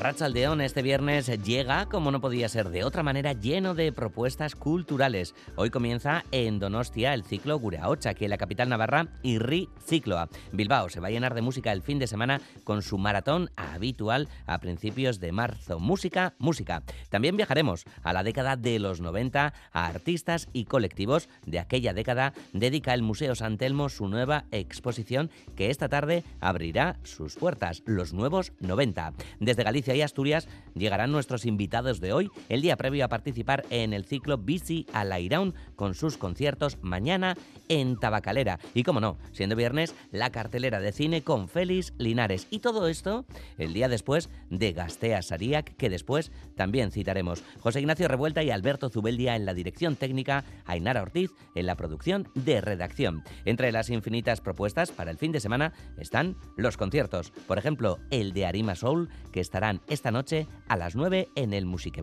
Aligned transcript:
Caixó 0.00 0.06
a 0.06 0.12
Ratsaldeón 0.12 0.60
este 0.62 0.82
viernes 0.82 1.26
llega, 1.44 1.86
como 1.86 2.10
no 2.10 2.20
podía 2.20 2.48
ser 2.48 2.70
de 2.70 2.84
otra 2.84 3.02
manera, 3.02 3.34
lleno 3.34 3.74
de 3.74 3.92
propuestas 3.92 4.54
culturales. 4.54 5.34
Hoy 5.56 5.70
comienza 5.70 6.24
en 6.32 6.58
Donostia 6.58 7.12
el 7.12 7.22
ciclo 7.22 7.58
Guraocha, 7.58 8.14
que 8.14 8.28
la 8.28 8.38
capital 8.38 8.70
navarra 8.70 9.08
Irri 9.22 9.68
Cicloa. 9.86 10.28
Bilbao 10.52 10.88
se 10.88 11.00
va 11.00 11.08
a 11.08 11.10
llenar 11.10 11.34
de 11.34 11.42
música 11.42 11.70
el 11.72 11.82
fin 11.82 11.98
de 11.98 12.06
semana 12.06 12.40
con 12.64 12.82
su 12.82 12.96
maratón 12.98 13.50
habitual 13.56 14.28
a 14.46 14.58
principios 14.58 15.20
de 15.20 15.32
marzo. 15.32 15.78
Música, 15.78 16.34
música. 16.38 16.82
También 17.10 17.36
viajaremos 17.36 17.84
a 18.02 18.12
la 18.12 18.22
década 18.22 18.56
de 18.56 18.78
los 18.78 19.00
90 19.00 19.52
a 19.72 19.86
artistas 19.86 20.48
y 20.52 20.64
colectivos 20.64 21.28
de 21.44 21.58
aquella 21.58 21.92
década. 21.92 22.32
Dedica 22.52 22.94
el 22.94 23.02
Museo 23.02 23.34
San 23.34 23.58
Telmo 23.58 23.88
su 23.88 24.08
nueva 24.08 24.44
exposición 24.50 25.30
que 25.56 25.70
esta 25.70 25.88
tarde 25.88 26.24
abrirá 26.40 26.96
sus 27.02 27.36
puertas, 27.36 27.82
los 27.84 28.12
nuevos 28.14 28.52
90. 28.60 29.12
Desde 29.40 29.62
Galicia 29.62 29.89
y 29.94 30.02
Asturias 30.02 30.48
llegarán 30.74 31.12
nuestros 31.12 31.44
invitados 31.44 32.00
de 32.00 32.12
hoy, 32.12 32.30
el 32.48 32.62
día 32.62 32.76
previo 32.76 33.04
a 33.04 33.08
participar 33.08 33.64
en 33.70 33.92
el 33.92 34.04
ciclo 34.04 34.38
Bici 34.38 34.86
a 34.92 35.04
la 35.04 35.20
Iraun 35.20 35.54
con 35.76 35.94
sus 35.94 36.16
conciertos 36.16 36.78
mañana 36.82 37.36
en 37.68 37.96
Tabacalera. 37.98 38.58
Y 38.74 38.82
como 38.82 39.00
no, 39.00 39.18
siendo 39.32 39.56
viernes, 39.56 39.94
la 40.10 40.30
cartelera 40.30 40.80
de 40.80 40.92
cine 40.92 41.22
con 41.22 41.48
Félix 41.48 41.92
Linares. 41.98 42.46
Y 42.50 42.60
todo 42.60 42.88
esto 42.88 43.24
el 43.58 43.72
día 43.72 43.88
después 43.88 44.28
de 44.50 44.72
Gastea 44.72 45.22
Sariac, 45.22 45.76
que 45.76 45.90
después 45.90 46.32
también 46.56 46.90
citaremos. 46.90 47.42
José 47.60 47.80
Ignacio 47.80 48.08
Revuelta 48.08 48.42
y 48.42 48.50
Alberto 48.50 48.90
Zubeldia 48.90 49.36
en 49.36 49.46
la 49.46 49.54
dirección 49.54 49.96
técnica, 49.96 50.44
Ainara 50.66 51.02
Ortiz 51.02 51.30
en 51.54 51.66
la 51.66 51.76
producción 51.76 52.28
de 52.34 52.60
redacción. 52.60 53.22
Entre 53.44 53.72
las 53.72 53.90
infinitas 53.90 54.40
propuestas 54.40 54.90
para 54.90 55.10
el 55.10 55.18
fin 55.18 55.32
de 55.32 55.40
semana 55.40 55.72
están 55.98 56.36
los 56.56 56.76
conciertos. 56.76 57.30
Por 57.46 57.58
ejemplo, 57.58 57.98
el 58.10 58.32
de 58.32 58.46
Arima 58.46 58.74
Soul 58.74 59.08
que 59.32 59.40
estarán 59.40 59.79
esta 59.88 60.10
noche 60.10 60.46
a 60.68 60.76
las 60.76 60.96
9 60.96 61.28
en 61.34 61.52
el 61.52 61.66
Musique 61.66 62.02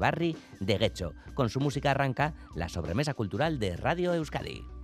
de 0.60 0.78
Guecho. 0.78 1.14
Con 1.34 1.50
su 1.50 1.60
música 1.60 1.92
arranca 1.92 2.34
la 2.56 2.70
sobremesa 2.70 3.14
cultural 3.14 3.60
de 3.60 3.76
Radio 3.76 4.14
Euskadi. 4.14 4.77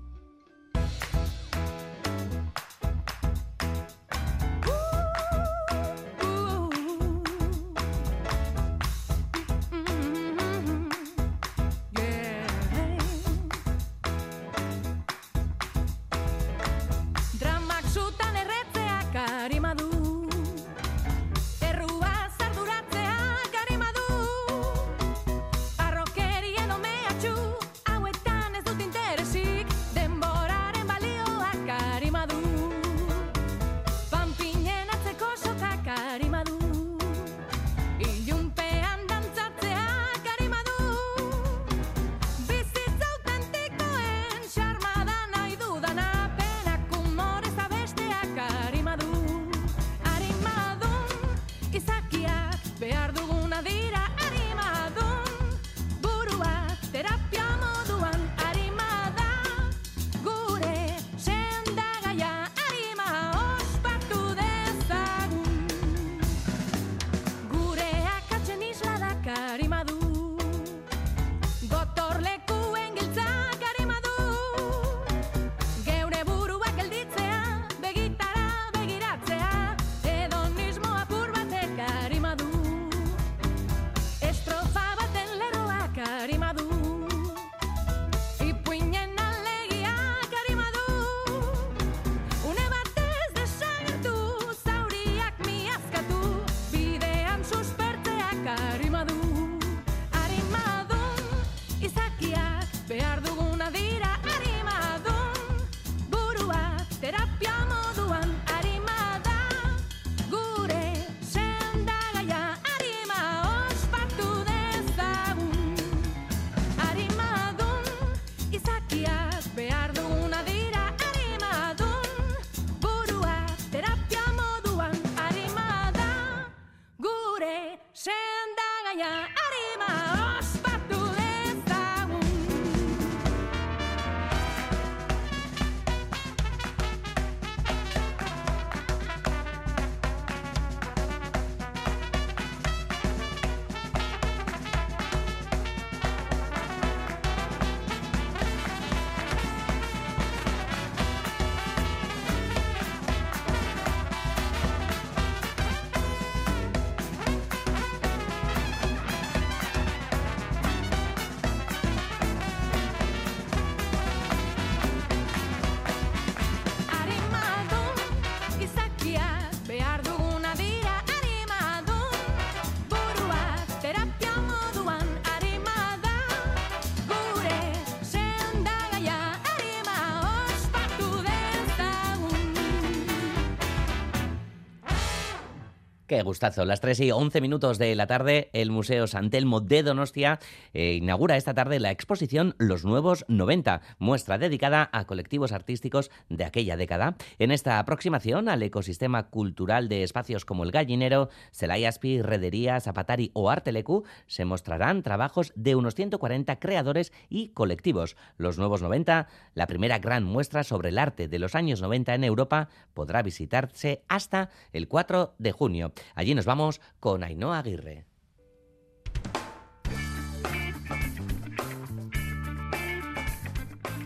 Qué 186.14 186.22
gustazo. 186.22 186.64
Las 186.64 186.80
3 186.80 187.00
y 187.00 187.12
11 187.12 187.42
minutos 187.42 187.80
de 187.80 187.96
la 187.96 188.06
tarde, 188.06 188.52
el 188.54 188.70
Museo 188.70 189.08
Santelmo 189.08 189.62
de 189.62 189.82
Donostia 189.82 190.40
eh, 190.76 190.94
inaugura 190.94 191.38
esta 191.38 191.56
tarde 191.56 191.80
la 191.80 191.90
exposición 191.90 192.54
Los 192.60 192.86
Nuevos 192.86 193.26
90, 193.30 193.82
muestra 193.98 194.38
dedicada 194.38 194.92
a 194.94 195.06
colectivos 195.06 195.52
artísticos 195.52 196.12
de 196.30 196.46
aquella 196.46 196.78
década. 196.78 197.16
En 197.40 197.50
esta 197.50 197.80
aproximación 197.80 198.48
al 198.48 198.62
ecosistema 198.62 199.32
cultural 199.32 199.90
de 199.90 200.04
espacios 200.04 200.46
como 200.46 200.64
el 200.64 200.70
Gallinero, 200.70 201.30
Selayaspi, 201.50 202.22
Redería, 202.22 202.80
Zapatari 202.80 203.32
o 203.34 203.50
Artelecu, 203.50 204.04
se 204.28 204.46
mostrarán 204.46 205.02
trabajos 205.02 205.52
de 205.56 205.74
unos 205.74 205.96
140 205.96 206.60
creadores 206.60 207.12
y 207.28 207.50
colectivos. 207.50 208.18
Los 208.38 208.60
Nuevos 208.60 208.84
90, 208.84 209.30
la 209.56 209.66
primera 209.66 209.98
gran 209.98 210.24
muestra 210.26 210.64
sobre 210.64 210.90
el 210.90 211.00
arte 211.00 211.28
de 211.28 211.40
los 211.40 211.56
años 211.56 211.82
90 211.82 212.14
en 212.14 212.24
Europa, 212.24 212.70
podrá 212.94 213.24
visitarse 213.24 214.04
hasta 214.08 214.52
el 214.74 214.88
4 214.88 215.34
de 215.40 215.52
junio. 215.52 215.92
Allí 216.16 216.36
nos 216.36 216.46
vamos 216.46 216.82
con 217.00 217.24
Ainhoa 217.24 217.60
Aguirre. 217.60 218.06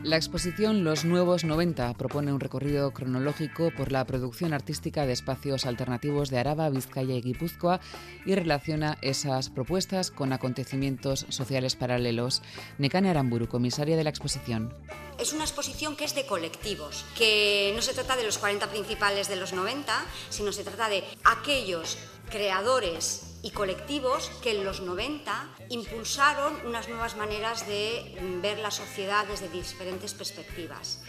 La 0.07 0.15
exposición 0.15 0.85
Los 0.85 1.03
Nuevos 1.03 1.43
90 1.43 1.93
propone 1.95 2.31
un 2.31 2.39
recorrido 2.39 2.91
cronológico 2.91 3.71
por 3.75 3.91
la 3.91 4.05
producción 4.05 4.53
artística 4.53 5.05
de 5.05 5.11
espacios 5.11 5.65
alternativos 5.65 6.29
de 6.29 6.39
Araba, 6.39 6.69
Vizcaya 6.69 7.13
y 7.13 7.21
Guipúzcoa 7.21 7.81
y 8.25 8.33
relaciona 8.33 8.97
esas 9.01 9.49
propuestas 9.49 10.09
con 10.09 10.31
acontecimientos 10.31 11.25
sociales 11.27 11.75
paralelos. 11.75 12.41
Nekane 12.77 13.09
Aramburu, 13.09 13.49
comisaria 13.49 13.97
de 13.97 14.05
la 14.05 14.09
exposición. 14.09 14.73
Es 15.19 15.33
una 15.33 15.43
exposición 15.43 15.97
que 15.97 16.05
es 16.05 16.15
de 16.15 16.25
colectivos, 16.25 17.03
que 17.17 17.73
no 17.75 17.81
se 17.81 17.93
trata 17.93 18.15
de 18.15 18.23
los 18.23 18.37
40 18.37 18.69
principales 18.69 19.27
de 19.27 19.35
los 19.35 19.51
90, 19.51 19.93
sino 20.29 20.53
se 20.53 20.63
trata 20.63 20.87
de 20.87 21.03
aquellos 21.25 21.97
creadores 22.29 23.36
y 23.47 23.51
colectivos 23.51 24.29
que 24.43 24.51
en 24.51 24.65
los 24.65 24.81
90 24.81 25.47
impulsaron 25.69 26.53
unas 26.65 26.89
nuevas 26.89 27.15
maneras 27.15 27.65
de 27.65 28.13
ver 28.41 28.59
la 28.59 28.71
sociedad 28.71 29.25
desde 29.25 29.47
diferentes 29.47 30.13
perspectivas 30.13 30.99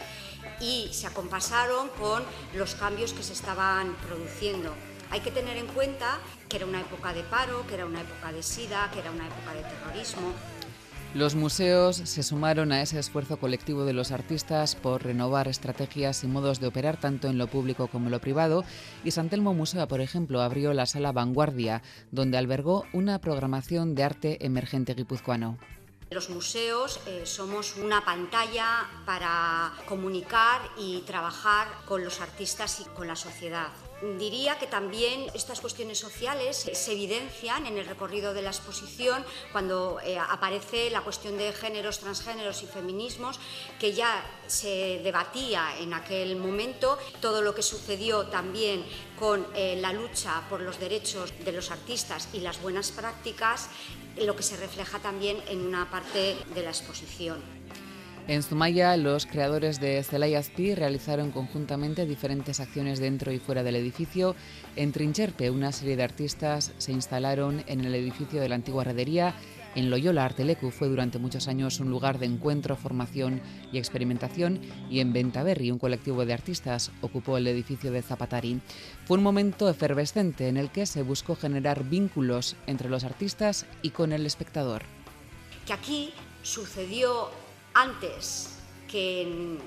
y 0.60 0.88
se 0.92 1.08
acompasaron 1.08 1.88
con 1.98 2.22
los 2.54 2.76
cambios 2.76 3.12
que 3.12 3.24
se 3.24 3.32
estaban 3.32 3.92
produciendo. 4.06 4.72
Hay 5.10 5.18
que 5.18 5.32
tener 5.32 5.56
en 5.56 5.66
cuenta 5.66 6.20
que 6.48 6.58
era 6.58 6.66
una 6.66 6.80
época 6.80 7.12
de 7.12 7.24
paro, 7.24 7.66
que 7.66 7.74
era 7.74 7.86
una 7.86 8.02
época 8.02 8.30
de 8.30 8.44
sida, 8.44 8.88
que 8.92 9.00
era 9.00 9.10
una 9.10 9.26
época 9.26 9.54
de 9.54 9.62
terrorismo, 9.62 10.32
los 11.14 11.34
museos 11.34 11.96
se 11.96 12.22
sumaron 12.22 12.70
a 12.70 12.82
ese 12.82 12.98
esfuerzo 12.98 13.38
colectivo 13.38 13.84
de 13.84 13.94
los 13.94 14.12
artistas 14.12 14.74
por 14.74 15.04
renovar 15.04 15.48
estrategias 15.48 16.22
y 16.22 16.26
modos 16.26 16.60
de 16.60 16.66
operar 16.66 16.98
tanto 16.98 17.28
en 17.28 17.38
lo 17.38 17.46
público 17.46 17.88
como 17.88 18.06
en 18.06 18.12
lo 18.12 18.20
privado 18.20 18.64
y 19.04 19.10
Santelmo 19.12 19.54
Museo, 19.54 19.88
por 19.88 20.00
ejemplo, 20.00 20.42
abrió 20.42 20.74
la 20.74 20.86
sala 20.86 21.12
Vanguardia, 21.12 21.82
donde 22.10 22.36
albergó 22.36 22.84
una 22.92 23.20
programación 23.20 23.94
de 23.94 24.04
arte 24.04 24.44
emergente 24.44 24.94
guipuzcoano. 24.94 25.58
Los 26.10 26.30
museos 26.30 27.00
eh, 27.06 27.22
somos 27.24 27.76
una 27.76 28.04
pantalla 28.04 28.88
para 29.04 29.72
comunicar 29.86 30.62
y 30.78 31.00
trabajar 31.02 31.68
con 31.86 32.02
los 32.02 32.20
artistas 32.20 32.80
y 32.80 32.84
con 32.96 33.06
la 33.06 33.16
sociedad. 33.16 33.68
Diría 34.00 34.58
que 34.60 34.68
también 34.68 35.26
estas 35.34 35.60
cuestiones 35.60 35.98
sociales 35.98 36.70
se 36.72 36.92
evidencian 36.92 37.66
en 37.66 37.78
el 37.78 37.86
recorrido 37.86 38.32
de 38.32 38.42
la 38.42 38.50
exposición 38.50 39.24
cuando 39.50 39.98
eh, 40.04 40.16
aparece 40.16 40.88
la 40.90 41.00
cuestión 41.00 41.36
de 41.36 41.52
géneros, 41.52 41.98
transgéneros 41.98 42.62
y 42.62 42.66
feminismos, 42.66 43.40
que 43.80 43.92
ya 43.92 44.24
se 44.46 45.00
debatía 45.02 45.76
en 45.80 45.94
aquel 45.94 46.36
momento, 46.36 46.96
todo 47.20 47.42
lo 47.42 47.56
que 47.56 47.62
sucedió 47.62 48.26
también 48.26 48.84
con 49.18 49.44
eh, 49.56 49.76
la 49.80 49.92
lucha 49.92 50.44
por 50.48 50.60
los 50.60 50.78
derechos 50.78 51.32
de 51.44 51.50
los 51.50 51.72
artistas 51.72 52.28
y 52.32 52.38
las 52.38 52.62
buenas 52.62 52.92
prácticas, 52.92 53.68
lo 54.16 54.36
que 54.36 54.44
se 54.44 54.56
refleja 54.56 55.00
también 55.00 55.42
en 55.48 55.66
una 55.66 55.90
parte 55.90 56.36
de 56.54 56.62
la 56.62 56.70
exposición. 56.70 57.57
En 58.28 58.42
Zumaya, 58.42 58.94
los 58.98 59.24
creadores 59.24 59.80
de 59.80 60.02
Celaya 60.02 60.42
realizaron 60.76 61.30
conjuntamente 61.30 62.04
diferentes 62.04 62.60
acciones 62.60 63.00
dentro 63.00 63.32
y 63.32 63.38
fuera 63.38 63.62
del 63.62 63.76
edificio. 63.76 64.36
En 64.76 64.92
Trincherpe, 64.92 65.48
una 65.48 65.72
serie 65.72 65.96
de 65.96 66.02
artistas 66.02 66.74
se 66.76 66.92
instalaron 66.92 67.64
en 67.66 67.86
el 67.86 67.94
edificio 67.94 68.38
de 68.38 68.50
la 68.50 68.56
antigua 68.56 68.84
redería. 68.84 69.34
En 69.74 69.88
Loyola, 69.88 70.26
Artelecu 70.26 70.70
fue 70.70 70.88
durante 70.88 71.18
muchos 71.18 71.48
años 71.48 71.80
un 71.80 71.88
lugar 71.88 72.18
de 72.18 72.26
encuentro, 72.26 72.76
formación 72.76 73.40
y 73.72 73.78
experimentación. 73.78 74.60
Y 74.90 75.00
en 75.00 75.14
Ventaverri, 75.14 75.70
un 75.70 75.78
colectivo 75.78 76.26
de 76.26 76.34
artistas 76.34 76.92
ocupó 77.00 77.38
el 77.38 77.46
edificio 77.46 77.90
de 77.92 78.02
Zapatari. 78.02 78.60
Fue 79.06 79.16
un 79.16 79.22
momento 79.22 79.70
efervescente 79.70 80.48
en 80.48 80.58
el 80.58 80.70
que 80.70 80.84
se 80.84 81.00
buscó 81.00 81.34
generar 81.34 81.84
vínculos 81.84 82.56
entre 82.66 82.90
los 82.90 83.04
artistas 83.04 83.64
y 83.80 83.88
con 83.88 84.12
el 84.12 84.26
espectador. 84.26 84.82
Que 85.66 85.72
aquí 85.72 86.12
sucedió 86.42 87.30
antes 87.74 88.50
que 88.88 89.58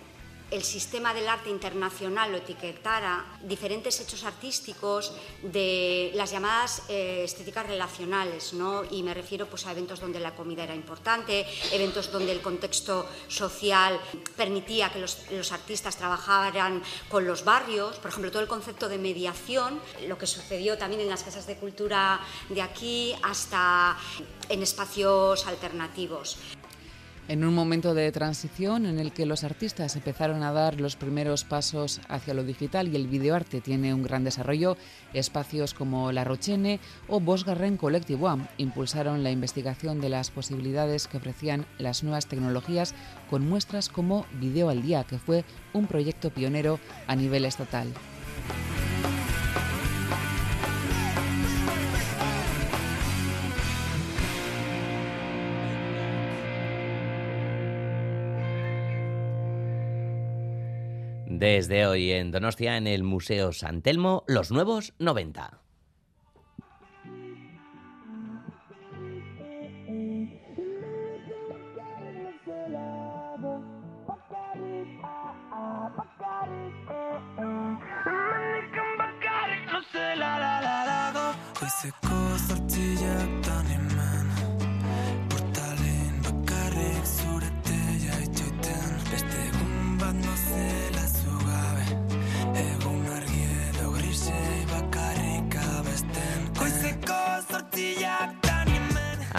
el 0.51 0.63
sistema 0.63 1.13
del 1.13 1.29
arte 1.29 1.49
internacional 1.49 2.31
lo 2.31 2.37
etiquetara 2.37 3.25
diferentes 3.41 3.99
hechos 4.01 4.25
artísticos 4.25 5.13
de 5.41 6.11
las 6.13 6.31
llamadas 6.31 6.83
eh, 6.89 7.23
estéticas 7.23 7.65
relacionales, 7.65 8.53
¿no? 8.53 8.83
y 8.91 9.01
me 9.01 9.13
refiero 9.13 9.47
pues, 9.47 9.65
a 9.65 9.71
eventos 9.71 10.01
donde 10.01 10.19
la 10.19 10.35
comida 10.35 10.65
era 10.65 10.75
importante, 10.75 11.45
eventos 11.71 12.11
donde 12.11 12.33
el 12.33 12.41
contexto 12.41 13.07
social 13.29 13.97
permitía 14.35 14.91
que 14.91 14.99
los, 14.99 15.31
los 15.31 15.53
artistas 15.53 15.95
trabajaran 15.95 16.83
con 17.07 17.25
los 17.25 17.45
barrios, 17.45 17.97
por 17.97 18.11
ejemplo, 18.11 18.29
todo 18.29 18.41
el 18.41 18.49
concepto 18.49 18.89
de 18.89 18.97
mediación, 18.97 19.79
lo 20.07 20.17
que 20.17 20.27
sucedió 20.27 20.77
también 20.77 21.01
en 21.01 21.09
las 21.09 21.23
casas 21.23 21.47
de 21.47 21.55
cultura 21.55 22.19
de 22.49 22.61
aquí 22.61 23.15
hasta 23.23 23.97
en 24.49 24.61
espacios 24.61 25.47
alternativos 25.47 26.37
en 27.31 27.45
un 27.45 27.53
momento 27.53 27.93
de 27.93 28.11
transición 28.11 28.85
en 28.85 28.99
el 28.99 29.13
que 29.13 29.25
los 29.25 29.45
artistas 29.45 29.95
empezaron 29.95 30.43
a 30.43 30.51
dar 30.51 30.81
los 30.81 30.97
primeros 30.97 31.45
pasos 31.45 32.01
hacia 32.09 32.33
lo 32.33 32.43
digital 32.43 32.89
y 32.89 32.97
el 32.97 33.07
videoarte 33.07 33.61
tiene 33.61 33.93
un 33.93 34.03
gran 34.03 34.25
desarrollo, 34.25 34.75
espacios 35.13 35.73
como 35.73 36.11
La 36.11 36.25
Rochene 36.25 36.81
o 37.07 37.21
Bosgarren 37.21 37.77
Collective 37.77 38.21
impulsaron 38.57 39.23
la 39.23 39.31
investigación 39.31 40.01
de 40.01 40.09
las 40.09 40.29
posibilidades 40.29 41.07
que 41.07 41.17
ofrecían 41.17 41.65
las 41.77 42.03
nuevas 42.03 42.27
tecnologías 42.27 42.93
con 43.29 43.47
muestras 43.47 43.87
como 43.87 44.25
Video 44.33 44.67
al 44.67 44.81
Día, 44.81 45.05
que 45.05 45.17
fue 45.17 45.45
un 45.71 45.87
proyecto 45.87 46.31
pionero 46.31 46.81
a 47.07 47.15
nivel 47.15 47.45
estatal. 47.45 47.87
Desde 61.39 61.87
hoy 61.87 62.11
en 62.11 62.29
Donostia, 62.31 62.75
en 62.75 62.87
el 62.87 63.03
Museo 63.03 63.53
San 63.53 63.81
Telmo, 63.81 64.25
los 64.27 64.51
nuevos 64.51 64.93
90. 64.99 65.61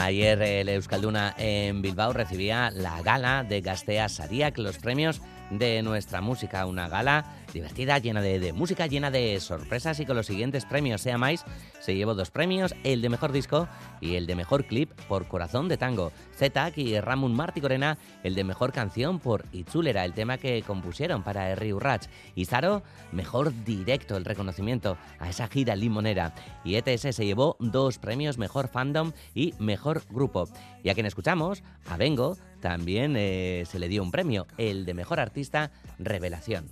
Ayer 0.02 0.42
el 0.42 0.68
Euskalduna 0.68 1.32
en 1.38 1.80
Bilbao 1.80 2.12
recibía 2.12 2.72
la 2.72 3.00
gala 3.02 3.44
de 3.44 3.60
Gastea 3.60 4.08
Sariak, 4.08 4.58
los 4.58 4.76
premios 4.78 5.22
de 5.58 5.82
nuestra 5.82 6.20
música, 6.20 6.66
una 6.66 6.88
gala 6.88 7.36
divertida, 7.52 7.98
llena 7.98 8.20
de, 8.20 8.52
música, 8.52 8.86
llena 8.86 9.10
de 9.10 9.38
sorpresas 9.40 10.00
y 10.00 10.06
con 10.06 10.16
los 10.16 10.26
siguientes 10.26 10.64
premios, 10.64 11.02
sea 11.02 11.18
más, 11.18 11.44
se 11.80 11.94
llevó 11.94 12.14
dos 12.14 12.30
premios, 12.30 12.74
el 12.84 13.02
de 13.02 13.08
mejor 13.08 13.32
disco 13.32 13.68
y 14.00 14.14
el 14.14 14.26
de 14.26 14.34
mejor 14.34 14.64
clip 14.64 14.90
por 15.08 15.28
Corazón 15.28 15.68
de 15.68 15.76
Tango. 15.76 16.12
Zetak 16.36 16.78
y 16.78 16.98
Ramón 17.00 17.34
Martí 17.34 17.60
Corena, 17.60 17.98
el 18.22 18.34
de 18.34 18.44
mejor 18.44 18.72
canción 18.72 19.18
por 19.18 19.44
Itzulera, 19.52 20.04
el 20.04 20.14
tema 20.14 20.38
que 20.38 20.62
compusieron 20.62 21.22
para 21.22 21.50
Herri 21.50 21.72
Urrach. 21.72 22.06
Y 22.34 22.46
Zaro, 22.46 22.82
mejor 23.12 23.52
directo, 23.64 24.16
el 24.16 24.24
reconocimiento 24.24 24.96
a 25.18 25.28
esa 25.28 25.48
gira 25.48 25.76
limonera. 25.76 26.34
Y 26.64 26.76
ETS 26.76 27.14
se 27.14 27.26
llevó 27.26 27.56
dos 27.60 27.98
premios, 27.98 28.38
mejor 28.38 28.68
fandom 28.68 29.12
y 29.34 29.54
mejor 29.58 30.02
grupo. 30.10 30.48
Y 30.82 30.88
a 30.88 30.94
quien 30.94 31.06
escuchamos, 31.06 31.62
a 31.86 31.96
Vengo, 31.96 32.36
también 32.62 33.14
eh, 33.18 33.64
se 33.68 33.78
le 33.78 33.88
dio 33.88 34.02
un 34.02 34.10
premio, 34.10 34.46
el 34.56 34.86
de 34.86 34.94
mejor 34.94 35.20
artista 35.20 35.70
revelación. 35.98 36.70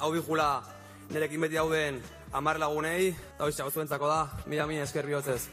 hau 0.00 0.10
bihula 0.12 0.62
nerekin 1.12 1.40
beti 1.44 1.58
dauden 1.58 2.00
amar 2.32 2.58
lagunei, 2.58 3.12
eta 3.12 3.44
hoiz 3.44 3.56
zuentzako 3.56 4.08
da, 4.08 4.20
mila 4.46 4.66
mila 4.66 4.84
esker 4.88 5.06
bihotzez. 5.06 5.48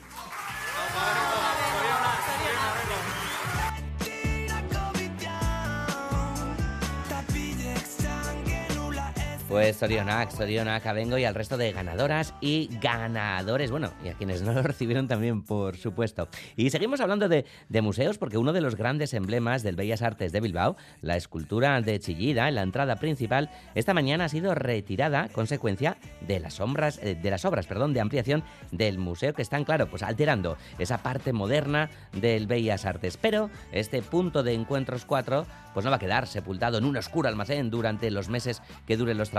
Pues 9.48 9.78
Sorionac, 9.78 10.30
Sorionac, 10.32 10.86
Abengo 10.86 11.18
y 11.18 11.24
al 11.24 11.34
resto 11.34 11.56
de 11.56 11.72
ganadoras 11.72 12.34
y 12.42 12.70
ganadores, 12.82 13.72
bueno, 13.72 13.94
y 14.04 14.10
a 14.10 14.14
quienes 14.14 14.42
no 14.42 14.52
lo 14.52 14.62
recibieron 14.64 15.08
también, 15.08 15.42
por 15.42 15.78
supuesto. 15.78 16.28
Y 16.58 16.70
seguimos 16.70 17.00
hablando 17.00 17.30
de, 17.30 17.46
de, 17.70 17.82
museos 17.82 18.18
porque 18.18 18.38
uno 18.38 18.52
de 18.52 18.60
los 18.60 18.76
grandes 18.76 19.14
emblemas 19.14 19.64
del 19.64 19.78
Bellas 19.78 20.02
Artes 20.02 20.34
de 20.34 20.42
Bilbao, 20.42 20.76
la 21.00 21.16
escultura 21.16 21.80
de 21.80 21.98
Chillida 21.98 22.50
en 22.50 22.56
la 22.56 22.62
entrada 22.62 22.98
principal, 22.98 23.50
esta 23.74 23.94
mañana 23.94 24.26
ha 24.26 24.30
sido 24.30 24.54
retirada 24.54 25.30
consecuencia 25.30 25.98
de 26.28 26.42
las, 26.42 26.56
sombras, 26.56 27.00
eh, 27.02 27.16
de 27.16 27.32
las 27.32 27.46
obras 27.46 27.68
perdón, 27.68 27.94
de 27.94 28.02
ampliación 28.02 28.44
del 28.74 28.98
museo 28.98 29.34
que 29.34 29.44
están, 29.44 29.64
claro, 29.64 29.88
pues 29.88 30.04
alterando 30.04 30.58
esa 30.78 30.98
parte 30.98 31.32
moderna 31.32 31.90
del 32.12 32.48
Bellas 32.48 32.86
Artes. 32.86 33.16
Pero 33.16 33.50
este 33.72 34.02
punto 34.02 34.44
de 34.44 34.54
encuentros 34.54 35.06
4 35.06 35.46
pues 35.74 35.86
no 35.86 35.92
va 35.92 35.98
a 35.98 36.00
quedar 36.00 36.26
sepultado 36.26 36.80
en 36.80 36.86
un 36.86 36.98
oscuro 36.98 37.30
almacén 37.30 37.70
durante 37.70 38.10
los 38.10 38.30
meses 38.30 38.64
que 38.88 38.98
duren 38.98 39.18
los 39.18 39.30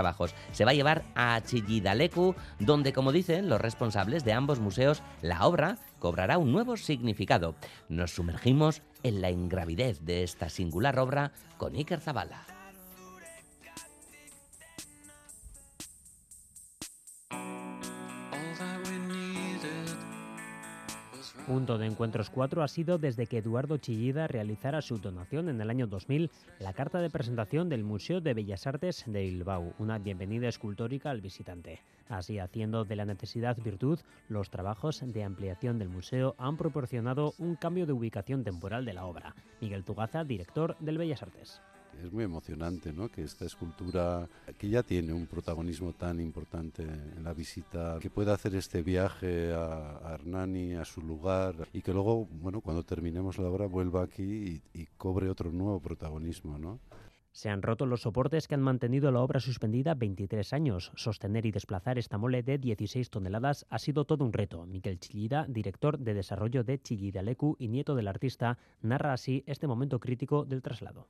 Se 0.51 0.65
va 0.65 0.71
a 0.71 0.73
llevar 0.73 1.03
a 1.15 1.41
Chillidalecu, 1.41 2.35
donde, 2.59 2.93
como 2.93 3.11
dicen 3.11 3.49
los 3.49 3.61
responsables 3.61 4.23
de 4.23 4.33
ambos 4.33 4.59
museos, 4.59 5.03
la 5.21 5.45
obra 5.45 5.77
cobrará 5.99 6.37
un 6.37 6.51
nuevo 6.51 6.77
significado. 6.77 7.55
Nos 7.87 8.11
sumergimos 8.11 8.81
en 9.03 9.21
la 9.21 9.31
ingravidez 9.31 10.01
de 10.01 10.23
esta 10.23 10.49
singular 10.49 10.99
obra 10.99 11.31
con 11.57 11.75
Iker 11.75 11.99
Zabala. 11.99 12.58
Punto 21.49 21.79
de 21.79 21.87
Encuentros 21.87 22.29
4 22.29 22.61
ha 22.61 22.67
sido 22.67 22.99
desde 22.99 23.25
que 23.25 23.39
Eduardo 23.39 23.77
Chillida 23.77 24.27
realizara 24.27 24.83
su 24.83 24.99
donación 24.99 25.49
en 25.49 25.59
el 25.59 25.71
año 25.71 25.87
2000 25.87 26.29
la 26.59 26.73
carta 26.73 27.01
de 27.01 27.09
presentación 27.09 27.69
del 27.69 27.83
Museo 27.83 28.21
de 28.21 28.35
Bellas 28.35 28.67
Artes 28.67 29.03
de 29.07 29.23
Bilbao, 29.23 29.73
una 29.79 29.97
bienvenida 29.97 30.47
escultórica 30.47 31.09
al 31.09 31.21
visitante. 31.21 31.81
Así, 32.07 32.37
haciendo 32.37 32.85
de 32.85 32.95
la 32.95 33.05
necesidad 33.05 33.57
virtud, 33.57 33.97
los 34.27 34.51
trabajos 34.51 35.01
de 35.03 35.23
ampliación 35.23 35.79
del 35.79 35.89
museo 35.89 36.35
han 36.37 36.55
proporcionado 36.55 37.33
un 37.39 37.55
cambio 37.55 37.87
de 37.87 37.93
ubicación 37.93 38.43
temporal 38.43 38.85
de 38.85 38.93
la 38.93 39.05
obra. 39.07 39.33
Miguel 39.59 39.83
Tugaza, 39.83 40.23
director 40.23 40.77
del 40.79 40.99
Bellas 40.99 41.23
Artes 41.23 41.63
es 42.03 42.11
muy 42.11 42.23
emocionante 42.23 42.93
¿no? 42.93 43.09
que 43.09 43.23
esta 43.23 43.45
escultura, 43.45 44.27
que 44.57 44.69
ya 44.69 44.83
tiene 44.83 45.13
un 45.13 45.27
protagonismo 45.27 45.93
tan 45.93 46.19
importante 46.19 46.83
en 46.83 47.23
la 47.23 47.33
visita, 47.33 47.97
que 48.01 48.09
pueda 48.09 48.33
hacer 48.33 48.55
este 48.55 48.81
viaje 48.81 49.53
a, 49.53 50.13
Hernani, 50.13 50.73
a 50.73 50.85
su 50.85 51.01
lugar, 51.01 51.67
y 51.73 51.81
que 51.81 51.93
luego, 51.93 52.27
bueno, 52.41 52.61
cuando 52.61 52.83
terminemos 52.83 53.37
la 53.37 53.49
obra, 53.49 53.67
vuelva 53.67 54.03
aquí 54.03 54.61
y, 54.73 54.81
y 54.81 54.85
cobre 54.97 55.29
otro 55.29 55.51
nuevo 55.51 55.79
protagonismo. 55.79 56.57
¿no? 56.57 56.79
Se 57.31 57.49
han 57.49 57.61
roto 57.61 57.85
los 57.85 58.01
soportes 58.01 58.47
que 58.47 58.55
han 58.55 58.61
mantenido 58.61 59.11
la 59.11 59.21
obra 59.21 59.39
suspendida 59.39 59.93
23 59.93 60.51
años. 60.51 60.91
Sostener 60.95 61.45
y 61.45 61.51
desplazar 61.51 61.97
esta 61.97 62.17
mole 62.17 62.43
de 62.43 62.57
16 62.57 63.09
toneladas 63.09 63.65
ha 63.69 63.79
sido 63.79 64.05
todo 64.05 64.25
un 64.25 64.33
reto. 64.33 64.65
Miquel 64.65 64.99
Chillida, 64.99 65.45
director 65.47 65.99
de 65.99 66.15
desarrollo 66.15 66.63
de 66.63 66.81
Chillidalecu 66.81 67.55
y 67.59 67.67
nieto 67.67 67.95
del 67.95 68.07
artista, 68.07 68.57
narra 68.81 69.13
así 69.13 69.43
este 69.45 69.67
momento 69.67 69.99
crítico 69.99 70.43
del 70.43 70.61
traslado. 70.61 71.07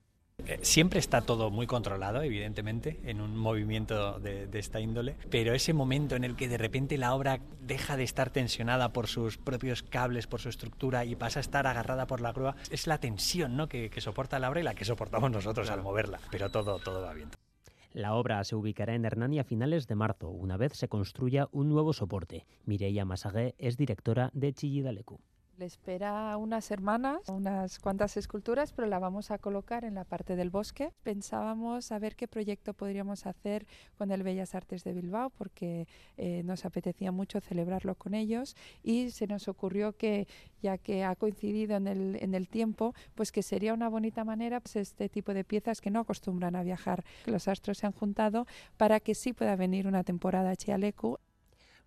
Eh, 0.47 0.59
siempre 0.61 0.99
está 0.99 1.21
todo 1.21 1.49
muy 1.49 1.67
controlado, 1.67 2.21
evidentemente, 2.21 2.99
en 3.03 3.21
un 3.21 3.37
movimiento 3.37 4.19
de, 4.19 4.47
de, 4.47 4.59
esta 4.59 4.79
índole, 4.79 5.15
pero 5.29 5.53
ese 5.53 5.73
momento 5.73 6.15
en 6.15 6.23
el 6.23 6.35
que 6.35 6.47
de 6.47 6.57
repente 6.57 6.97
la 6.97 7.13
obra 7.13 7.39
deja 7.61 7.97
de 7.97 8.03
estar 8.03 8.29
tensionada 8.29 8.93
por 8.93 9.07
sus 9.07 9.37
propios 9.37 9.83
cables, 9.83 10.27
por 10.27 10.41
su 10.41 10.49
estructura 10.49 11.05
y 11.05 11.15
pasa 11.15 11.39
a 11.39 11.41
estar 11.41 11.67
agarrada 11.67 12.07
por 12.07 12.21
la 12.21 12.31
grúa, 12.31 12.55
es 12.71 12.87
la 12.87 12.99
tensión 12.99 13.57
¿no? 13.57 13.67
que, 13.67 13.89
que 13.89 14.01
soporta 14.01 14.39
la 14.39 14.49
obra 14.49 14.61
y 14.61 14.63
la 14.63 14.75
que 14.75 14.85
soportamos 14.85 15.31
nosotros 15.31 15.69
al 15.69 15.81
moverla, 15.81 16.19
pero 16.31 16.49
todo, 16.49 16.79
todo 16.79 17.01
va 17.01 17.13
bien. 17.13 17.29
La 17.93 18.13
obra 18.13 18.43
se 18.43 18.55
ubicará 18.55 18.93
en 18.93 19.03
Hernani 19.03 19.39
a 19.39 19.43
finales 19.43 19.87
de 19.87 19.95
marzo, 19.95 20.29
una 20.29 20.57
vez 20.57 20.73
se 20.73 20.87
construya 20.87 21.49
un 21.51 21.69
nuevo 21.69 21.91
soporte. 21.91 22.45
Mireia 22.65 23.03
Masagué 23.03 23.55
es 23.57 23.77
directora 23.77 24.29
de 24.33 24.53
Chillidalecu. 24.53 25.19
Le 25.59 25.65
espera 25.65 26.37
unas 26.37 26.71
hermanas, 26.71 27.27
unas 27.27 27.79
cuantas 27.79 28.15
esculturas, 28.15 28.71
pero 28.71 28.87
la 28.87 28.97
vamos 28.97 29.29
a 29.29 29.39
colocar 29.39 29.83
en 29.83 29.95
la 29.95 30.05
parte 30.05 30.37
del 30.37 30.49
bosque. 30.49 30.93
Pensábamos 31.03 31.91
a 31.91 31.99
ver 31.99 32.15
qué 32.15 32.29
proyecto 32.29 32.73
podríamos 32.73 33.25
hacer 33.25 33.67
con 33.97 34.09
el 34.11 34.23
Bellas 34.23 34.55
Artes 34.55 34.85
de 34.85 34.93
Bilbao, 34.93 35.31
porque 35.31 35.85
eh, 36.15 36.43
nos 36.45 36.63
apetecía 36.63 37.11
mucho 37.11 37.41
celebrarlo 37.41 37.95
con 37.95 38.13
ellos 38.13 38.55
y 38.83 39.11
se 39.11 39.27
nos 39.27 39.49
ocurrió 39.49 39.97
que, 39.97 40.29
ya 40.61 40.77
que 40.77 41.03
ha 41.03 41.13
coincidido 41.17 41.75
en 41.75 41.87
el, 41.87 42.17
en 42.21 42.35
el 42.35 42.47
tiempo, 42.47 42.93
pues 43.13 43.33
que 43.33 43.43
sería 43.43 43.73
una 43.73 43.89
bonita 43.89 44.23
manera 44.23 44.61
pues, 44.61 44.77
este 44.77 45.09
tipo 45.09 45.33
de 45.33 45.43
piezas 45.43 45.81
que 45.81 45.91
no 45.91 45.99
acostumbran 45.99 46.55
a 46.55 46.63
viajar. 46.63 47.03
Los 47.25 47.49
astros 47.49 47.79
se 47.79 47.85
han 47.85 47.91
juntado 47.91 48.47
para 48.77 49.01
que 49.01 49.13
sí 49.13 49.33
pueda 49.33 49.57
venir 49.57 49.87
una 49.87 50.05
temporada 50.05 50.51
a 50.51 50.55
Chialecu. 50.55 51.19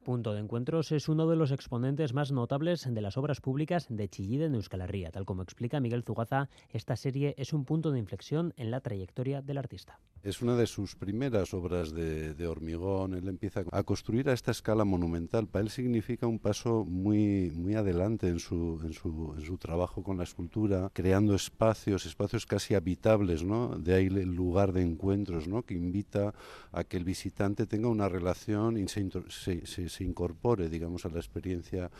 Punto 0.02 0.34
de 0.34 0.40
Encuentros 0.40 0.90
es 0.90 1.08
uno 1.08 1.28
de 1.28 1.36
los 1.36 1.52
exponentes 1.52 2.12
más 2.12 2.32
notables 2.32 2.92
de 2.92 3.00
las 3.00 3.16
obras 3.16 3.40
públicas 3.40 3.86
de 3.88 4.08
Chillida 4.08 4.46
en 4.46 4.56
Euskal 4.56 4.80
Herria. 4.80 5.12
Tal 5.12 5.24
como 5.24 5.42
explica 5.42 5.78
Miguel 5.78 6.02
Zugaza, 6.02 6.48
esta 6.70 6.96
serie 6.96 7.34
es 7.38 7.52
un 7.52 7.64
punto 7.64 7.92
de 7.92 8.00
inflexión 8.00 8.52
en 8.56 8.72
la 8.72 8.80
trayectoria 8.80 9.42
del 9.42 9.58
artista. 9.58 10.00
Es 10.24 10.40
una 10.40 10.56
de 10.56 10.66
sus 10.66 10.94
primeras 10.94 11.52
obras 11.52 11.92
de, 11.92 12.34
de 12.34 12.46
hormigón. 12.46 13.14
Él 13.14 13.28
empieza 13.28 13.64
a 13.70 13.82
construir 13.82 14.28
a 14.28 14.32
esta 14.32 14.50
escala 14.50 14.84
monumental. 14.84 15.46
Para 15.48 15.64
él 15.64 15.70
significa 15.70 16.26
un 16.26 16.38
paso 16.38 16.84
muy, 16.84 17.50
muy 17.54 17.74
adelante 17.74 18.28
en 18.28 18.38
su, 18.38 18.80
en, 18.84 18.92
su, 18.92 19.34
en 19.36 19.44
su 19.44 19.58
trabajo 19.58 20.02
con 20.02 20.18
la 20.18 20.24
escultura, 20.24 20.90
creando 20.92 21.34
espacios, 21.34 22.06
espacios 22.06 22.46
casi 22.46 22.74
habitables, 22.74 23.42
¿no? 23.44 23.76
De 23.78 23.94
ahí 23.94 24.06
el 24.06 24.34
lugar 24.34 24.72
de 24.72 24.82
encuentros, 24.82 25.48
¿no? 25.48 25.62
Que 25.62 25.74
invita 25.74 26.34
a 26.70 26.84
que 26.84 26.96
el 26.96 27.04
visitante 27.04 27.66
tenga 27.66 27.88
una 27.88 28.08
relación 28.08 28.78
y 28.78 28.86
se, 28.86 29.08
se, 29.28 29.66
se 29.66 29.88
se 29.92 30.04
incorpore, 30.04 30.68
digamos, 30.68 31.04
a 31.04 31.08
la 31.08 31.18
experiencia. 31.18 31.90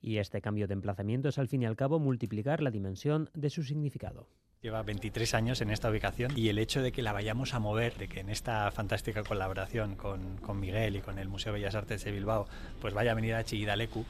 Y 0.00 0.18
este 0.18 0.42
cambio 0.42 0.66
de 0.66 0.74
emplazamiento 0.74 1.30
es 1.30 1.38
al 1.38 1.48
fin 1.48 1.62
y 1.62 1.66
al 1.66 1.76
cabo 1.76 1.98
multiplicar 1.98 2.62
la 2.62 2.70
dimensión 2.70 3.30
de 3.32 3.48
su 3.48 3.62
significado. 3.62 4.28
Lleva 4.64 4.82
23 4.82 5.34
años 5.34 5.60
en 5.60 5.70
esta 5.70 5.90
ubicación 5.90 6.32
y 6.36 6.48
el 6.48 6.58
hecho 6.58 6.80
de 6.80 6.90
que 6.90 7.02
la 7.02 7.12
vayamos 7.12 7.52
a 7.52 7.58
mover, 7.58 7.98
de 7.98 8.08
que 8.08 8.20
en 8.20 8.30
esta 8.30 8.70
fantástica 8.70 9.22
colaboración 9.22 9.94
con, 9.94 10.38
con 10.38 10.58
Miguel 10.58 10.96
y 10.96 11.00
con 11.02 11.18
el 11.18 11.28
Museo 11.28 11.52
de 11.52 11.58
Bellas 11.58 11.74
Artes 11.74 12.02
de 12.04 12.12
Bilbao, 12.12 12.46
pues 12.80 12.94
vaya 12.94 13.12
a 13.12 13.14
venir 13.14 13.34
a 13.34 13.44
Chillidalecu, 13.44 14.06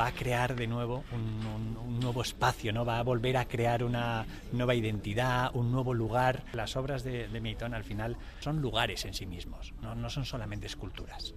va 0.00 0.06
a 0.06 0.12
crear 0.12 0.56
de 0.56 0.66
nuevo 0.66 1.04
un, 1.12 1.46
un, 1.46 1.76
un, 1.76 2.00
nuevo 2.00 2.22
espacio, 2.22 2.72
¿no? 2.72 2.86
va 2.86 2.98
a 2.98 3.02
volver 3.02 3.36
a 3.36 3.46
crear 3.46 3.84
una 3.84 4.24
nueva 4.52 4.74
identidad, 4.74 5.50
un 5.54 5.70
nuevo 5.72 5.92
lugar. 5.92 6.42
Las 6.54 6.76
obras 6.76 7.04
de, 7.04 7.28
de 7.28 7.40
Meiton 7.42 7.74
al 7.74 7.84
final 7.84 8.16
son 8.40 8.62
lugares 8.62 9.04
en 9.04 9.12
sí 9.12 9.26
mismos, 9.26 9.74
no, 9.82 9.94
no 9.94 10.08
son 10.08 10.24
solamente 10.24 10.66
esculturas 10.66 11.34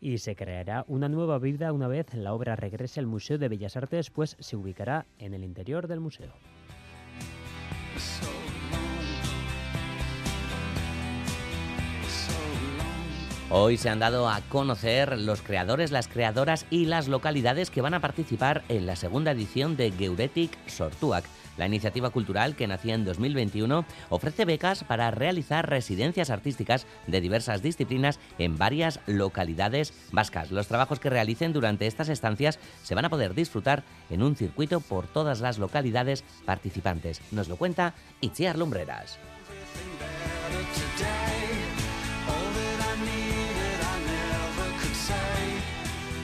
y 0.00 0.18
se 0.18 0.36
creará 0.36 0.84
una 0.88 1.08
nueva 1.08 1.38
vida 1.38 1.72
una 1.72 1.88
vez 1.88 2.14
la 2.14 2.32
obra 2.32 2.56
regrese 2.56 3.00
al 3.00 3.06
Museo 3.06 3.38
de 3.38 3.48
Bellas 3.48 3.76
Artes, 3.76 4.10
pues 4.10 4.36
se 4.38 4.56
ubicará 4.56 5.06
en 5.18 5.34
el 5.34 5.44
interior 5.44 5.88
del 5.88 6.00
museo. 6.00 6.32
Hoy 13.48 13.76
se 13.76 13.88
han 13.88 14.00
dado 14.00 14.28
a 14.28 14.40
conocer 14.48 15.18
los 15.18 15.40
creadores, 15.40 15.92
las 15.92 16.08
creadoras 16.08 16.66
y 16.68 16.86
las 16.86 17.06
localidades 17.06 17.70
que 17.70 17.80
van 17.80 17.94
a 17.94 18.00
participar 18.00 18.64
en 18.68 18.86
la 18.86 18.96
segunda 18.96 19.30
edición 19.30 19.76
de 19.76 19.92
Geuretic 19.92 20.58
Sortuac. 20.66 21.24
La 21.56 21.66
iniciativa 21.66 22.10
cultural, 22.10 22.56
que 22.56 22.66
nacía 22.66 22.94
en 22.94 23.04
2021, 23.04 23.84
ofrece 24.10 24.44
becas 24.44 24.84
para 24.84 25.10
realizar 25.10 25.68
residencias 25.68 26.30
artísticas 26.30 26.86
de 27.06 27.20
diversas 27.20 27.62
disciplinas 27.62 28.18
en 28.38 28.58
varias 28.58 29.00
localidades 29.06 29.92
vascas. 30.12 30.50
Los 30.50 30.68
trabajos 30.68 31.00
que 31.00 31.10
realicen 31.10 31.52
durante 31.52 31.86
estas 31.86 32.08
estancias 32.08 32.58
se 32.82 32.94
van 32.94 33.04
a 33.04 33.10
poder 33.10 33.34
disfrutar 33.34 33.84
en 34.10 34.22
un 34.22 34.36
circuito 34.36 34.80
por 34.80 35.06
todas 35.06 35.40
las 35.40 35.58
localidades 35.58 36.24
participantes. 36.44 37.20
Nos 37.30 37.48
lo 37.48 37.56
cuenta 37.56 37.94
Itziar 38.20 38.58
Lumbreras. 38.58 39.18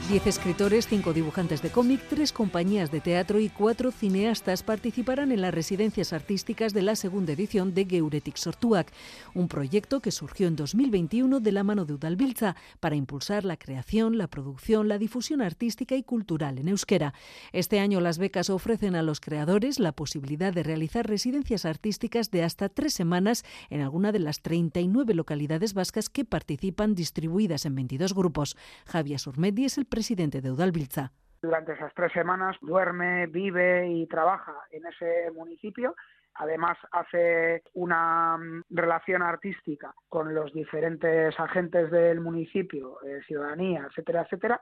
Diez 0.09 0.27
escritores, 0.27 0.85
cinco 0.87 1.13
dibujantes 1.13 1.61
de 1.61 1.69
cómic, 1.69 2.01
tres 2.09 2.33
compañías 2.33 2.91
de 2.91 2.99
teatro 2.99 3.39
y 3.39 3.47
cuatro 3.47 3.89
cineastas 3.89 4.61
participarán 4.61 5.31
en 5.31 5.41
las 5.41 5.53
residencias 5.53 6.11
artísticas 6.11 6.73
de 6.73 6.81
la 6.81 6.97
segunda 6.97 7.31
edición 7.31 7.73
de 7.73 7.85
Geuretic 7.85 8.35
Sortuak, 8.35 8.91
un 9.33 9.47
proyecto 9.47 10.01
que 10.01 10.11
surgió 10.11 10.49
en 10.49 10.57
2021 10.57 11.39
de 11.39 11.51
la 11.53 11.63
mano 11.63 11.85
de 11.85 11.93
Udalbilza 11.93 12.57
para 12.81 12.97
impulsar 12.97 13.45
la 13.45 13.55
creación, 13.55 14.17
la 14.17 14.27
producción, 14.27 14.89
la 14.89 14.97
difusión 14.97 15.41
artística 15.41 15.95
y 15.95 16.03
cultural 16.03 16.59
en 16.59 16.67
euskera. 16.67 17.13
Este 17.53 17.79
año 17.79 18.01
las 18.01 18.17
becas 18.17 18.49
ofrecen 18.49 18.95
a 18.95 19.03
los 19.03 19.21
creadores 19.21 19.79
la 19.79 19.93
posibilidad 19.93 20.51
de 20.51 20.63
realizar 20.63 21.07
residencias 21.07 21.63
artísticas 21.63 22.29
de 22.29 22.43
hasta 22.43 22.67
tres 22.67 22.93
semanas 22.93 23.45
en 23.69 23.79
alguna 23.79 24.11
de 24.11 24.19
las 24.19 24.41
39 24.41 25.13
localidades 25.13 25.73
vascas 25.73 26.09
que 26.09 26.25
participan 26.25 26.93
distribuidas 26.93 27.65
en 27.65 27.75
22 27.75 28.13
grupos. 28.13 28.57
Javier 28.85 29.17
Surmedi 29.17 29.63
es 29.63 29.77
el 29.77 29.85
presidente 29.93 30.41
de 30.41 30.51
Udalbilza. 30.51 31.11
Durante 31.41 31.73
esas 31.73 31.93
tres 31.93 32.11
semanas 32.13 32.57
duerme, 32.61 33.27
vive 33.27 33.87
y 33.87 34.07
trabaja 34.07 34.55
en 34.71 34.85
ese 34.87 35.29
municipio 35.31 35.93
Además, 36.35 36.77
hace 36.91 37.63
una 37.73 38.37
mm, 38.37 38.63
relación 38.71 39.21
artística 39.21 39.93
con 40.09 40.33
los 40.33 40.51
diferentes 40.53 41.39
agentes 41.39 41.91
del 41.91 42.21
municipio, 42.21 42.97
eh, 43.03 43.21
ciudadanía, 43.27 43.87
etcétera, 43.89 44.23
etcétera. 44.23 44.61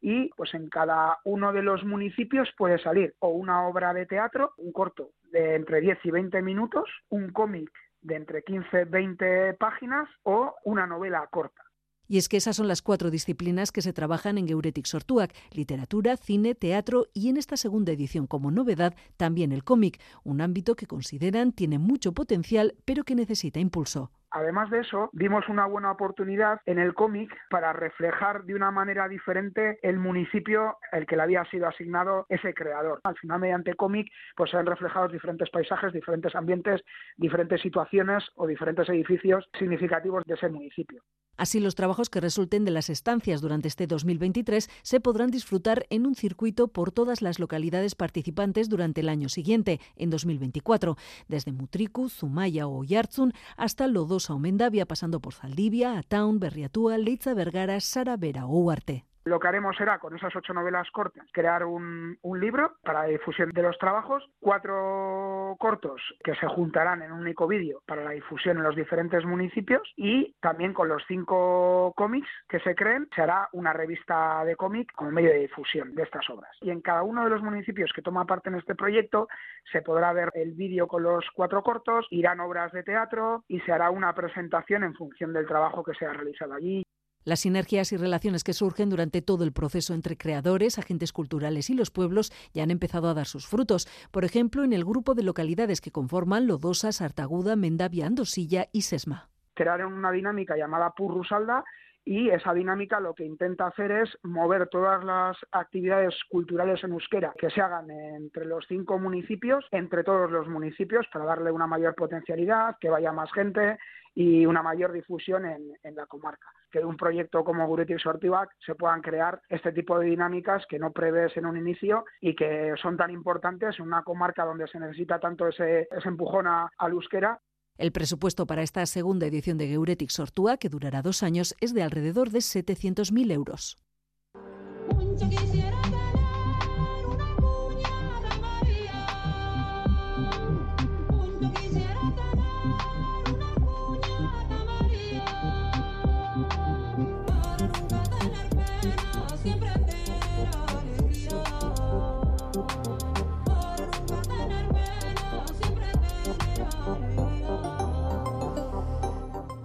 Y 0.00 0.30
pues 0.30 0.54
en 0.54 0.70
cada 0.70 1.18
uno 1.24 1.52
de 1.52 1.62
los 1.62 1.84
municipios 1.84 2.48
puede 2.56 2.78
salir 2.78 3.14
o 3.18 3.28
una 3.28 3.66
obra 3.68 3.92
de 3.92 4.06
teatro, 4.06 4.54
un 4.56 4.72
corto 4.72 5.10
de 5.30 5.56
entre 5.56 5.80
10 5.80 5.98
y 6.04 6.10
20 6.10 6.40
minutos, 6.40 6.88
un 7.10 7.32
cómic 7.32 7.70
de 8.00 8.16
entre 8.16 8.42
15 8.42 8.80
y 8.80 8.84
20 8.84 9.54
páginas 9.54 10.08
o 10.22 10.54
una 10.64 10.86
novela 10.86 11.28
corta. 11.30 11.62
Y 12.10 12.18
es 12.18 12.28
que 12.28 12.38
esas 12.38 12.56
son 12.56 12.66
las 12.66 12.82
cuatro 12.82 13.08
disciplinas 13.08 13.70
que 13.70 13.82
se 13.82 13.92
trabajan 13.92 14.36
en 14.36 14.48
Geuretic 14.48 14.84
Sortuac, 14.84 15.32
literatura, 15.52 16.16
cine, 16.16 16.56
teatro 16.56 17.06
y 17.14 17.28
en 17.28 17.36
esta 17.36 17.56
segunda 17.56 17.92
edición 17.92 18.26
como 18.26 18.50
novedad 18.50 18.96
también 19.16 19.52
el 19.52 19.62
cómic, 19.62 20.00
un 20.24 20.40
ámbito 20.40 20.74
que 20.74 20.88
consideran 20.88 21.52
tiene 21.52 21.78
mucho 21.78 22.10
potencial 22.10 22.74
pero 22.84 23.04
que 23.04 23.14
necesita 23.14 23.60
impulso. 23.60 24.10
Además 24.32 24.70
de 24.70 24.80
eso, 24.80 25.10
vimos 25.12 25.48
una 25.48 25.66
buena 25.66 25.90
oportunidad 25.90 26.60
en 26.66 26.78
el 26.78 26.94
cómic 26.94 27.36
para 27.50 27.72
reflejar 27.72 28.44
de 28.44 28.54
una 28.54 28.70
manera 28.70 29.08
diferente 29.08 29.78
el 29.82 29.98
municipio 29.98 30.76
al 30.92 31.06
que 31.06 31.16
le 31.16 31.22
había 31.22 31.44
sido 31.46 31.66
asignado 31.66 32.26
ese 32.28 32.54
creador. 32.54 33.00
Al 33.02 33.16
final, 33.18 33.40
mediante 33.40 33.74
cómic, 33.74 34.08
pues 34.36 34.50
se 34.50 34.56
han 34.56 34.66
reflejado 34.66 35.08
diferentes 35.08 35.50
paisajes, 35.50 35.92
diferentes 35.92 36.34
ambientes, 36.36 36.80
diferentes 37.16 37.60
situaciones 37.60 38.24
o 38.36 38.46
diferentes 38.46 38.88
edificios 38.88 39.48
significativos 39.58 40.24
de 40.24 40.34
ese 40.34 40.48
municipio. 40.48 41.02
Así, 41.36 41.58
los 41.58 41.74
trabajos 41.74 42.10
que 42.10 42.20
resulten 42.20 42.66
de 42.66 42.70
las 42.70 42.90
estancias 42.90 43.40
durante 43.40 43.66
este 43.66 43.86
2023 43.86 44.68
se 44.82 45.00
podrán 45.00 45.30
disfrutar 45.30 45.86
en 45.88 46.06
un 46.06 46.14
circuito 46.14 46.68
por 46.68 46.92
todas 46.92 47.22
las 47.22 47.38
localidades 47.38 47.94
participantes 47.94 48.68
durante 48.68 49.00
el 49.00 49.08
año 49.08 49.30
siguiente, 49.30 49.80
en 49.96 50.10
2024, 50.10 50.96
desde 51.28 51.52
Mutriku, 51.52 52.10
Zumaya 52.10 52.66
o 52.66 52.80
Oyarzun 52.80 53.32
hasta 53.56 53.86
Lodosa 54.20 54.34
o 54.34 54.38
Mendavia, 54.38 54.84
pasando 54.84 55.18
por 55.18 55.32
Zaldivia, 55.32 55.96
Ataun, 55.96 56.38
Berriatúa, 56.38 56.98
Leitza 56.98 57.32
Vergara, 57.32 57.80
Saravera 57.80 58.44
o 58.44 58.68
Huarte. 58.68 59.09
Lo 59.24 59.38
que 59.38 59.48
haremos 59.48 59.76
será, 59.76 59.98
con 59.98 60.16
esas 60.16 60.34
ocho 60.34 60.54
novelas 60.54 60.90
cortas, 60.90 61.26
crear 61.32 61.64
un, 61.64 62.18
libro 62.40 62.76
para 62.82 63.02
la 63.02 63.08
difusión 63.08 63.50
de 63.50 63.62
los 63.62 63.76
trabajos, 63.76 64.24
cuatro 64.40 65.56
cortos 65.58 66.00
que 66.24 66.34
se 66.36 66.46
juntarán 66.46 67.02
en 67.02 67.12
un 67.12 67.20
único 67.20 67.46
vídeo 67.46 67.82
para 67.86 68.02
la 68.02 68.12
difusión 68.12 68.56
en 68.56 68.62
los 68.62 68.74
diferentes 68.74 69.26
municipios 69.26 69.82
y 69.96 70.34
también 70.40 70.72
con 70.72 70.88
los 70.88 71.02
cinco 71.06 71.92
cómics 71.96 72.28
que 72.48 72.60
se 72.60 72.74
creen 72.74 73.08
se 73.14 73.20
hará 73.20 73.48
una 73.52 73.74
revista 73.74 74.42
de 74.44 74.56
cómic 74.56 74.90
como 74.94 75.10
medio 75.10 75.30
de 75.30 75.40
difusión 75.40 75.94
de 75.94 76.04
estas 76.04 76.30
obras. 76.30 76.56
Y 76.62 76.70
en 76.70 76.80
cada 76.80 77.02
uno 77.02 77.24
de 77.24 77.30
los 77.30 77.42
municipios 77.42 77.92
que 77.94 78.00
toma 78.00 78.24
parte 78.24 78.48
en 78.48 78.54
este 78.54 78.74
proyecto 78.74 79.28
se 79.70 79.82
podrá 79.82 80.14
ver 80.14 80.30
el 80.34 80.52
vídeo 80.52 80.88
con 80.88 81.02
los 81.02 81.26
cuatro 81.34 81.62
cortos, 81.62 82.06
irán 82.10 82.40
obras 82.40 82.72
de 82.72 82.82
teatro 82.82 83.44
y 83.48 83.60
se 83.60 83.72
hará 83.72 83.90
una 83.90 84.14
presentación 84.14 84.84
en 84.84 84.94
función 84.94 85.34
del 85.34 85.46
trabajo 85.46 85.84
que 85.84 85.94
se 85.94 86.06
ha 86.06 86.12
realizado 86.12 86.54
allí. 86.54 86.82
Las 87.24 87.40
sinergias 87.40 87.92
y 87.92 87.98
relaciones 87.98 88.44
que 88.44 88.54
surgen 88.54 88.88
durante 88.88 89.20
todo 89.20 89.44
el 89.44 89.52
proceso 89.52 89.92
entre 89.92 90.16
creadores, 90.16 90.78
agentes 90.78 91.12
culturales 91.12 91.68
y 91.68 91.74
los 91.74 91.90
pueblos 91.90 92.32
ya 92.54 92.62
han 92.62 92.70
empezado 92.70 93.08
a 93.08 93.14
dar 93.14 93.26
sus 93.26 93.46
frutos. 93.46 93.86
Por 94.10 94.24
ejemplo, 94.24 94.64
en 94.64 94.72
el 94.72 94.84
grupo 94.84 95.14
de 95.14 95.22
localidades 95.22 95.82
que 95.82 95.90
conforman 95.90 96.46
Lodosa, 96.46 96.92
Sartaguda, 96.92 97.56
Mendavia, 97.56 98.06
Andosilla 98.06 98.68
y 98.72 98.82
Sesma. 98.82 99.28
Crearon 99.54 99.92
una 99.92 100.10
dinámica 100.10 100.56
llamada 100.56 100.94
Purrusalda 100.96 101.62
y 102.04 102.30
esa 102.30 102.54
dinámica 102.54 102.98
lo 102.98 103.14
que 103.14 103.26
intenta 103.26 103.66
hacer 103.66 103.90
es 103.92 104.08
mover 104.22 104.68
todas 104.68 105.04
las 105.04 105.36
actividades 105.52 106.14
culturales 106.30 106.82
en 106.82 106.92
euskera 106.92 107.34
que 107.38 107.50
se 107.50 107.60
hagan 107.60 107.90
entre 107.90 108.46
los 108.46 108.64
cinco 108.66 108.98
municipios, 108.98 109.66
entre 109.70 110.02
todos 110.02 110.30
los 110.30 110.48
municipios, 110.48 111.06
para 111.12 111.26
darle 111.26 111.52
una 111.52 111.66
mayor 111.66 111.94
potencialidad, 111.94 112.76
que 112.80 112.88
vaya 112.88 113.12
más 113.12 113.30
gente 113.32 113.78
y 114.14 114.46
una 114.46 114.62
mayor 114.62 114.92
difusión 114.92 115.44
en, 115.44 115.94
la 115.94 116.06
comarca. 116.06 116.48
Que 116.70 116.80
de 116.80 116.84
un 116.84 116.96
proyecto 116.96 117.44
como 117.44 117.66
Guriti 117.66 117.98
Sortivac 117.98 118.50
se 118.64 118.74
puedan 118.74 119.02
crear 119.02 119.40
este 119.48 119.72
tipo 119.72 119.98
de 119.98 120.06
dinámicas 120.06 120.64
que 120.68 120.78
no 120.78 120.92
prevés 120.92 121.36
en 121.36 121.46
un 121.46 121.56
inicio 121.56 122.04
y 122.20 122.34
que 122.34 122.74
son 122.80 122.96
tan 122.96 123.10
importantes 123.10 123.78
en 123.78 123.86
una 123.86 124.02
comarca 124.02 124.44
donde 124.44 124.68
se 124.68 124.78
necesita 124.78 125.18
tanto 125.18 125.48
ese, 125.48 125.88
empujón 126.04 126.46
al 126.46 126.92
euskera 126.92 127.40
el 127.78 127.92
presupuesto 127.92 128.46
para 128.46 128.62
esta 128.62 128.84
segunda 128.84 129.26
edición 129.26 129.56
de 129.56 129.66
Geuretic 129.66 130.10
Sortua, 130.10 130.58
que 130.58 130.68
durará 130.68 131.00
dos 131.00 131.22
años, 131.22 131.56
es 131.60 131.72
de 131.72 131.82
alrededor 131.82 132.28
de 132.28 132.40
700.000 132.40 133.32
euros. 133.32 133.78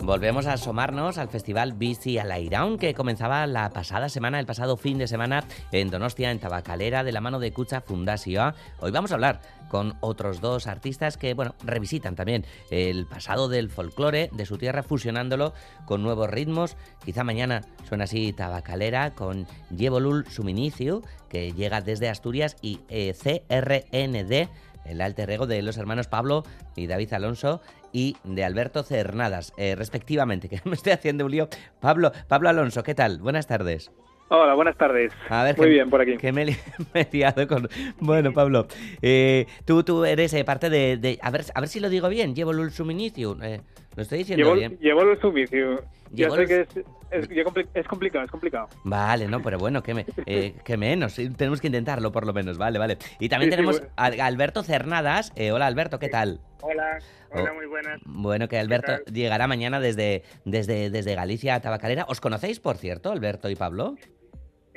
Volvemos 0.06 0.46
a 0.46 0.54
asomarnos 0.54 1.18
al 1.18 1.30
festival 1.30 1.74
Bici 1.74 2.20
al 2.20 2.32
Airaun 2.32 2.78
que 2.78 2.94
comenzaba 2.94 3.48
la 3.48 3.72
pasada 3.72 4.08
semana, 4.08 4.40
el 4.40 4.46
pasado 4.46 4.78
fin 4.78 5.00
de 5.00 5.08
semana 5.08 5.44
en 5.72 5.90
Donostia, 5.90 6.30
en 6.30 6.38
Tabacalera, 6.38 7.04
de 7.04 7.12
la 7.12 7.22
mano 7.22 7.40
de 7.40 7.52
Cucha 7.52 7.82
Fundación. 7.82 8.54
Hoy 8.82 8.92
vamos 8.92 9.10
a 9.10 9.16
hablar 9.16 9.42
con 9.68 9.98
otros 10.02 10.42
dos 10.42 10.68
artistas 10.68 11.18
que, 11.18 11.34
bueno, 11.34 11.56
revisitan 11.64 12.16
también 12.16 12.46
el 12.70 13.08
pasado 13.08 13.50
del 13.50 13.72
folclore 13.72 14.30
de 14.32 14.46
su 14.46 14.60
tierra, 14.60 14.84
fusionándolo 14.84 15.56
con 15.88 16.04
nuevos 16.04 16.30
ritmos. 16.30 16.78
Quizá 17.04 17.24
mañana 17.24 17.64
suena 17.90 18.04
así 18.04 18.32
Tabacalera 18.32 19.16
con 19.16 19.48
Yevolul 19.76 20.28
Suminicio, 20.28 21.02
que 21.30 21.52
llega 21.54 21.82
desde 21.82 22.10
Asturias, 22.10 22.58
y 22.62 22.82
eh, 22.90 23.16
CRND 23.16 24.50
el 24.86 25.02
alter 25.02 25.30
ego 25.30 25.48
de 25.48 25.62
los 25.62 25.78
hermanos 25.78 26.08
Pablo 26.08 26.44
y 26.76 26.88
David 26.88 27.14
Alonso 27.14 27.62
y 27.92 28.18
de 28.24 28.44
Alberto 28.44 28.84
Cernadas, 28.84 29.54
eh, 29.58 29.76
respectivamente, 29.76 30.50
que 30.50 30.62
me 30.66 30.76
estoy 30.76 30.94
haciendo 30.94 31.26
un 31.26 31.32
lío. 31.32 31.50
Pablo, 31.80 32.12
Pablo 32.28 32.50
Alonso, 32.50 32.84
¿qué 32.84 32.96
tal? 32.96 33.20
Buenas 33.20 33.48
tardes. 33.48 33.92
Hola, 34.28 34.56
buenas 34.56 34.76
tardes. 34.76 35.14
Muy 35.56 35.70
bien, 35.70 35.90
por 35.90 36.02
aquí. 36.02 36.18
Que 36.18 36.32
me, 36.32 36.58
he 36.94 37.08
liado 37.12 37.48
con... 37.48 37.70
Bueno, 38.00 38.34
Pablo, 38.34 38.66
eh, 39.02 39.46
tú, 39.66 39.84
tú 39.84 40.04
eres 40.04 40.34
eh, 40.34 40.44
parte 40.44 40.70
de, 40.72 41.20
A, 41.22 41.30
ver, 41.30 41.46
a 41.54 41.60
ver 41.60 41.70
si 41.70 41.80
lo 41.80 41.90
digo 41.90 42.10
bien. 42.10 42.34
Llevo 42.34 42.52
el 42.52 42.72
suministro. 42.72 43.36
lo 43.36 44.02
estoy 44.02 44.20
diciendo 44.20 44.54
bien. 44.56 44.80
Llevo 44.80 45.04
el 45.04 45.20
suministro. 45.22 45.84
Yo 46.12 46.36
sé 46.36 46.48
que 46.48 46.62
es, 46.62 47.30
es, 47.30 47.88
complicado, 47.88 48.26
es 48.26 48.32
complicado. 48.32 48.68
Vale, 48.84 49.28
no, 49.28 49.42
pero 49.44 49.60
bueno, 49.60 49.84
que, 49.84 49.94
me, 49.94 50.06
que 50.64 50.78
menos. 50.78 51.16
Tenemos 51.38 51.62
que 51.62 51.68
intentarlo, 51.68 52.12
por 52.12 52.26
lo 52.26 52.34
menos. 52.34 52.58
Vale, 52.58 52.80
vale. 52.80 52.98
Y 53.20 53.30
también 53.30 53.52
tenemos 53.52 53.84
a 53.96 54.06
Alberto 54.06 54.64
Cernadas. 54.64 55.34
hola, 55.52 55.68
Alberto, 55.68 56.00
¿qué 56.00 56.10
tal? 56.10 56.40
Hola, 56.62 56.98
hola, 57.32 57.54
muy 57.54 57.68
buenas. 57.68 58.02
Bueno, 58.06 58.48
que 58.48 58.58
Alberto 58.58 58.94
llegará 59.06 59.46
mañana 59.46 59.80
desde, 59.80 60.24
desde, 60.46 60.90
desde 60.90 61.14
Galicia 61.14 61.54
a 61.54 61.60
Tabacalera. 61.60 62.06
¿Os 62.08 62.22
conocéis, 62.22 62.60
por 62.60 62.78
cierto, 62.78 63.12
Alberto 63.12 63.52
y 63.52 63.56
Pablo? 63.56 63.96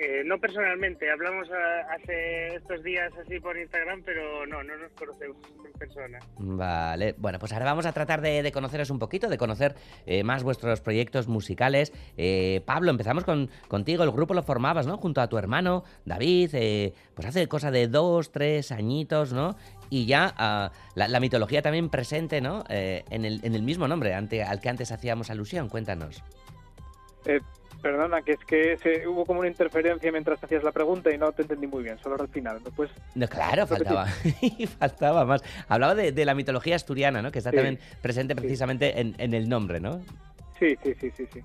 Eh, 0.00 0.22
no 0.24 0.38
personalmente, 0.38 1.10
hablamos 1.10 1.48
hace 1.90 2.54
estos 2.54 2.84
días 2.84 3.12
así 3.20 3.40
por 3.40 3.58
Instagram, 3.58 4.02
pero 4.04 4.46
no, 4.46 4.62
no 4.62 4.76
nos 4.76 4.92
conocemos 4.92 5.36
en 5.66 5.72
persona. 5.72 6.20
Vale, 6.38 7.16
bueno, 7.18 7.40
pues 7.40 7.52
ahora 7.52 7.64
vamos 7.64 7.84
a 7.84 7.92
tratar 7.92 8.20
de, 8.20 8.48
conoceros 8.52 8.90
un 8.90 9.00
poquito, 9.00 9.28
de 9.28 9.36
conocer 9.36 9.74
eh, 10.06 10.22
más 10.22 10.44
vuestros 10.44 10.80
proyectos 10.82 11.26
musicales. 11.26 11.92
Eh, 12.16 12.62
Pablo, 12.64 12.92
empezamos 12.92 13.24
con, 13.24 13.50
contigo, 13.66 14.04
el 14.04 14.12
grupo 14.12 14.34
lo 14.34 14.44
formabas, 14.44 14.86
¿no? 14.86 14.98
Junto 14.98 15.20
a 15.20 15.28
tu 15.28 15.36
hermano, 15.36 15.82
David, 16.04 16.50
pues 17.16 17.26
hace 17.26 17.48
cosa 17.48 17.72
de 17.72 17.88
dos, 17.88 18.30
tres 18.30 18.70
añitos, 18.70 19.32
¿no? 19.32 19.56
Y 19.90 20.06
ya 20.06 20.32
ah, 20.36 20.70
la, 20.94 21.18
mitología 21.18 21.60
también 21.60 21.88
presente, 21.90 22.40
¿no? 22.40 22.62
en, 22.68 23.24
el, 23.24 23.44
en 23.44 23.54
el 23.56 23.62
mismo 23.62 23.88
nombre 23.88 24.14
ante, 24.14 24.44
al 24.44 24.60
que 24.60 24.68
antes 24.68 24.92
hacíamos 24.92 25.28
alusión, 25.28 25.68
cuéntanos. 25.68 26.22
Perdona, 27.82 28.22
que 28.22 28.32
es 28.32 28.44
que 28.44 28.76
se, 28.78 29.06
hubo 29.06 29.24
como 29.24 29.40
una 29.40 29.48
interferencia 29.48 30.10
mientras 30.10 30.42
hacías 30.42 30.64
la 30.64 30.72
pregunta 30.72 31.12
y 31.12 31.18
no 31.18 31.30
te 31.30 31.42
entendí 31.42 31.68
muy 31.68 31.84
bien, 31.84 31.96
solo 31.98 32.16
al 32.18 32.28
final. 32.28 32.62
Después, 32.64 32.90
no, 33.14 33.28
claro, 33.28 33.66
faltaba, 33.66 34.06
faltaba 34.78 35.24
más. 35.24 35.44
Hablaba 35.68 35.94
de, 35.94 36.24
la 36.24 36.34
mitología 36.34 36.74
asturiana, 36.74 37.22
¿no? 37.22 37.30
Que 37.30 37.38
está 37.38 37.52
también 37.52 37.78
presente 38.02 38.34
precisamente 38.34 39.00
en, 39.00 39.14
en, 39.18 39.32
el 39.32 39.48
nombre, 39.48 39.78
¿no? 39.78 40.02
Sí, 40.58 40.76
sí, 40.82 40.94
sí, 41.00 41.10
sí, 41.16 41.26
sí. 41.32 41.40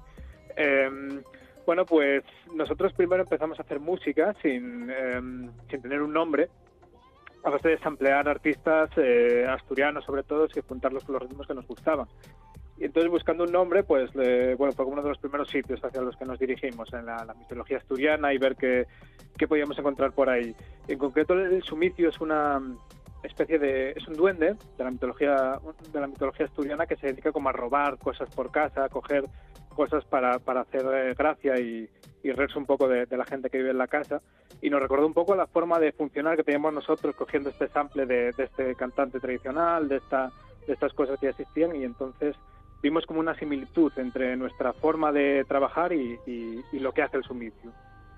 Em, 0.55 1.21
bueno, 1.65 1.85
pues 1.85 2.23
nosotros 2.55 2.93
primero 2.93 3.23
empezamos 3.23 3.59
a 3.59 3.61
hacer 3.61 3.79
música 3.79 4.35
sin, 4.41 4.89
em, 4.89 5.51
sin 5.69 5.81
tener 5.81 6.01
un 6.01 6.13
nombre, 6.13 6.49
a 7.43 7.49
base 7.51 7.69
de 7.69 7.77
samplear 7.79 8.27
artistas 8.27 8.89
eh, 8.97 9.45
asturianos 9.47 10.05
sobre 10.05 10.23
todo 10.23 10.47
y 10.47 10.61
juntarlos 10.61 11.03
con 11.03 11.13
los 11.13 11.23
ritmos 11.23 11.45
que 11.45 11.53
nos 11.53 11.67
gustaban. 11.67 12.07
Y 12.77 12.85
entonces 12.85 13.11
buscando 13.11 13.43
un 13.43 13.51
nombre, 13.51 13.83
pues 13.83 14.11
bueno, 14.13 14.73
fue 14.73 14.85
uno 14.85 15.01
de 15.01 15.09
los 15.09 15.17
primeros 15.19 15.49
sitios 15.49 15.83
hacia 15.83 16.01
los 16.01 16.17
que 16.17 16.25
nos 16.25 16.39
dirigimos 16.39 16.91
en 16.93 17.05
la, 17.05 17.33
mitología 17.37 17.77
asturiana 17.77 18.33
y 18.33 18.37
ver 18.37 18.55
qué, 18.55 18.87
qué, 19.37 19.47
podíamos 19.47 19.77
encontrar 19.77 20.11
por 20.11 20.29
ahí. 20.29 20.55
En 20.87 20.97
concreto 20.97 21.33
el 21.33 21.61
sumicio 21.63 22.09
es 22.09 22.19
una 22.19 22.61
especie 23.23 23.57
de 23.57 23.91
es 23.91 24.05
un 24.07 24.15
duende 24.15 24.55
de 24.77 24.83
la 24.83 24.91
mitología 24.91 25.59
de 25.93 25.99
la 25.99 26.07
mitología 26.07 26.45
asturiana 26.45 26.85
que 26.85 26.97
se 26.97 27.07
dedica 27.07 27.31
como 27.31 27.47
a 27.47 27.53
robar 27.53 27.97
cosas 27.97 28.29
por 28.35 28.51
casa, 28.51 28.85
a 28.85 28.89
coger 28.89 29.23
cosas 29.73 30.03
para, 30.05 30.39
para 30.39 30.61
hacer 30.61 30.85
eh, 30.93 31.13
gracia 31.17 31.59
y, 31.59 31.89
y 32.23 32.31
reírse 32.31 32.57
un 32.57 32.65
poco 32.65 32.87
de, 32.87 33.05
la 33.09 33.25
gente 33.25 33.49
que 33.49 33.57
vive 33.57 33.71
en 33.71 33.77
la 33.77 33.87
casa. 33.87 34.21
Y 34.61 34.69
nos 34.69 34.81
recordó 34.81 35.05
un 35.05 35.13
poco 35.13 35.35
la 35.35 35.47
forma 35.47 35.79
de 35.79 35.91
funcionar 35.91 36.37
que 36.37 36.43
teníamos 36.43 36.73
nosotros 36.73 37.15
cogiendo 37.15 37.49
este 37.49 37.67
sample 37.67 38.05
de, 38.05 38.31
de 38.31 38.43
este 38.43 38.75
cantante 38.75 39.19
tradicional, 39.19 39.89
de, 39.89 39.97
esta, 39.97 40.31
de 40.65 40.73
estas 40.73 40.93
cosas 40.93 41.19
que 41.19 41.25
ya 41.25 41.31
existían 41.31 41.75
y 41.75 41.83
entonces 41.83 42.35
vimos 42.83 43.05
como 43.05 43.21
una 43.21 43.33
similitud 43.35 43.91
entre 43.95 44.35
nuestra 44.35 44.73
forma 44.73 45.11
de 45.11 45.45
trabajar 45.45 45.93
y, 45.93 46.19
lo 46.73 46.91
que 46.91 47.01
hace 47.01 47.17
el 47.17 47.23
sumicio. 47.23 47.71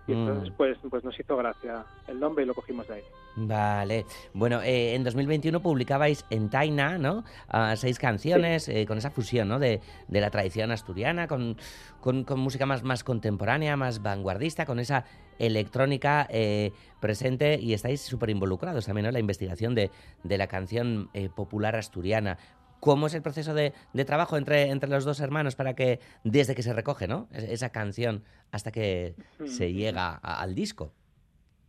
Y 0.07 0.13
mm. 0.13 0.17
entonces, 0.17 0.53
pues, 0.57 0.77
pues 0.89 1.03
nos 1.03 1.17
hizo 1.17 1.37
gracia 1.37 1.85
el 2.07 2.19
nombre 2.19 2.43
y 2.43 2.47
lo 2.47 2.55
cogimos 2.55 2.87
de 2.87 2.95
ahí. 2.95 3.03
Vale. 3.37 4.05
Bueno, 4.33 4.61
eh, 4.61 4.95
en 4.95 5.03
2021 5.03 5.61
publicabais 5.61 6.25
en 6.29 6.49
Taina, 6.49 6.97
¿no? 6.97 7.23
Ah, 7.49 7.75
seis 7.75 7.99
canciones 7.99 8.69
eh, 8.69 8.85
con 8.85 8.97
esa 8.97 9.11
fusión, 9.11 9.49
¿no? 9.49 9.59
De, 9.59 9.81
la 10.09 10.29
tradición 10.31 10.71
asturiana, 10.71 11.27
con, 11.27 11.57
con, 11.99 12.25
música 12.39 12.65
más, 12.65 12.83
más 12.83 13.03
contemporánea, 13.03 13.75
más 13.75 14.01
vanguardista, 14.01 14.65
con 14.65 14.79
esa 14.79 15.05
electrónica 15.37 16.27
eh, 16.29 16.71
presente 17.01 17.59
y 17.59 17.73
estáis 17.73 18.01
súper 18.01 18.29
involucrados 18.29 18.85
también, 18.85 19.03
¿no? 19.03 19.09
En 19.09 19.13
la 19.13 19.19
investigación 19.19 19.75
de, 19.75 19.91
de 20.23 20.37
la 20.37 20.47
canción 20.47 21.09
popular 21.35 21.75
asturiana 21.75 22.37
cómo 22.85 23.07
es 23.07 23.15
el 23.15 23.23
proceso 23.23 23.55
de, 23.55 23.73
trabajo 24.05 24.37
entre, 24.37 24.69
entre 24.69 24.87
los 24.87 25.05
dos 25.05 25.19
hermanos 25.19 25.55
para 25.55 25.73
que, 25.73 25.99
desde 26.23 26.53
que 26.53 26.61
se 26.61 26.71
recoge, 26.71 27.07
¿no? 27.07 27.27
Esa 27.31 27.71
canción 27.71 28.23
hasta 28.51 28.71
que 28.71 29.15
se 29.45 29.73
llega 29.73 30.13
al 30.17 30.53
disco. 30.53 30.93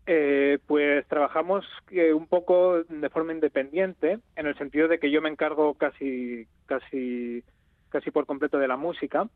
Eh, 0.06 0.58
pues 0.66 1.06
trabajamos 1.08 1.64
eh, 1.90 2.12
un 2.12 2.26
poco 2.26 2.82
de 2.84 3.08
forma 3.08 3.32
independiente, 3.32 4.18
en 4.36 4.46
el 4.46 4.58
sentido 4.58 4.88
de 4.88 4.98
que 4.98 5.10
yo 5.10 5.22
me 5.22 5.30
encargo 5.30 5.72
casi, 5.72 6.46
casi, 6.66 7.42
casi 7.88 8.10
por 8.10 8.26
completo 8.26 8.58
de 8.58 8.68
la 8.68 8.76
música 8.76 9.26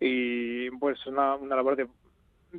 y 0.00 0.70
pues 0.72 1.06
una, 1.06 1.36
una 1.36 1.54
labor 1.54 1.76
de, 1.76 1.86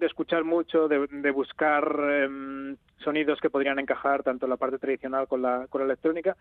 escuchar 0.05 0.45
mucho, 0.45 0.87
de, 0.87 1.31
buscar 1.31 1.83
em, 2.09 2.77
sonidos 3.03 3.41
que 3.41 3.49
podrían 3.49 3.77
encajar 3.77 4.23
tanto 4.23 4.47
la 4.47 4.55
parte 4.55 4.79
tradicional 4.79 5.27
con 5.27 5.41
la, 5.41 5.67
con 5.67 5.81
la 5.81 5.85
electrónica 5.85 6.37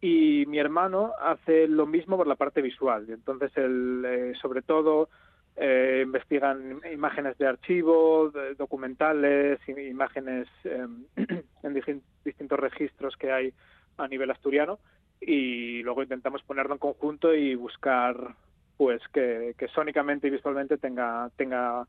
y 0.00 0.44
mi 0.46 0.58
hermano 0.58 1.12
hace 1.20 1.66
lo 1.66 1.86
mismo 1.86 2.16
por 2.16 2.26
la 2.26 2.36
parte 2.36 2.62
visual. 2.62 3.06
Entonces 3.08 3.50
él, 3.56 4.04
eh, 4.06 4.32
sobre 4.40 4.62
todo, 4.62 5.08
eh, 5.56 6.02
investigan 6.04 6.80
imágenes 6.92 7.38
de 7.38 7.46
archivo, 7.46 8.30
documentales, 8.58 9.58
imágenes 9.68 10.48
em, 10.64 11.04
en 11.62 12.02
distintos 12.24 12.60
registros 12.60 13.16
que 13.16 13.32
hay 13.32 13.52
a 13.96 14.06
nivel 14.06 14.30
asturiano 14.30 14.78
y 15.20 15.82
luego 15.82 16.02
intentamos 16.02 16.42
ponerlo 16.42 16.74
en 16.74 16.78
conjunto 16.78 17.34
y 17.34 17.54
buscar 17.54 18.34
pues 18.76 19.00
que, 19.14 19.54
que 19.56 19.68
sónicamente 19.68 20.26
y 20.26 20.30
visualmente 20.30 20.76
tenga, 20.76 21.30
tenga 21.36 21.86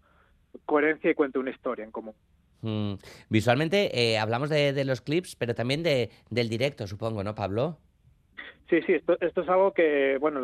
coherencia 0.66 1.12
y 1.12 1.16
cuente 1.16 1.40
una 1.40 1.52
historia 1.52 1.84
en 1.84 1.92
común. 1.92 2.16
Mm. 2.62 2.94
Visualmente 3.30 3.92
eh, 4.00 4.18
hablamos 4.18 4.50
de, 4.50 4.72
de, 4.72 4.86
los 4.86 5.02
clips, 5.02 5.36
pero 5.36 5.54
también 5.54 5.84
de, 5.84 6.10
del 6.30 6.48
directo, 6.48 6.88
supongo, 6.88 7.24
¿no, 7.24 7.36
Pablo? 7.36 7.78
Sí, 8.70 8.82
sí, 8.82 8.94
esto, 8.94 9.18
esto 9.22 9.42
es 9.42 9.50
algo 9.50 9.72
que, 9.72 10.18
bueno, 10.20 10.42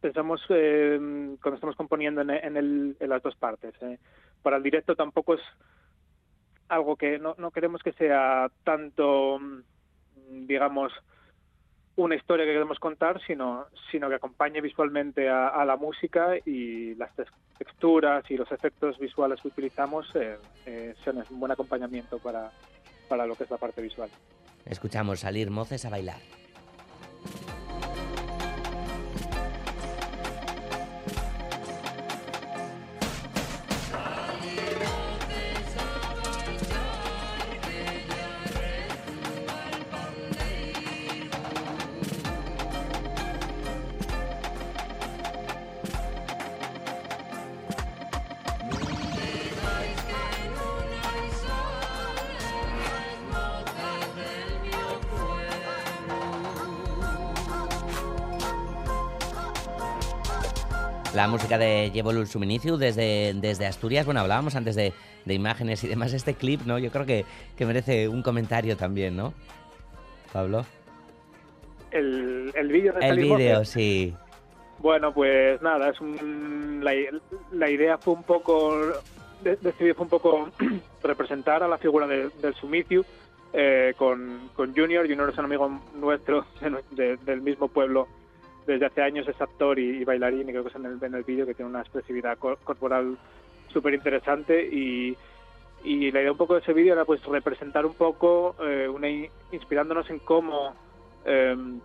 pensamos 0.00 0.40
eh, 0.48 0.96
cuando 1.42 1.54
estamos 1.54 1.76
componiendo 1.76 2.20
en, 2.20 2.30
en, 2.30 2.96
las 3.00 3.22
dos 3.22 3.34
partes. 3.36 3.74
Eh. 3.82 3.98
Para 4.42 4.56
el 4.56 4.62
directo 4.62 4.94
tampoco 4.94 5.34
es 5.34 5.40
algo 6.68 6.96
que 6.96 7.18
no, 7.18 7.34
no 7.38 7.50
queremos 7.50 7.82
que 7.82 7.92
sea 7.92 8.50
tanto, 8.62 9.38
digamos, 10.30 10.92
una 11.96 12.16
historia 12.16 12.44
que 12.44 12.52
queremos 12.52 12.78
contar, 12.78 13.20
sino, 13.26 13.66
sino 13.90 14.08
que 14.08 14.16
acompañe 14.16 14.60
visualmente 14.60 15.28
a, 15.28 15.64
la 15.64 15.76
música 15.76 16.34
y 16.44 16.94
las 16.96 17.10
texturas 17.58 18.28
y 18.30 18.36
los 18.36 18.50
efectos 18.50 18.98
visuales 18.98 19.40
que 19.40 19.48
utilizamos 19.48 20.06
eh, 20.16 20.36
eh, 20.66 20.94
sean 21.04 21.22
un 21.30 21.40
buen 21.40 21.52
acompañamiento 21.52 22.18
para, 22.18 22.50
para 23.08 23.26
lo 23.26 23.36
que 23.36 23.44
es 23.44 23.50
la 23.50 23.58
parte 23.58 23.80
visual. 23.80 24.10
Escuchamos 24.64 25.20
salir 25.20 25.50
moces 25.50 25.84
a 25.84 25.90
bailar. 25.90 26.43
Música 61.34 61.58
de 61.58 61.90
Llevo 61.92 62.12
Suminiciu 62.26 62.76
desde, 62.76 63.34
desde 63.34 63.66
Asturias. 63.66 64.06
Bueno, 64.06 64.20
hablábamos 64.20 64.54
antes 64.54 64.76
de, 64.76 64.92
imágenes 65.26 65.82
y 65.82 65.88
demás. 65.88 66.12
Este 66.12 66.34
clip, 66.34 66.60
¿no? 66.64 66.78
Yo 66.78 66.92
creo 66.92 67.06
que, 67.06 67.24
merece 67.66 68.06
un 68.06 68.22
comentario 68.22 68.76
también, 68.76 69.16
¿no? 69.16 69.34
Pablo. 70.32 70.64
El, 71.90 72.52
el 72.54 72.68
vídeo 72.68 72.94
El 73.00 73.18
vídeo, 73.18 73.64
sí. 73.64 74.14
Bueno, 74.78 75.12
pues 75.12 75.60
nada, 75.60 75.90
es 75.90 75.96
la, 77.50 77.68
idea 77.68 77.98
fue 77.98 78.14
un 78.14 78.22
poco, 78.22 78.92
decidió 79.42 79.96
fue 79.96 80.04
un 80.04 80.10
poco 80.10 80.50
representar 81.02 81.64
a 81.64 81.68
la 81.68 81.78
figura 81.78 82.06
del 82.06 82.54
Sumiciu 82.60 83.04
eh, 83.52 83.92
con, 83.96 84.50
con 84.54 84.72
Junior. 84.72 85.04
Junior 85.08 85.30
es 85.30 85.38
un 85.38 85.46
amigo 85.46 85.80
nuestro 85.96 86.46
del 86.92 87.40
mismo 87.40 87.66
pueblo 87.66 88.06
desde 88.66 88.86
hace 88.86 89.02
años 89.02 89.28
es 89.28 89.40
actor 89.40 89.78
y, 89.78 90.04
bailarín 90.04 90.48
y 90.48 90.52
creo 90.52 90.62
que 90.62 90.70
es 90.70 90.76
en 90.76 90.86
el, 90.86 91.14
el 91.14 91.22
vídeo 91.22 91.46
que 91.46 91.54
tiene 91.54 91.70
una 91.70 91.80
expresividad 91.80 92.38
corporal 92.38 93.16
súper 93.68 93.94
interesante 93.94 94.66
y, 94.66 95.16
y, 95.82 96.10
la 96.10 96.20
idea 96.20 96.32
un 96.32 96.38
poco 96.38 96.54
de 96.54 96.60
ese 96.60 96.72
vídeo 96.72 96.94
era 96.94 97.04
pues 97.04 97.24
representar 97.24 97.84
un 97.84 97.94
poco, 97.94 98.56
eh, 98.64 98.88
una, 98.88 99.08
inspirándonos 99.52 100.08
en 100.10 100.20
cómo 100.20 100.74
em, 101.24 101.80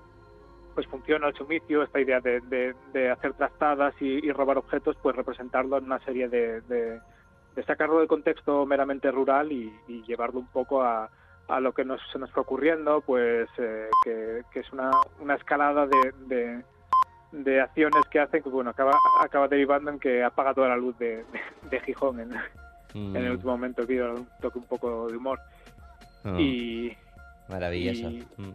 pues 0.73 0.87
funciona 0.87 1.27
el 1.27 1.35
sumicio, 1.35 1.83
esta 1.83 1.99
idea 1.99 2.21
de, 2.21 2.39
de, 2.93 3.09
hacer 3.09 3.33
trastadas 3.33 3.93
y, 4.01 4.31
robar 4.31 4.57
objetos, 4.57 4.95
pues 5.01 5.15
representarlo 5.15 5.77
en 5.77 5.85
una 5.85 5.99
serie 5.99 6.29
de, 6.29 6.61
de, 6.61 7.01
sacarlo 7.67 7.99
del 7.99 8.07
contexto 8.07 8.65
meramente 8.65 9.11
rural 9.11 9.51
y, 9.51 9.73
llevarlo 10.07 10.39
un 10.39 10.47
poco 10.47 10.81
a, 10.81 11.09
a 11.49 11.59
lo 11.59 11.73
que 11.73 11.83
nos, 11.83 11.99
se 12.11 12.19
nos 12.19 12.31
fue 12.31 12.43
ocurriendo, 12.43 13.01
pues 13.01 13.49
eh, 13.57 13.89
que, 14.03 14.59
es 14.59 14.71
una, 14.71 14.91
una 15.19 15.35
escalada 15.35 15.87
de, 15.87 16.63
de, 17.31 17.61
acciones 17.61 18.05
que 18.09 18.19
hacen 18.19 18.43
que 18.43 18.49
bueno 18.49 18.69
acaba, 18.69 18.93
acaba 19.21 19.47
derivando 19.47 19.91
en 19.91 19.99
que 19.99 20.23
apaga 20.23 20.53
toda 20.53 20.69
la 20.69 20.77
luz 20.77 20.97
de, 20.99 21.25
de, 21.69 21.79
Gijón 21.81 22.19
en, 22.19 22.33
en, 22.93 23.15
el 23.15 23.29
mm. 23.29 23.31
último 23.31 23.51
momento 23.51 23.85
vídeo 23.85 24.13
un 24.13 24.27
toque 24.41 24.59
un 24.59 24.65
poco 24.65 25.07
de 25.07 25.17
humor. 25.17 25.39
Oh. 26.23 26.39
Y 26.39 26.95
maravilloso. 27.47 28.09
Mm. 28.37 28.51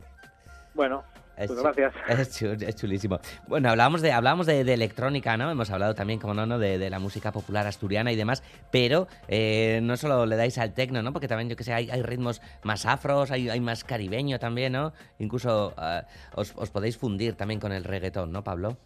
Bueno, 0.74 1.04
es, 1.36 1.48
pues 1.48 1.62
gracias. 1.62 1.94
Es, 2.08 2.76
chulísimo. 2.76 3.18
Bueno, 3.46 3.70
hablábamos 3.70 4.02
de, 4.02 4.12
hablábamos 4.12 4.46
de, 4.46 4.60
electrónica, 4.60 5.36
¿no? 5.36 5.50
Hemos 5.50 5.70
hablado 5.70 5.94
también, 5.94 6.18
como 6.18 6.34
no, 6.34 6.46
¿no? 6.46 6.58
De, 6.58 6.90
la 6.90 6.98
música 6.98 7.32
popular 7.32 7.66
asturiana 7.66 8.12
y 8.12 8.16
demás, 8.16 8.42
pero 8.70 9.08
eh, 9.28 9.80
no 9.82 9.96
solo 9.96 10.26
le 10.26 10.36
dais 10.36 10.58
al 10.58 10.74
tecno, 10.74 11.02
¿no? 11.02 11.12
Porque 11.12 11.28
también, 11.28 11.48
yo 11.48 11.56
que 11.56 11.64
sé, 11.64 11.72
hay, 11.72 11.90
hay 11.90 12.02
ritmos 12.02 12.40
más 12.62 12.86
afros, 12.86 13.30
hay, 13.30 13.48
hay, 13.48 13.60
más 13.60 13.84
caribeño 13.84 14.38
también, 14.38 14.72
¿no? 14.72 14.92
Incluso 15.18 15.74
eh, 15.80 16.02
os, 16.34 16.52
os, 16.56 16.70
podéis 16.70 16.96
fundir 16.96 17.34
también 17.34 17.60
con 17.60 17.72
el 17.72 17.84
reggaetón, 17.84 18.32
¿no, 18.32 18.44
Pablo? 18.44 18.76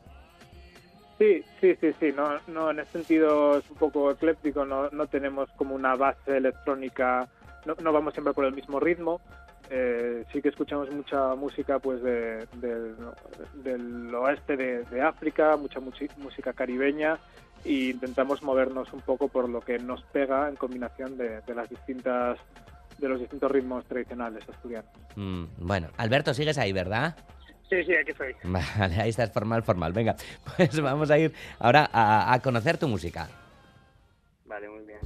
Sí, 1.19 1.45
sí, 1.61 1.77
sí, 1.81 1.93
sí. 1.99 2.13
No, 2.17 2.39
no, 2.47 2.71
en 2.71 2.81
ese 2.81 2.93
sentido 2.93 3.59
es 3.59 3.69
un 3.71 3.77
poco 3.77 4.11
ecléptico. 4.11 4.65
No, 4.65 4.89
no 4.91 5.07
tenemos 5.09 5.51
como 5.57 5.75
una 5.75 5.97
base 5.97 6.37
electrónica. 6.37 7.29
No, 7.67 7.75
no 7.83 7.93
vamos 7.93 8.15
siempre 8.15 8.33
por 8.33 8.45
el 8.45 8.55
mismo 8.55 8.79
ritmo. 8.79 9.21
Eh, 9.71 10.25
sí 10.33 10.41
que 10.41 10.49
escuchamos 10.49 10.91
mucha 10.91 11.35
música 11.35 11.79
pues 11.79 12.03
de, 12.03 12.47
del- 12.55 12.97
del 13.63 14.15
oeste 14.15 14.57
de, 14.57 14.85
de 14.85 15.03
África, 15.03 15.57
mucha 15.57 15.79
música 15.81 16.53
caribeña 16.55 17.19
e 17.65 17.91
intentamos 17.91 18.43
movernos 18.43 18.91
un 18.95 19.01
poco 19.03 19.29
por 19.29 19.49
lo 19.49 19.61
que 19.61 19.79
nos 19.79 20.03
pega 20.05 20.49
en 20.49 20.57
combinación 20.57 21.19
de, 21.19 21.41
de 21.43 21.55
las 21.55 21.69
distintas 21.69 22.39
de 22.99 23.09
los 23.09 23.21
distintos 23.21 23.51
ritmos 23.51 23.85
tradicionales 23.85 24.43
asturianos. 24.49 24.91
Mm, 25.17 25.45
bueno, 25.59 25.89
Alberto, 25.99 26.33
sigues 26.35 26.59
ahí, 26.59 26.73
¿verdad? 26.73 27.15
Sí, 27.69 27.85
sí, 27.85 27.95
aquí 27.95 28.11
estoy. 28.13 28.35
Vale, 28.45 28.97
ahí 29.03 29.11
estás 29.11 29.31
formal, 29.33 29.63
formal. 29.63 29.93
Venga, 29.93 30.17
pues 30.57 30.81
vamos 30.81 31.11
a 31.11 31.19
ir 31.19 31.33
ahora 31.61 31.89
a, 31.93 32.33
a 32.33 32.41
conocer 32.41 32.79
tu 32.79 32.89
música. 32.89 33.29
Vale, 34.47 34.69
muy 34.69 34.85
bien. 34.85 34.99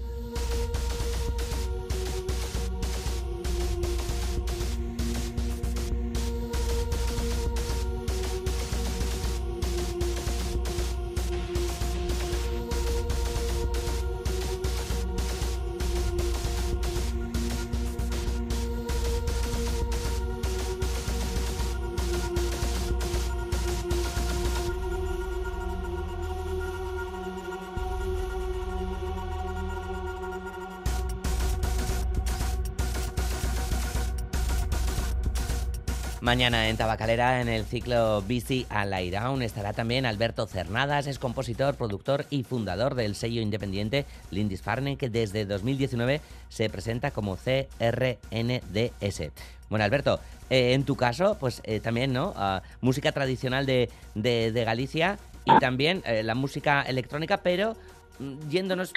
Mañana 36.22 36.68
en 36.68 36.76
Tabacalera, 36.76 37.40
en 37.40 37.48
el 37.48 37.64
ciclo 37.64 38.22
Bici 38.22 38.64
al 38.68 38.92
Airaun, 38.94 39.42
estará 39.42 39.72
también 39.72 40.06
Alberto 40.06 40.46
Cernadas, 40.46 41.08
es 41.08 41.18
compositor, 41.18 41.74
productor 41.74 42.26
y 42.30 42.44
fundador 42.44 42.94
del 42.94 43.16
sello 43.16 43.42
independiente 43.42 44.06
Lindisfarne, 44.30 44.96
que 44.96 45.10
desde 45.10 45.46
2019 45.46 46.20
se 46.48 46.70
presenta 46.70 47.10
como 47.10 47.36
CRNDS. 47.36 49.32
Bueno, 49.68 49.84
Alberto, 49.84 50.20
eh, 50.48 50.74
en 50.74 50.84
tu 50.84 50.94
caso, 50.94 51.36
pues 51.40 51.60
eh, 51.64 51.80
también, 51.80 52.12
¿no? 52.12 52.32
Ah, 52.36 52.62
música 52.80 53.10
tradicional 53.10 53.66
de 53.66 54.62
Galicia 54.64 55.18
y 55.44 55.58
también 55.58 56.04
eh, 56.06 56.22
la 56.22 56.36
música 56.36 56.82
electrónica, 56.82 57.38
pero 57.38 57.74
mm, 58.20 58.48
yéndonos, 58.48 58.92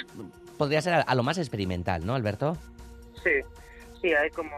podría 0.56 0.80
ser 0.80 0.94
a, 0.94 1.00
a 1.00 1.14
lo 1.16 1.24
más 1.24 1.38
experimental, 1.38 2.06
¿no, 2.06 2.14
Alberto? 2.14 2.56
Sí, 3.24 3.32
sí, 4.06 4.14
hay 4.14 4.30
como, 4.30 4.56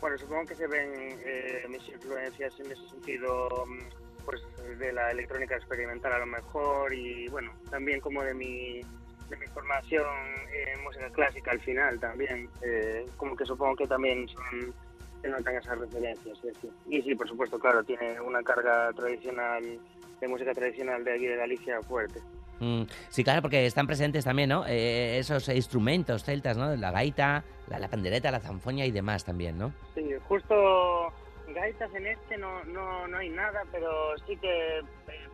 bueno, 0.00 0.18
supongo 0.18 0.46
que 0.46 0.54
se 0.56 0.66
ven 0.66 0.90
eh, 1.24 1.64
mis 1.68 1.88
influencias 1.88 2.58
en 2.58 2.72
ese 2.72 2.88
sentido, 2.88 3.48
mm, 3.66 4.24
pues 4.24 4.42
de 4.78 4.92
la 4.92 5.10
electrónica 5.12 5.56
experimental 5.56 6.12
a 6.12 6.18
lo 6.18 6.26
mejor 6.26 6.92
y 6.92 7.28
bueno, 7.28 7.52
también 7.70 8.00
como 8.00 8.22
de 8.22 8.34
mi, 8.34 8.80
de 9.28 9.36
mi 9.36 9.46
formación 9.46 10.06
en 10.52 10.82
música 10.82 11.08
clásica 11.10 11.52
al 11.52 11.60
final 11.60 12.00
también, 12.00 12.48
eh, 12.62 13.06
como 13.16 13.36
que 13.36 13.44
supongo 13.44 13.76
que 13.76 13.86
también 13.86 14.28
son, 14.28 14.74
se 15.22 15.28
notan 15.28 15.56
esas 15.56 15.78
referencias. 15.78 16.42
decir. 16.42 16.70
Y 16.88 17.00
sí, 17.02 17.14
por 17.14 17.28
supuesto, 17.28 17.58
claro, 17.58 17.84
tiene 17.84 18.20
una 18.20 18.42
carga 18.42 18.92
tradicional, 18.92 19.78
de 20.20 20.28
música 20.28 20.52
tradicional 20.52 21.04
de 21.04 21.14
aquí 21.14 21.26
de 21.26 21.36
Galicia 21.36 21.80
fuerte. 21.82 22.20
Mm, 22.60 22.82
sí, 23.08 23.24
claro, 23.24 23.42
porque 23.42 23.66
están 23.66 23.86
presentes 23.86 24.24
también, 24.24 24.50
¿no? 24.50 24.64
Eh, 24.66 25.18
esos 25.18 25.48
instrumentos 25.48 26.24
celtas, 26.24 26.56
¿no? 26.56 26.76
La 26.76 26.90
gaita, 26.90 27.42
la, 27.68 27.78
la 27.78 27.88
pandereta, 27.88 28.30
la 28.30 28.40
zanfoña 28.40 28.84
y 28.84 28.90
demás 28.90 29.24
también, 29.24 29.58
¿no? 29.58 29.72
Sí, 29.94 30.10
justo 30.28 31.12
gaitas 31.54 31.92
en 31.94 32.06
este 32.06 32.38
no, 32.38 32.62
no, 32.64 33.08
no 33.08 33.18
hay 33.18 33.28
nada, 33.30 33.62
pero 33.72 33.90
sí 34.26 34.36
que 34.36 34.78
eh, 34.78 34.82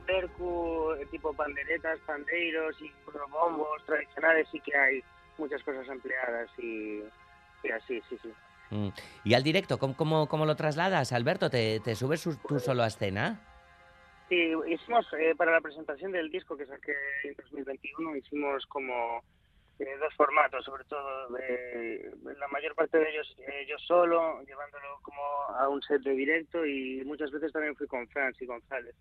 percu, 0.07 0.93
eh, 1.01 1.07
tipo 1.11 1.33
panderetas, 1.35 1.99
pandeiros 2.07 2.75
y 2.81 2.91
bombos 3.31 3.85
tradicionales 3.85 4.49
sí 4.51 4.61
que 4.61 4.75
hay 4.77 5.03
muchas 5.37 5.63
cosas 5.63 5.87
empleadas 5.89 6.49
y, 6.59 7.03
y 7.65 7.71
así, 7.71 8.01
sí, 8.09 8.17
sí. 8.23 8.33
Mm. 8.71 8.89
Y 9.25 9.35
al 9.35 9.43
directo, 9.43 9.79
¿cómo, 9.79 9.95
cómo, 9.97 10.29
cómo 10.29 10.47
lo 10.47 10.57
trasladas, 10.57 11.13
Alberto? 11.13 11.51
¿Te, 11.51 11.81
te 11.81 11.95
subes 11.95 12.21
su- 12.21 12.37
tú 12.37 12.59
solo 12.61 12.83
a 12.83 12.87
escena? 12.87 13.41
Sí, 14.29 14.53
hicimos 14.67 15.07
eh, 15.19 15.35
para 15.37 15.53
la 15.53 15.61
presentación 15.61 16.11
del 16.11 16.31
disco 16.31 16.57
que 16.57 16.67
saqué 16.67 16.95
en 17.23 17.35
2021, 17.35 18.17
hicimos 18.17 18.67
como 18.67 19.23
eh, 19.79 19.97
dos 20.01 20.13
formatos, 20.17 20.65
sobre 20.65 20.85
todo 20.85 21.29
de, 21.29 22.11
la 22.37 22.49
mayor 22.49 22.75
parte 22.75 22.99
de 22.99 23.09
ellos 23.09 23.37
eh, 23.47 23.67
yo 23.69 23.79
solo, 23.79 24.43
llevándolo 24.43 24.99
como 25.03 25.23
a 25.57 25.69
un 25.69 25.81
set 25.83 26.03
de 26.03 26.13
directo 26.13 26.67
y 26.67 27.05
muchas 27.05 27.31
veces 27.31 27.53
también 27.53 27.77
fui 27.77 27.87
con 27.87 28.09
Franci 28.09 28.47
González, 28.47 28.97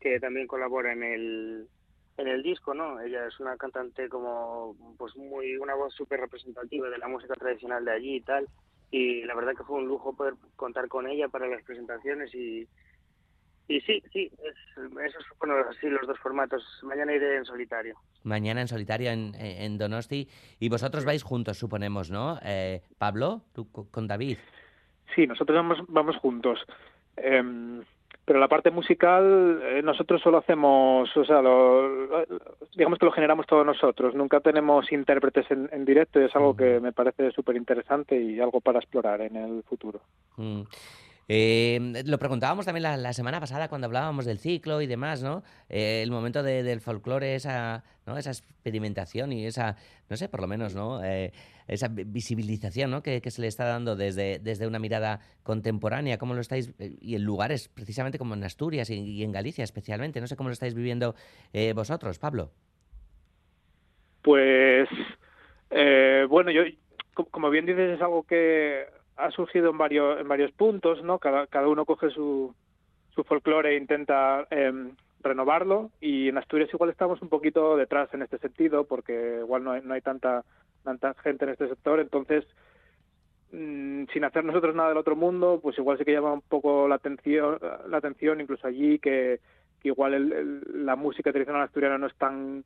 que 0.00 0.18
también 0.18 0.48
colabora 0.48 0.92
en 0.92 1.02
el 1.04 1.68
en 2.16 2.28
el 2.28 2.42
disco, 2.44 2.74
¿no? 2.74 3.00
Ella 3.00 3.26
es 3.26 3.38
una 3.40 3.56
cantante 3.56 4.08
como 4.08 4.76
pues 4.98 5.16
muy 5.16 5.56
una 5.56 5.74
voz 5.74 5.94
súper 5.94 6.20
representativa 6.20 6.88
de 6.88 6.98
la 6.98 7.08
música 7.08 7.34
tradicional 7.34 7.84
de 7.84 7.92
allí 7.92 8.16
y 8.16 8.20
tal 8.20 8.48
y 8.90 9.22
la 9.24 9.34
verdad 9.34 9.54
que 9.56 9.64
fue 9.64 9.78
un 9.78 9.88
lujo 9.88 10.14
poder 10.14 10.34
contar 10.54 10.86
con 10.88 11.08
ella 11.08 11.28
para 11.28 11.48
las 11.48 11.64
presentaciones 11.64 12.32
y 12.34 12.68
y 13.68 13.80
sí, 13.80 14.02
sí, 14.12 14.30
es- 14.44 14.92
esos 15.06 15.24
fueron 15.38 15.66
así 15.68 15.88
los 15.88 16.06
dos 16.06 16.18
formatos. 16.18 16.62
Mañana 16.82 17.12
iré 17.14 17.36
en 17.36 17.44
solitario. 17.44 17.96
Mañana 18.22 18.60
en 18.60 18.68
solitario 18.68 19.10
en, 19.10 19.32
en 19.36 19.78
Donosti. 19.78 20.28
Y 20.60 20.68
vosotros 20.68 21.04
vais 21.04 21.22
juntos, 21.22 21.58
suponemos, 21.58 22.10
¿no? 22.10 22.38
Eh, 22.44 22.82
Pablo, 22.98 23.42
tú 23.54 23.70
co- 23.70 23.88
con 23.90 24.06
David. 24.06 24.38
Sí, 25.14 25.26
nosotros 25.26 25.56
vamos, 25.56 25.78
vamos 25.88 26.16
juntos. 26.16 26.60
Em, 27.16 27.82
pero 28.24 28.38
la 28.40 28.48
parte 28.48 28.70
musical, 28.70 29.60
eh, 29.62 29.82
nosotros 29.82 30.20
solo 30.22 30.38
hacemos, 30.38 31.14
o 31.16 31.24
sea, 31.24 31.42
lo- 31.42 32.06
lo- 32.06 32.26
digamos 32.74 32.98
que 32.98 33.04
lo 33.06 33.12
generamos 33.12 33.46
todos 33.46 33.66
nosotros. 33.66 34.14
Nunca 34.14 34.40
tenemos 34.40 34.90
intérpretes 34.92 35.50
en, 35.50 35.68
en 35.72 35.84
directo 35.84 36.20
y 36.20 36.24
es 36.24 36.34
algo 36.34 36.56
que 36.56 36.80
me 36.80 36.92
parece 36.92 37.30
súper 37.32 37.56
interesante 37.56 38.18
y 38.20 38.40
algo 38.40 38.60
para 38.62 38.78
explorar 38.78 39.20
en 39.20 39.36
el 39.36 39.62
futuro. 39.64 40.00
Mm. 40.38 40.62
Eh, 41.28 42.02
lo 42.04 42.18
preguntábamos 42.18 42.66
también 42.66 42.82
la, 42.82 43.12
semana 43.12 43.40
pasada 43.40 43.68
cuando 43.68 43.86
hablábamos 43.86 44.26
del 44.26 44.38
ciclo 44.38 44.82
y 44.82 44.86
demás, 44.86 45.22
¿no? 45.22 45.42
Eh, 45.68 46.02
el 46.02 46.10
momento 46.10 46.42
de- 46.42 46.62
del 46.62 46.80
folclore, 46.80 47.34
esa, 47.34 47.82
¿no? 48.06 48.18
esa 48.18 48.30
experimentación 48.30 49.32
y 49.32 49.46
esa, 49.46 49.76
no 50.10 50.16
sé, 50.16 50.28
por 50.28 50.40
lo 50.40 50.46
menos, 50.46 50.74
¿no? 50.74 51.02
Eh, 51.02 51.32
esa 51.66 51.88
vi- 51.88 52.04
visibilización, 52.04 52.90
¿no? 52.90 53.02
Que, 53.02 53.22
se 53.30 53.40
le 53.40 53.46
está 53.48 53.64
dando 53.64 53.96
desde, 53.96 54.38
desde 54.38 54.66
una 54.66 54.78
mirada 54.78 55.20
contemporánea. 55.42 56.18
¿Cómo 56.18 56.34
lo 56.34 56.40
estáis? 56.42 56.74
eh, 56.78 56.96
Y 57.00 57.14
en 57.14 57.24
lugares 57.24 57.68
precisamente 57.68 58.18
como 58.18 58.34
en 58.34 58.44
Asturias 58.44 58.90
y, 58.90 58.96
y 59.00 59.22
en 59.22 59.32
Galicia 59.32 59.64
especialmente. 59.64 60.20
No 60.20 60.26
sé 60.26 60.36
cómo 60.36 60.50
lo 60.50 60.52
estáis 60.52 60.74
viviendo 60.74 61.14
vosotros, 61.74 62.18
Pablo. 62.18 62.50
Pues, 64.22 64.88
bueno, 66.28 66.50
yo, 66.50 66.62
co- 67.14 67.26
como 67.26 67.50
bien 67.50 67.66
dices, 67.66 67.96
es 67.96 68.00
algo 68.02 68.24
que 68.24 68.84
ha 69.16 69.30
surgido 69.30 69.70
en 69.70 69.78
varios, 69.78 70.20
en 70.20 70.28
varios 70.28 70.52
puntos, 70.52 71.02
¿no? 71.02 71.18
Cada, 71.18 71.46
cada 71.46 71.68
uno 71.68 71.84
coge 71.84 72.10
su, 72.10 72.54
su 73.14 73.24
folclore 73.24 73.70
e 73.74 73.76
intenta 73.76 74.46
em, 74.50 74.94
renovarlo 75.22 75.90
y 76.00 76.28
en 76.28 76.38
Asturias 76.38 76.70
igual 76.72 76.90
estamos 76.90 77.22
un 77.22 77.28
poquito 77.28 77.76
detrás 77.76 78.12
en 78.12 78.22
este 78.22 78.38
sentido 78.38 78.84
porque 78.84 79.38
igual 79.40 79.64
no 79.64 79.70
hay, 79.72 79.82
no 79.82 79.94
hay 79.94 80.00
tanta, 80.00 80.44
tanta 80.82 81.14
gente 81.14 81.44
en 81.44 81.52
este 81.52 81.68
sector, 81.68 82.00
entonces 82.00 82.44
mm, 83.52 84.04
sin 84.12 84.24
hacer 84.24 84.44
nosotros 84.44 84.74
nada 84.74 84.88
del 84.90 84.98
otro 84.98 85.16
mundo, 85.16 85.60
pues 85.62 85.78
igual 85.78 85.98
sí 85.98 86.04
que 86.04 86.12
llama 86.12 86.32
un 86.32 86.42
poco 86.42 86.88
la 86.88 86.96
atención, 86.96 87.58
la 87.88 87.98
atención 87.98 88.40
incluso 88.40 88.66
allí 88.66 88.98
que, 88.98 89.40
que 89.80 89.88
igual 89.88 90.14
el- 90.14 90.32
el- 90.32 90.86
la 90.86 90.96
música 90.96 91.30
tradicional 91.32 91.62
asturiana 91.62 91.98
no 91.98 92.06
es 92.06 92.16
tan 92.16 92.64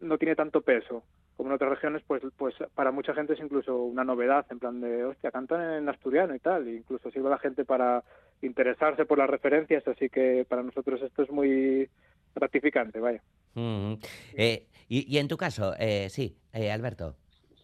no 0.00 0.16
tiene 0.18 0.34
tanto 0.34 0.62
peso 0.62 1.02
como 1.40 1.48
en 1.48 1.54
otras 1.54 1.70
regiones, 1.70 2.02
pues 2.06 2.22
pues 2.36 2.54
para 2.74 2.92
mucha 2.92 3.14
gente 3.14 3.32
es 3.32 3.40
incluso 3.40 3.74
una 3.74 4.04
novedad, 4.04 4.44
en 4.50 4.58
plan 4.58 4.78
de, 4.78 5.04
hostia, 5.04 5.30
cantan 5.30 5.78
en 5.78 5.88
asturiano 5.88 6.34
y 6.34 6.38
tal, 6.38 6.68
e 6.68 6.76
incluso 6.76 7.10
sirve 7.10 7.28
a 7.28 7.30
la 7.30 7.38
gente 7.38 7.64
para 7.64 8.04
interesarse 8.42 9.06
por 9.06 9.16
las 9.16 9.30
referencias, 9.30 9.88
así 9.88 10.10
que 10.10 10.44
para 10.46 10.62
nosotros 10.62 11.00
esto 11.00 11.22
es 11.22 11.30
muy 11.30 11.88
gratificante, 12.34 13.00
vaya. 13.00 13.22
Mm. 13.54 13.94
Eh, 14.36 14.66
y, 14.86 15.16
y 15.16 15.16
en 15.16 15.28
tu 15.28 15.38
caso, 15.38 15.72
eh, 15.78 16.10
sí, 16.10 16.36
eh, 16.52 16.70
Alberto. 16.70 17.16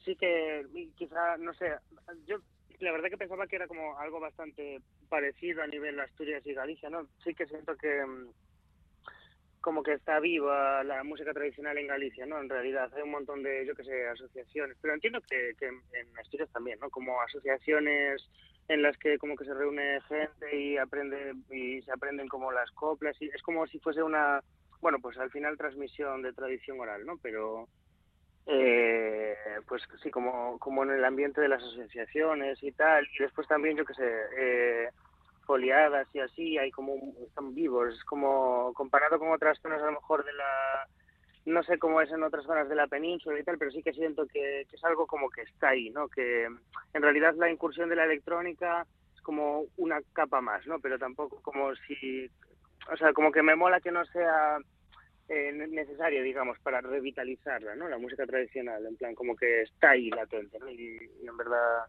Sí 0.07 0.17
que 0.17 0.65
quizá, 0.97 1.37
no 1.37 1.53
sé, 1.53 1.67
yo 2.27 2.39
la 2.81 2.93
verdad 2.93 3.11
que 3.11 3.19
pensaba 3.19 3.47
que 3.47 3.57
era 3.57 3.69
como 3.69 3.99
algo 3.99 4.21
bastante 4.21 4.81
parecido 5.11 5.63
a 5.63 5.67
nivel 5.67 6.01
Asturias 6.01 6.47
y 6.47 6.55
Galicia, 6.55 6.89
¿no? 6.89 7.07
Sí 7.23 7.35
que 7.35 7.45
siento 7.45 7.77
que 7.77 8.07
mm, 8.07 8.29
como 9.67 9.83
que 9.83 9.95
está 9.95 10.21
viva 10.21 10.85
la 10.85 11.03
música 11.03 11.33
tradicional 11.33 11.77
en 11.77 11.89
Galicia, 11.89 12.25
¿no? 12.25 12.41
En 12.41 12.49
realidad 12.49 12.89
hay 12.95 13.03
un 13.03 13.11
montón 13.11 13.43
de, 13.43 13.67
yo 13.67 13.75
qué 13.75 13.83
sé, 13.83 14.07
asociaciones, 14.07 14.77
pero 14.81 14.95
entiendo 14.95 15.21
que, 15.29 15.55
que 15.59 15.67
en 15.67 16.19
Asturias 16.21 16.49
también, 16.53 16.79
¿no? 16.79 16.89
Como 16.89 17.21
asociaciones 17.21 18.23
en 18.69 18.83
las 18.83 18.97
que 18.97 19.19
como 19.19 19.35
que 19.35 19.45
se 19.45 19.55
reúne 19.55 20.01
gente 20.03 20.57
y 20.57 20.77
aprende 20.77 21.35
y 21.51 21.83
se 21.83 21.91
aprenden 21.91 22.29
como 22.29 22.53
las 22.53 22.71
coplas 22.71 23.21
y 23.21 23.27
es 23.27 23.43
como 23.43 23.67
si 23.67 23.81
fuese 23.81 24.05
una 24.05 24.41
bueno, 24.81 25.01
pues 25.01 25.19
al 25.19 25.33
final 25.33 25.59
transmisión 25.59 26.23
de 26.23 26.33
tradición 26.33 26.79
oral, 26.79 27.05
¿no? 27.05 27.19
Pero 27.21 27.67
eh, 28.47 29.35
pues 29.67 29.83
sí, 30.01 30.13
como, 30.13 30.61
como 30.61 30.85
en 30.85 30.91
el 30.91 31.05
ambiente 31.05 31.41
de 31.41 31.49
las 31.49 31.61
asociaciones 31.61 32.63
y 32.63 32.71
tal, 32.71 33.05
y 33.19 33.23
después 33.25 33.49
también, 33.49 33.77
yo 33.77 33.85
que 33.85 33.95
sé, 33.95 34.09
eh, 34.39 34.91
foliadas 35.47 36.07
y 36.13 36.21
así, 36.21 36.59
hay 36.59 36.71
como, 36.71 36.95
están 37.27 37.55
vivos, 37.55 37.95
es 37.95 38.05
como 38.05 38.73
comparado 38.75 39.19
con 39.19 39.31
otras 39.31 39.59
zonas 39.61 39.81
a 39.81 39.87
lo 39.87 39.93
mejor 39.93 40.25
de 40.25 40.33
la, 40.35 40.87
no 41.47 41.63
sé 41.63 41.79
cómo 41.79 42.01
es 42.01 42.11
en 42.11 42.25
otras 42.25 42.45
zonas 42.45 42.69
de 42.69 42.75
la 42.75 42.89
península 42.89 43.39
y 43.39 43.45
tal, 43.45 43.57
pero 43.57 43.71
sí 43.71 43.83
que 43.83 43.93
siento 43.93 44.27
que, 44.27 44.63
es 44.63 44.85
algo 44.85 45.07
como 45.07 45.31
que 45.31 45.43
está 45.43 45.71
ahí, 45.71 45.91
¿no? 45.91 46.09
Que 46.09 46.45
en 46.45 47.03
realidad 47.03 47.35
la 47.37 47.51
incursión 47.51 47.89
de 47.89 47.97
la 47.97 48.05
electrónica 48.05 48.85
es 49.15 49.23
como 49.23 49.65
una 49.77 50.01
capa 50.13 50.41
más, 50.41 50.67
¿no? 50.67 50.81
Pero 50.81 50.99
tampoco 50.99 51.41
como 51.43 51.75
si, 51.87 52.29
o 52.93 52.97
sea, 52.97 53.13
como 53.13 53.31
que 53.31 53.43
me 53.43 53.55
mola 53.55 53.81
que 53.81 53.93
no 53.93 54.05
sea 54.07 54.59
eh, 55.29 55.53
necesario, 55.53 56.23
digamos, 56.25 56.59
para 56.59 56.81
revitalizarla, 56.81 57.77
¿no? 57.77 57.89
La 57.89 57.99
música 57.99 58.27
tradicional, 58.27 58.85
en 58.85 58.97
plan, 58.97 59.15
como 59.15 59.37
que 59.37 59.63
está 59.63 59.91
ahí 59.91 60.11
latente, 60.11 60.59
¿no? 60.59 60.69
Y, 60.69 60.99
y 61.23 61.29
en 61.29 61.37
verdad, 61.37 61.85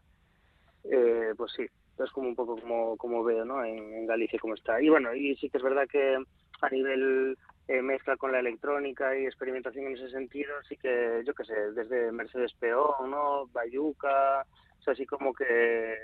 eh, 0.84 1.34
pues 1.36 1.52
sí, 1.56 1.66
es 2.04 2.10
como 2.10 2.28
un 2.28 2.34
poco 2.34 2.56
como, 2.56 2.96
como 2.96 3.24
veo, 3.24 3.44
¿no? 3.44 3.64
En, 3.64 3.92
en 3.92 4.06
Galicia 4.06 4.38
como 4.38 4.54
está. 4.54 4.80
Y 4.80 4.88
bueno, 4.88 5.14
y 5.14 5.36
sí 5.36 5.48
que 5.50 5.58
es 5.58 5.62
verdad 5.62 5.86
que 5.90 6.18
a 6.60 6.68
nivel 6.70 7.36
eh, 7.68 7.82
mezcla 7.82 8.16
con 8.16 8.32
la 8.32 8.40
electrónica 8.40 9.16
y 9.16 9.26
experimentación 9.26 9.86
en 9.86 9.94
ese 9.94 10.10
sentido, 10.10 10.54
sí 10.68 10.76
que, 10.76 11.22
yo 11.26 11.34
qué 11.34 11.44
sé, 11.44 11.72
desde 11.72 12.10
Mercedes 12.12 12.52
Peón, 12.54 13.10
¿no? 13.10 13.46
Bayuca, 13.48 14.46
o 14.78 14.82
sea, 14.82 14.94
así 14.94 15.06
como 15.06 15.32
que 15.32 15.96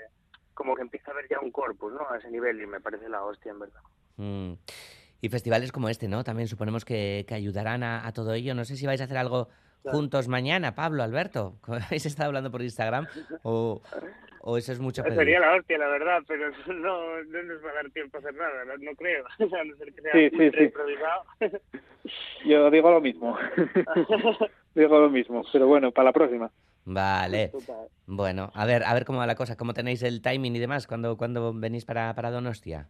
como 0.53 0.75
que 0.75 0.83
empieza 0.83 1.11
a 1.11 1.13
haber 1.13 1.27
ya 1.27 1.39
un 1.39 1.51
corpus, 1.51 1.91
¿no? 1.91 2.09
A 2.09 2.17
ese 2.17 2.31
nivel 2.31 2.61
y 2.61 2.65
me 2.65 2.79
parece 2.79 3.09
la 3.09 3.23
hostia, 3.23 3.51
en 3.51 3.59
verdad. 3.59 3.81
Mm. 4.17 4.53
Y 5.21 5.29
festivales 5.29 5.71
como 5.71 5.89
este, 5.89 6.07
¿no? 6.07 6.23
También 6.23 6.47
suponemos 6.47 6.85
que, 6.85 7.25
que 7.27 7.33
ayudarán 7.33 7.83
a, 7.83 8.07
a, 8.07 8.13
todo 8.13 8.33
ello. 8.33 8.55
No 8.55 8.63
sé 8.63 8.77
si 8.77 8.85
vais 8.85 9.01
a 9.01 9.03
hacer 9.05 9.17
algo 9.17 9.49
claro. 9.81 9.97
juntos 9.97 10.27
mañana, 10.27 10.73
Pablo, 10.73 11.03
Alberto. 11.03 11.57
¿Habéis 11.67 12.05
estado 12.05 12.27
hablando 12.27 12.51
por 12.51 12.61
Instagram? 12.61 13.07
¿O, 13.43 13.81
o 14.47 14.57
eso 14.57 14.71
es 14.71 14.79
mucho 14.79 15.03
pedir? 15.03 15.17
Sería 15.17 15.39
la 15.39 15.55
hostia, 15.55 15.75
la 15.79 15.87
verdad, 15.87 16.21
pero 16.27 16.51
no, 16.67 17.23
no 17.23 17.43
nos 17.43 17.65
va 17.65 17.71
a 17.71 17.73
dar 17.73 17.89
tiempo 17.89 18.17
a 18.17 18.19
hacer 18.19 18.35
nada, 18.35 18.63
no, 18.65 18.77
no 18.77 18.95
creo. 18.95 19.25
O 19.39 19.49
sea, 19.49 19.61
a 19.61 19.63
no 19.63 19.75
ser 19.75 19.91
que 19.91 20.01
sea 20.03 20.11
sí, 20.13 20.29
sí, 20.29 20.51
sí. 20.55 20.63
improvisado. 20.65 21.23
Yo 22.45 22.69
digo 22.69 22.91
lo 22.91 23.01
mismo. 23.01 23.35
digo 24.75 24.99
lo 24.99 25.09
mismo, 25.09 25.43
pero 25.51 25.67
bueno, 25.67 25.91
para 25.91 26.05
la 26.05 26.13
próxima. 26.13 26.51
Vale. 26.85 27.51
Bueno, 28.05 28.51
a 28.53 28.65
ver, 28.67 28.83
a 28.83 28.93
ver 28.93 29.05
cómo 29.05 29.17
va 29.17 29.25
la 29.25 29.35
cosa, 29.35 29.57
cómo 29.57 29.73
tenéis 29.73 30.03
el 30.03 30.21
timing 30.21 30.55
y 30.55 30.59
demás 30.59 30.85
cuando, 30.85 31.17
cuando 31.17 31.51
venís 31.51 31.83
para, 31.83 32.13
para 32.13 32.29
Donostia. 32.29 32.87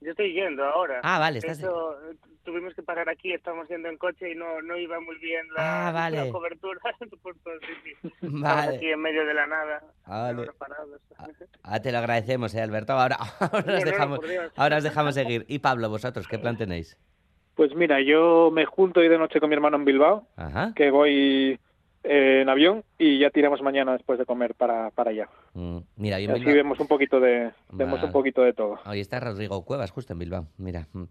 Yo 0.00 0.10
estoy 0.10 0.32
yendo 0.32 0.64
ahora. 0.64 1.00
Ah, 1.02 1.18
vale, 1.18 1.38
estás... 1.38 1.58
Eso, 1.58 1.96
tuvimos 2.44 2.74
que 2.74 2.82
parar 2.82 3.08
aquí, 3.08 3.32
estamos 3.32 3.68
yendo 3.68 3.88
en 3.88 3.98
coche 3.98 4.30
y 4.30 4.34
no, 4.34 4.62
no 4.62 4.76
iba 4.76 4.98
muy 5.00 5.16
bien 5.18 5.46
la, 5.54 5.88
ah, 5.88 5.92
vale. 5.92 6.24
la 6.24 6.32
cobertura. 6.32 6.80
por 7.22 7.36
todo 7.38 7.54
el 7.54 7.60
sitio. 7.60 8.10
Vale. 8.40 8.76
Aquí 8.76 8.90
en 8.90 9.00
medio 9.00 9.24
de 9.26 9.34
la 9.34 9.46
nada. 9.46 9.82
Ah, 10.04 10.32
vale. 10.32 10.50
Ah, 11.62 11.80
te 11.80 11.92
lo 11.92 11.98
agradecemos, 11.98 12.54
eh, 12.54 12.62
Alberto. 12.62 12.92
Ahora, 12.92 13.16
ahora, 13.40 13.78
os 13.78 13.84
dejamos, 13.84 14.20
ahora 14.56 14.76
os 14.78 14.82
dejamos 14.82 15.14
seguir. 15.14 15.44
Y 15.48 15.58
Pablo, 15.58 15.88
vosotros, 15.88 16.26
¿qué 16.28 16.38
plan 16.38 16.56
tenéis? 16.56 16.96
Pues 17.54 17.74
mira, 17.74 18.00
yo 18.00 18.50
me 18.52 18.64
junto 18.64 19.00
hoy 19.00 19.08
de 19.08 19.18
noche 19.18 19.38
con 19.38 19.50
mi 19.50 19.54
hermano 19.54 19.76
en 19.76 19.84
Bilbao, 19.84 20.26
Ajá. 20.36 20.72
que 20.74 20.90
voy 20.90 21.58
en 22.02 22.48
avión 22.48 22.84
y 22.98 23.18
ya 23.18 23.30
tiramos 23.30 23.62
mañana 23.62 23.92
después 23.92 24.18
de 24.18 24.26
comer 24.26 24.54
para, 24.54 24.90
para 24.90 25.10
allá. 25.10 25.28
Mm, 25.54 25.78
mira, 25.96 26.20
yo 26.20 26.32
así 26.32 26.44
vemos 26.44 26.80
un 26.80 26.86
poquito 26.86 27.20
de 27.20 27.50
vemos 27.70 28.02
un 28.02 28.12
poquito 28.12 28.42
de 28.42 28.52
todo. 28.52 28.78
Hoy 28.86 29.00
está 29.00 29.20
Rodrigo 29.20 29.64
Cuevas 29.64 29.90
justo 29.90 30.12
en 30.12 30.18
Bilbao. 30.18 30.46
Mira. 30.58 30.86
mm. 30.92 31.04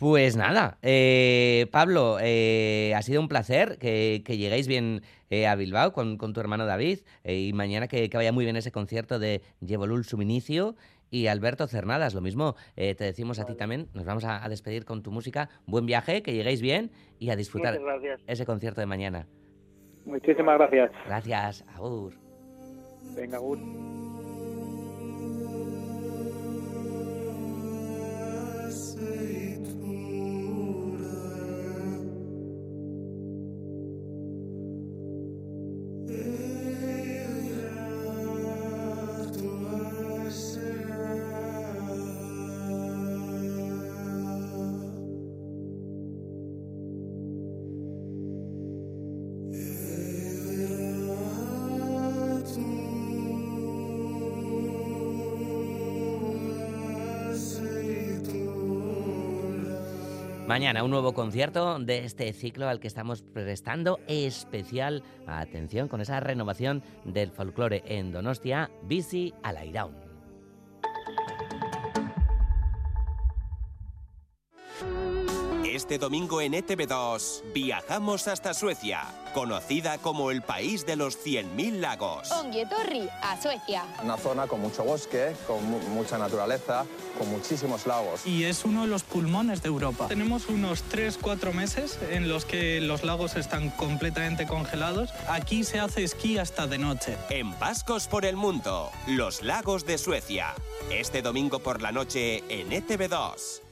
Pues 0.00 0.34
nada, 0.34 0.78
eh, 0.80 1.66
Pablo, 1.70 2.16
eh, 2.22 2.94
ha 2.96 3.02
sido 3.02 3.20
un 3.20 3.28
placer 3.28 3.76
que, 3.78 4.22
que 4.24 4.38
lleguéis 4.38 4.66
bien 4.66 5.02
eh, 5.28 5.46
a 5.46 5.54
Bilbao 5.56 5.92
con, 5.92 6.16
con, 6.16 6.32
tu 6.32 6.40
hermano 6.40 6.64
David 6.64 7.00
eh, 7.22 7.38
y 7.38 7.52
mañana 7.52 7.86
que, 7.86 8.08
que, 8.08 8.16
vaya 8.16 8.32
muy 8.32 8.44
bien 8.44 8.56
ese 8.56 8.72
concierto 8.72 9.18
de 9.18 9.42
Llevolul 9.60 10.06
Subinicio 10.06 10.74
y 11.10 11.26
Alberto 11.26 11.66
Cernadas. 11.66 12.14
Lo 12.14 12.22
mismo 12.22 12.56
eh, 12.76 12.94
te 12.94 13.04
decimos 13.04 13.40
a 13.40 13.44
ti 13.44 13.54
también. 13.54 13.88
Nos 13.92 14.06
vamos 14.06 14.24
a, 14.24 14.42
a, 14.42 14.48
despedir 14.48 14.86
con 14.86 15.02
tu 15.02 15.10
música. 15.10 15.50
Buen 15.66 15.84
viaje, 15.84 16.22
que 16.22 16.32
lleguéis 16.32 16.62
bien 16.62 16.90
y 17.18 17.28
a 17.28 17.36
disfrutar 17.36 17.78
ese 18.26 18.46
concierto 18.46 18.80
de 18.80 18.86
mañana. 18.86 19.26
Muchísimas 20.10 20.58
gracias. 20.58 20.90
Gracias, 21.06 21.64
Agur. 21.74 22.12
Venga, 23.16 23.36
Agur. 23.36 23.58
Mañana 60.50 60.82
un 60.82 60.90
nuevo 60.90 61.14
concierto 61.14 61.78
de 61.78 62.04
este 62.04 62.32
ciclo 62.32 62.68
al 62.68 62.80
que 62.80 62.88
estamos 62.88 63.22
prestando 63.22 64.00
especial 64.08 65.04
atención 65.28 65.86
con 65.86 66.00
esa 66.00 66.18
renovación 66.18 66.82
del 67.04 67.30
folclore 67.30 67.84
en 67.86 68.10
Donostia, 68.10 68.68
Bici. 68.82 69.32
Este 75.90 75.98
domingo 75.98 76.40
en 76.40 76.52
ETV2 76.52 77.52
viajamos 77.52 78.28
hasta 78.28 78.54
Suecia, 78.54 79.02
conocida 79.34 79.98
como 79.98 80.30
el 80.30 80.40
país 80.40 80.86
de 80.86 80.94
los 80.94 81.18
100.000 81.18 81.80
lagos. 81.80 82.30
Onguietorri, 82.30 83.08
a 83.20 83.42
Suecia. 83.42 83.84
Una 84.00 84.16
zona 84.16 84.46
con 84.46 84.60
mucho 84.60 84.84
bosque, 84.84 85.34
con 85.48 85.68
mu 85.68 85.80
mucha 85.88 86.16
naturaleza, 86.16 86.86
con 87.18 87.28
muchísimos 87.28 87.88
lagos. 87.88 88.24
Y 88.24 88.44
es 88.44 88.64
uno 88.64 88.82
de 88.82 88.86
los 88.86 89.02
pulmones 89.02 89.62
de 89.62 89.68
Europa. 89.68 90.06
Tenemos 90.06 90.46
unos 90.46 90.84
3-4 90.92 91.52
meses 91.52 91.98
en 92.08 92.28
los 92.28 92.44
que 92.44 92.80
los 92.80 93.02
lagos 93.02 93.34
están 93.34 93.70
completamente 93.70 94.46
congelados. 94.46 95.10
Aquí 95.28 95.64
se 95.64 95.80
hace 95.80 96.04
esquí 96.04 96.38
hasta 96.38 96.68
de 96.68 96.78
noche. 96.78 97.16
En 97.30 97.58
Vascos 97.58 98.06
por 98.06 98.26
el 98.26 98.36
Mundo, 98.36 98.92
los 99.08 99.42
lagos 99.42 99.86
de 99.86 99.98
Suecia. 99.98 100.54
Este 100.88 101.20
domingo 101.20 101.58
por 101.58 101.82
la 101.82 101.90
noche 101.90 102.44
en 102.48 102.70
ETV2. 102.70 103.69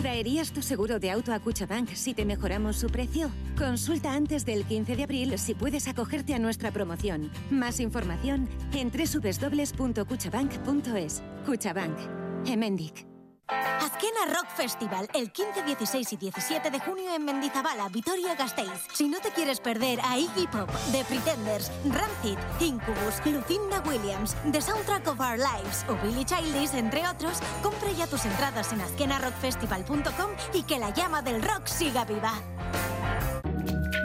¿Traerías 0.00 0.52
tu 0.52 0.62
seguro 0.62 0.98
de 0.98 1.10
auto 1.10 1.34
a 1.34 1.40
Cuchabank 1.40 1.90
si 1.90 2.14
te 2.14 2.24
mejoramos 2.24 2.76
su 2.76 2.86
precio? 2.86 3.30
Consulta 3.58 4.14
antes 4.14 4.46
del 4.46 4.64
15 4.64 4.96
de 4.96 5.02
abril 5.02 5.38
si 5.38 5.54
puedes 5.54 5.88
acogerte 5.88 6.32
a 6.34 6.38
nuestra 6.38 6.70
promoción. 6.70 7.30
Más 7.50 7.80
información 7.80 8.48
en 8.72 8.90
www.cuchabank.es. 8.90 11.22
Cuchabank. 11.44 11.98
Emendic. 12.46 13.09
Azkena 13.80 14.26
Rock 14.34 14.48
Festival, 14.56 15.08
el 15.14 15.32
15, 15.32 15.62
16 15.64 16.12
y 16.12 16.16
17 16.16 16.70
de 16.70 16.80
junio 16.80 17.14
en 17.14 17.24
Mendizabala, 17.24 17.88
Vitoria-Gasteiz. 17.88 18.86
Si 18.92 19.08
no 19.08 19.20
te 19.20 19.30
quieres 19.30 19.60
perder 19.60 20.00
a 20.02 20.18
Iggy 20.18 20.46
Pop, 20.46 20.70
The 20.92 21.04
Pretenders, 21.04 21.70
Rancid, 21.84 22.38
Incubus, 22.60 23.20
Lucinda 23.24 23.82
Williams, 23.86 24.36
The 24.52 24.60
Soundtrack 24.60 25.08
of 25.08 25.20
Our 25.20 25.38
Lives 25.38 25.84
o 25.88 25.96
Billy 26.04 26.24
Childish, 26.24 26.74
entre 26.74 27.06
otros, 27.08 27.38
compra 27.62 27.90
ya 27.92 28.06
tus 28.06 28.24
entradas 28.24 28.72
en 28.72 28.80
azkenarockfestival.com 28.82 30.30
y 30.54 30.62
que 30.62 30.78
la 30.78 30.90
llama 30.90 31.22
del 31.22 31.42
rock 31.42 31.66
siga 31.66 32.04
viva. 32.04 32.32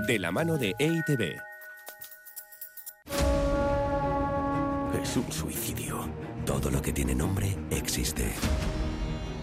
De 0.08 0.20
la 0.20 0.32
mano 0.32 0.58
de 0.58 0.74
EITB. 0.80 1.40
Es 5.02 5.18
un 5.18 5.32
suicidio. 5.32 6.08
Todo 6.46 6.72
lo 6.72 6.82
que 6.82 6.94
tiene 6.94 7.14
nombre 7.14 7.56
existe. 7.70 8.34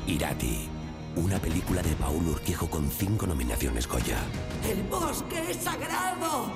Irati, 0.06 0.68
una 1.16 1.38
película 1.38 1.82
de 1.82 1.94
Paul 1.94 2.26
Urquijo 2.28 2.68
con 2.68 2.90
cinco 2.90 3.26
nominaciones 3.26 3.86
Goya. 3.86 4.18
¡El 4.68 4.82
bosque 4.84 5.50
es 5.50 5.58
sagrado! 5.58 6.50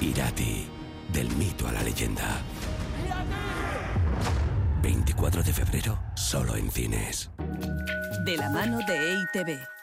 Irati, 0.00 0.66
del 1.12 1.28
mito 1.36 1.68
a 1.68 1.72
la 1.72 1.82
leyenda. 1.82 2.42
24 4.82 5.42
de 5.42 5.52
febrero, 5.52 5.98
solo 6.14 6.56
en 6.56 6.70
cines. 6.70 7.30
De 8.24 8.36
la 8.36 8.50
mano 8.50 8.78
de 8.86 9.12
EITB. 9.12 9.77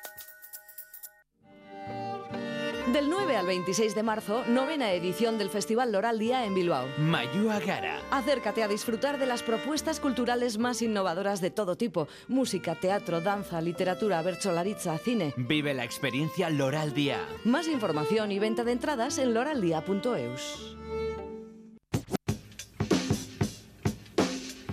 Del 2.95 3.09
9 3.09 3.35
al 3.35 3.45
26 3.45 3.93
de 3.93 4.03
marzo, 4.03 4.45
novena 4.47 4.93
edición 4.93 5.37
del 5.37 5.49
Festival 5.49 5.91
Loral 5.91 6.17
Día 6.17 6.45
en 6.45 6.55
Bilbao. 6.55 6.87
Mayúa 6.97 7.59
Gara. 7.59 7.99
Acércate 8.09 8.63
a 8.63 8.69
disfrutar 8.69 9.19
de 9.19 9.25
las 9.25 9.43
propuestas 9.43 9.99
culturales 9.99 10.57
más 10.57 10.81
innovadoras 10.81 11.41
de 11.41 11.49
todo 11.51 11.75
tipo: 11.75 12.07
música, 12.29 12.73
teatro, 12.75 13.19
danza, 13.19 13.59
literatura, 13.59 14.21
bercholaritza, 14.21 14.97
cine. 14.97 15.33
Vive 15.35 15.73
la 15.73 15.83
experiencia 15.83 16.49
Loral 16.49 16.93
Día. 16.93 17.19
Más 17.43 17.67
información 17.67 18.31
y 18.31 18.39
venta 18.39 18.63
de 18.63 18.71
entradas 18.71 19.17
en 19.17 19.33
loraldía.eus. 19.33 20.77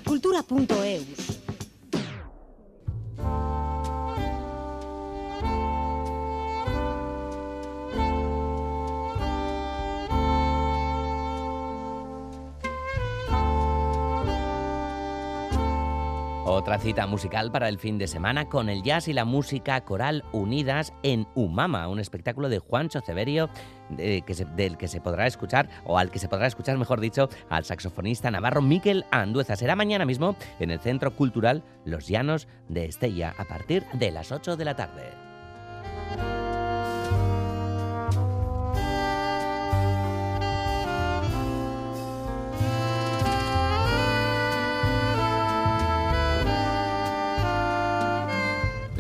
Cultura.eus. 0.07 1.42
Otra 16.55 16.79
cita 16.79 17.07
musical 17.07 17.51
para 17.51 17.71
el 17.71 17.79
fin 17.79 17.97
de 17.97 18.07
semana 18.07 18.51
con 18.51 18.69
el 18.69 18.83
jazz 18.83 19.09
y 19.09 19.15
la 19.15 19.25
música 19.25 19.81
coral 19.81 20.23
unidas 20.33 20.93
en 21.03 21.27
Umama, 21.35 21.89
un 21.89 21.99
espectáculo 21.99 22.51
de 22.51 22.59
Juancho 22.59 23.01
Severio 23.01 23.49
de, 23.89 24.21
que 24.21 24.35
se, 24.35 24.45
del 24.45 24.77
que 24.77 24.87
se 24.87 25.01
podrá 25.01 25.27
escuchar, 25.27 25.71
o 25.87 25.97
al 25.97 26.11
que 26.11 26.19
se 26.19 26.29
podrá 26.29 26.47
escuchar, 26.47 26.77
mejor 26.77 27.01
dicho, 27.01 27.31
al 27.49 27.65
saxofonista 27.65 28.31
navarro 28.31 28.61
Miquel 28.61 29.07
Andueza. 29.11 29.57
Será 29.57 29.77
mañana 29.77 30.05
mismo 30.05 30.37
en 30.61 30.71
el 30.71 30.79
Centro 30.79 31.17
Cultural 31.17 31.65
Los 31.87 32.07
Llanos 32.07 32.47
de 32.69 32.85
Estella 32.85 33.35
a 33.39 33.45
partir 33.45 33.87
de 33.95 34.11
las 34.11 34.31
8 34.31 34.59
de 34.59 34.65
la 34.67 34.77
tarde. 34.77 36.42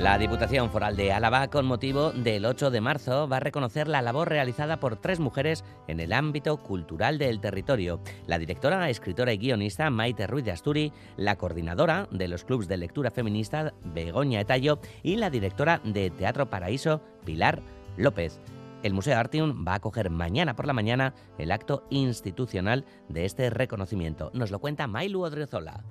La 0.02 0.18
Diputación 0.18 0.68
Foral 0.68 0.96
de 0.96 1.12
Álava, 1.12 1.46
con 1.46 1.64
motivo 1.64 2.10
del 2.10 2.44
8 2.44 2.72
de 2.72 2.80
marzo, 2.80 3.28
va 3.28 3.36
a 3.36 3.40
reconocer 3.40 3.86
la 3.86 4.02
labor 4.02 4.28
realizada 4.28 4.80
por 4.80 4.96
tres 4.96 5.20
mujeres 5.20 5.64
en 5.86 6.00
el 6.00 6.12
ámbito 6.12 6.56
cultural 6.56 7.18
del 7.18 7.38
territorio. 7.38 8.00
La 8.26 8.40
directora, 8.40 8.90
escritora 8.90 9.32
y 9.32 9.38
guionista 9.38 9.90
Maite 9.90 10.26
Ruiz 10.26 10.44
de 10.44 10.50
Asturi, 10.50 10.92
la 11.16 11.36
coordinadora 11.36 12.08
de 12.10 12.26
los 12.26 12.42
clubes 12.42 12.66
de 12.66 12.78
lectura 12.78 13.12
feminista 13.12 13.74
Begoña 13.94 14.40
Etallo 14.40 14.80
y 15.04 15.14
la 15.18 15.30
directora 15.30 15.80
de 15.84 16.10
Teatro 16.10 16.50
Paraíso 16.50 17.00
Pilar 17.24 17.62
López. 17.96 18.40
El 18.82 18.94
Museo 18.94 19.16
Artium 19.16 19.64
va 19.64 19.74
a 19.74 19.76
acoger 19.76 20.10
mañana 20.10 20.56
por 20.56 20.66
la 20.66 20.72
mañana 20.72 21.14
el 21.38 21.52
acto 21.52 21.86
institucional 21.90 22.84
de 23.08 23.24
este 23.24 23.50
reconocimiento. 23.50 24.32
Nos 24.34 24.50
lo 24.50 24.58
cuenta 24.58 24.88
Mailu 24.88 25.22
Odriozola. 25.22 25.84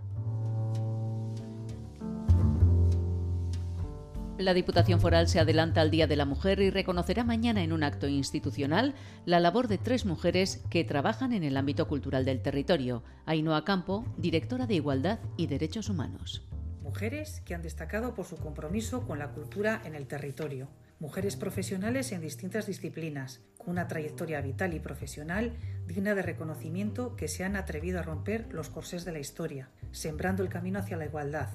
La 4.41 4.55
Diputación 4.55 4.99
Foral 4.99 5.27
se 5.27 5.39
adelanta 5.39 5.81
al 5.81 5.91
Día 5.91 6.07
de 6.07 6.15
la 6.15 6.25
Mujer 6.25 6.61
y 6.61 6.71
reconocerá 6.71 7.23
mañana 7.23 7.63
en 7.63 7.71
un 7.71 7.83
acto 7.83 8.07
institucional 8.07 8.95
la 9.25 9.39
labor 9.39 9.67
de 9.67 9.77
tres 9.77 10.03
mujeres 10.03 10.63
que 10.71 10.83
trabajan 10.83 11.31
en 11.31 11.43
el 11.43 11.57
ámbito 11.57 11.87
cultural 11.87 12.25
del 12.25 12.41
territorio. 12.41 13.03
Ainhoa 13.27 13.63
Campo, 13.65 14.03
directora 14.17 14.65
de 14.65 14.73
Igualdad 14.73 15.19
y 15.37 15.45
Derechos 15.45 15.89
Humanos. 15.89 16.41
Mujeres 16.81 17.41
que 17.45 17.53
han 17.53 17.61
destacado 17.61 18.15
por 18.15 18.25
su 18.25 18.35
compromiso 18.37 19.05
con 19.05 19.19
la 19.19 19.29
cultura 19.29 19.79
en 19.85 19.93
el 19.93 20.07
territorio. 20.07 20.69
Mujeres 21.01 21.35
profesionales 21.35 22.11
en 22.11 22.21
distintas 22.21 22.67
disciplinas, 22.67 23.41
con 23.57 23.71
una 23.71 23.87
trayectoria 23.87 24.39
vital 24.39 24.75
y 24.75 24.79
profesional 24.79 25.57
digna 25.87 26.13
de 26.13 26.21
reconocimiento 26.21 27.15
que 27.15 27.27
se 27.27 27.43
han 27.43 27.55
atrevido 27.55 27.97
a 27.97 28.03
romper 28.03 28.45
los 28.51 28.69
corsés 28.69 29.03
de 29.03 29.11
la 29.11 29.17
historia, 29.17 29.71
sembrando 29.91 30.43
el 30.43 30.49
camino 30.49 30.77
hacia 30.77 30.97
la 30.97 31.05
igualdad, 31.05 31.49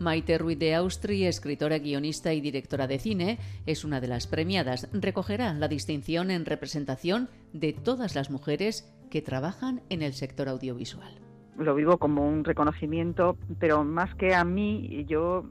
Maite 0.00 0.36
Ruiz 0.36 0.58
de 0.58 0.74
Austria, 0.74 1.30
escritora, 1.30 1.78
guionista 1.78 2.34
y 2.34 2.42
directora 2.42 2.86
de 2.86 2.98
cine, 2.98 3.38
es 3.64 3.84
una 3.84 4.02
de 4.02 4.08
las 4.08 4.26
premiadas. 4.26 4.86
Recogerá 4.92 5.54
la 5.54 5.68
distinción 5.68 6.30
en 6.30 6.44
representación 6.44 7.30
de 7.54 7.72
todas 7.72 8.14
las 8.14 8.28
mujeres 8.28 8.92
que 9.10 9.22
trabajan 9.22 9.80
en 9.88 10.02
el 10.02 10.12
sector 10.12 10.50
audiovisual 10.50 11.29
lo 11.60 11.74
vivo 11.74 11.98
como 11.98 12.26
un 12.26 12.44
reconocimiento, 12.44 13.36
pero 13.58 13.84
más 13.84 14.14
que 14.16 14.34
a 14.34 14.44
mí, 14.44 15.04
yo 15.06 15.44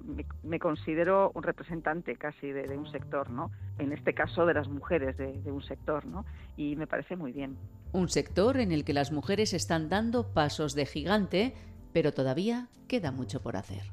me, 0.43 0.59
considero 0.59 1.31
un 1.35 1.43
representante 1.43 2.15
casi 2.15 2.51
de, 2.51 2.77
un 2.77 2.91
sector, 2.91 3.29
¿no? 3.29 3.51
En 3.77 3.91
este 3.93 4.13
caso 4.13 4.45
de 4.45 4.53
las 4.53 4.67
mujeres 4.67 5.17
de, 5.17 5.33
de, 5.41 5.51
un 5.51 5.61
sector, 5.61 6.05
¿no? 6.05 6.25
Y 6.57 6.75
me 6.75 6.87
parece 6.87 7.15
muy 7.15 7.31
bien. 7.31 7.57
Un 7.91 8.09
sector 8.09 8.57
en 8.57 8.71
el 8.71 8.83
que 8.83 8.93
las 8.93 9.11
mujeres 9.11 9.53
están 9.53 9.89
dando 9.89 10.33
pasos 10.33 10.73
de 10.75 10.85
gigante, 10.85 11.53
pero 11.93 12.11
todavía 12.11 12.67
queda 12.87 13.11
mucho 13.11 13.41
por 13.41 13.55
hacer 13.55 13.83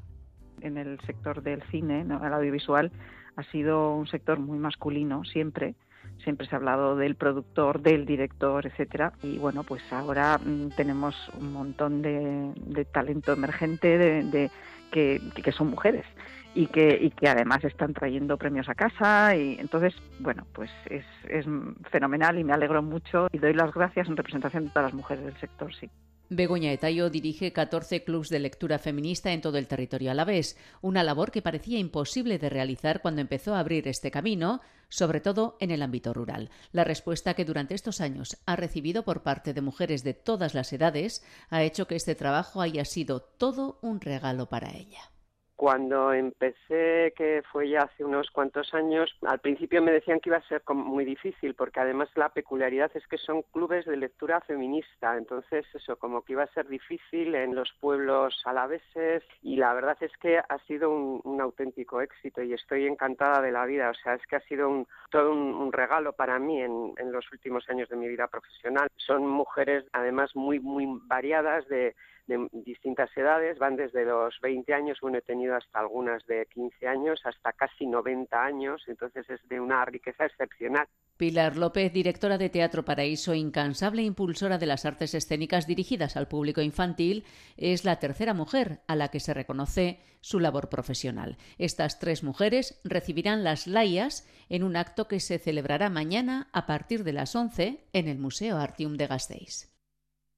en 0.61 0.77
el 0.77 0.99
sector 1.01 1.41
del 1.41 1.61
cine, 1.69 2.03
¿no? 2.03 2.25
el 2.25 2.33
audiovisual, 2.33 2.91
ha 3.35 3.43
sido 3.51 3.93
un 3.93 4.07
sector 4.07 4.39
muy 4.39 4.57
masculino 4.57 5.23
siempre. 5.23 5.75
Siempre 6.23 6.47
se 6.47 6.55
ha 6.55 6.57
hablado 6.57 6.95
del 6.95 7.15
productor, 7.15 7.81
del 7.81 8.05
director, 8.05 8.65
etcétera. 8.65 9.13
Y 9.23 9.37
bueno, 9.37 9.63
pues 9.63 9.81
ahora 9.91 10.37
mm, 10.37 10.69
tenemos 10.75 11.15
un 11.39 11.53
montón 11.53 12.01
de, 12.01 12.85
talento 12.91 13.33
emergente 13.33 13.97
de, 13.97 14.51
que, 14.91 15.51
son 15.51 15.69
mujeres 15.69 16.05
y 16.53 16.67
que, 16.67 16.97
y 17.01 17.11
que 17.11 17.29
además 17.29 17.63
están 17.63 17.93
trayendo 17.93 18.37
premios 18.37 18.69
a 18.69 18.75
casa. 18.75 19.35
Y 19.35 19.57
entonces, 19.59 19.95
bueno, 20.19 20.45
pues 20.53 20.71
es, 20.89 21.05
es 21.29 21.45
fenomenal 21.91 22.37
y 22.39 22.43
me 22.43 22.53
alegro 22.53 22.81
mucho 22.81 23.27
y 23.31 23.37
doy 23.37 23.53
las 23.53 23.73
gracias 23.73 24.07
en 24.07 24.17
representación 24.17 24.65
de 24.65 24.69
todas 24.71 24.91
las 24.91 24.93
mujeres 24.93 25.25
del 25.25 25.37
sector, 25.37 25.73
sí. 25.75 25.89
Begoña 26.29 26.73
Etayo 26.73 27.09
dirige 27.09 27.53
14 27.53 28.03
clubs 28.03 28.27
de 28.27 28.39
lectura 28.39 28.79
feminista 28.79 29.31
en 29.31 29.39
todo 29.39 29.57
el 29.57 29.67
territorio 29.67 30.11
alavés, 30.11 30.57
una 30.81 31.01
labor 31.03 31.31
que 31.31 31.41
parecía 31.41 31.79
imposible 31.79 32.37
de 32.37 32.49
realizar 32.49 33.01
cuando 33.01 33.21
empezó 33.21 33.55
a 33.55 33.59
abrir 33.59 33.87
este 33.87 34.11
camino, 34.11 34.59
sobre 34.89 35.21
todo 35.21 35.55
en 35.61 35.71
el 35.71 35.81
ámbito 35.81 36.13
rural. 36.13 36.49
La 36.73 36.83
respuesta 36.83 37.33
que 37.33 37.45
durante 37.45 37.75
estos 37.75 38.01
años 38.01 38.37
ha 38.45 38.57
recibido 38.57 39.03
por 39.03 39.23
parte 39.23 39.53
de 39.53 39.61
mujeres 39.61 40.03
de 40.03 40.13
todas 40.13 40.53
las 40.53 40.73
edades 40.73 41.23
ha 41.49 41.63
hecho 41.63 41.87
que 41.87 41.95
este 41.95 42.13
trabajo 42.13 42.59
haya 42.59 42.83
sido 42.83 43.21
todo 43.21 43.79
un 43.81 44.01
regalo 44.01 44.49
para 44.49 44.75
ella. 44.75 45.11
Cuando 45.57 46.13
empecé, 46.13 47.15
que 47.17 47.41
fue 47.51 47.67
ya 47.67 47.81
hace 47.81 48.05
unos 48.05 48.29
cuantos 48.29 48.75
años, 48.75 49.17
al 49.23 49.39
principio 49.39 49.81
me 49.81 49.91
decían 49.91 50.19
que 50.19 50.29
iba 50.29 50.37
a 50.37 50.47
ser 50.47 50.61
muy 50.69 51.03
difícil, 51.03 51.55
porque 51.55 51.79
además 51.79 52.09
la 52.13 52.29
peculiaridad 52.29 52.91
es 52.93 53.07
que 53.07 53.17
son 53.17 53.41
clubes 53.41 53.87
de 53.87 53.97
lectura 53.97 54.39
feminista, 54.41 55.17
entonces 55.17 55.65
eso, 55.73 55.95
como 55.95 56.21
que 56.21 56.33
iba 56.33 56.43
a 56.43 56.53
ser 56.53 56.67
difícil 56.67 57.33
en 57.33 57.55
los 57.55 57.73
pueblos 57.79 58.39
alaveses, 58.45 59.23
y 59.41 59.55
la 59.55 59.73
verdad 59.73 59.97
es 60.01 60.15
que 60.17 60.37
ha 60.37 60.59
sido 60.67 60.91
un, 60.91 61.41
auténtico 61.41 62.01
éxito 62.01 62.43
y 62.43 62.53
estoy 62.53 62.85
encantada 62.85 63.41
de 63.41 63.51
la 63.51 63.65
vida, 63.65 63.89
o 63.89 63.95
sea, 63.95 64.13
es 64.13 64.27
que 64.27 64.35
ha 64.35 64.41
sido 64.41 64.69
un, 64.69 64.87
todo 65.09 65.31
un, 65.31 65.73
regalo 65.73 66.13
para 66.13 66.37
mí 66.37 66.61
en, 66.61 66.93
en 66.97 67.11
los 67.11 67.31
últimos 67.31 67.67
años 67.69 67.89
de 67.89 67.95
mi 67.95 68.07
vida 68.07 68.27
profesional. 68.27 68.89
Son 68.95 69.25
mujeres 69.25 69.85
además 69.91 70.35
muy, 70.35 70.59
muy 70.59 70.85
variadas 71.07 71.67
de 71.67 71.95
de 72.27 72.47
distintas 72.51 73.09
edades, 73.15 73.57
van 73.57 73.75
desde 73.75 74.05
los 74.05 74.39
20 74.41 74.73
años, 74.73 74.99
bueno, 75.01 75.17
he 75.17 75.21
tenido 75.21 75.55
hasta 75.55 75.79
algunas 75.79 76.25
de 76.27 76.45
15 76.53 76.87
años, 76.87 77.19
hasta 77.23 77.53
casi 77.53 77.87
90 77.87 78.43
años, 78.43 78.83
entonces 78.87 79.29
es 79.29 79.39
de 79.47 79.59
una 79.59 79.83
riqueza 79.85 80.25
excepcional. 80.25 80.87
Pilar 81.17 81.57
López, 81.57 81.91
directora 81.91 82.37
de 82.37 82.49
Teatro 82.49 82.85
Paraíso, 82.85 83.33
incansable 83.33 84.03
impulsora 84.03 84.59
de 84.59 84.67
las 84.67 84.85
artes 84.85 85.15
escénicas 85.15 85.65
dirigidas 85.65 86.15
al 86.15 86.27
público 86.27 86.61
infantil, 86.61 87.25
es 87.57 87.85
la 87.85 87.97
tercera 87.97 88.35
mujer 88.35 88.81
a 88.87 88.95
la 88.95 89.07
que 89.07 89.19
se 89.19 89.33
reconoce 89.33 89.99
su 90.21 90.39
labor 90.39 90.69
profesional. 90.69 91.37
Estas 91.57 91.99
tres 91.99 92.23
mujeres 92.23 92.79
recibirán 92.83 93.43
las 93.43 93.65
layas 93.65 94.29
en 94.49 94.63
un 94.63 94.75
acto 94.75 95.07
que 95.07 95.19
se 95.19 95.39
celebrará 95.39 95.89
mañana 95.89 96.49
a 96.53 96.67
partir 96.67 97.03
de 97.03 97.13
las 97.13 97.35
11 97.35 97.83
en 97.93 98.07
el 98.07 98.19
Museo 98.19 98.57
Artium 98.57 98.95
de 98.95 99.07
Gasteiz. 99.07 99.71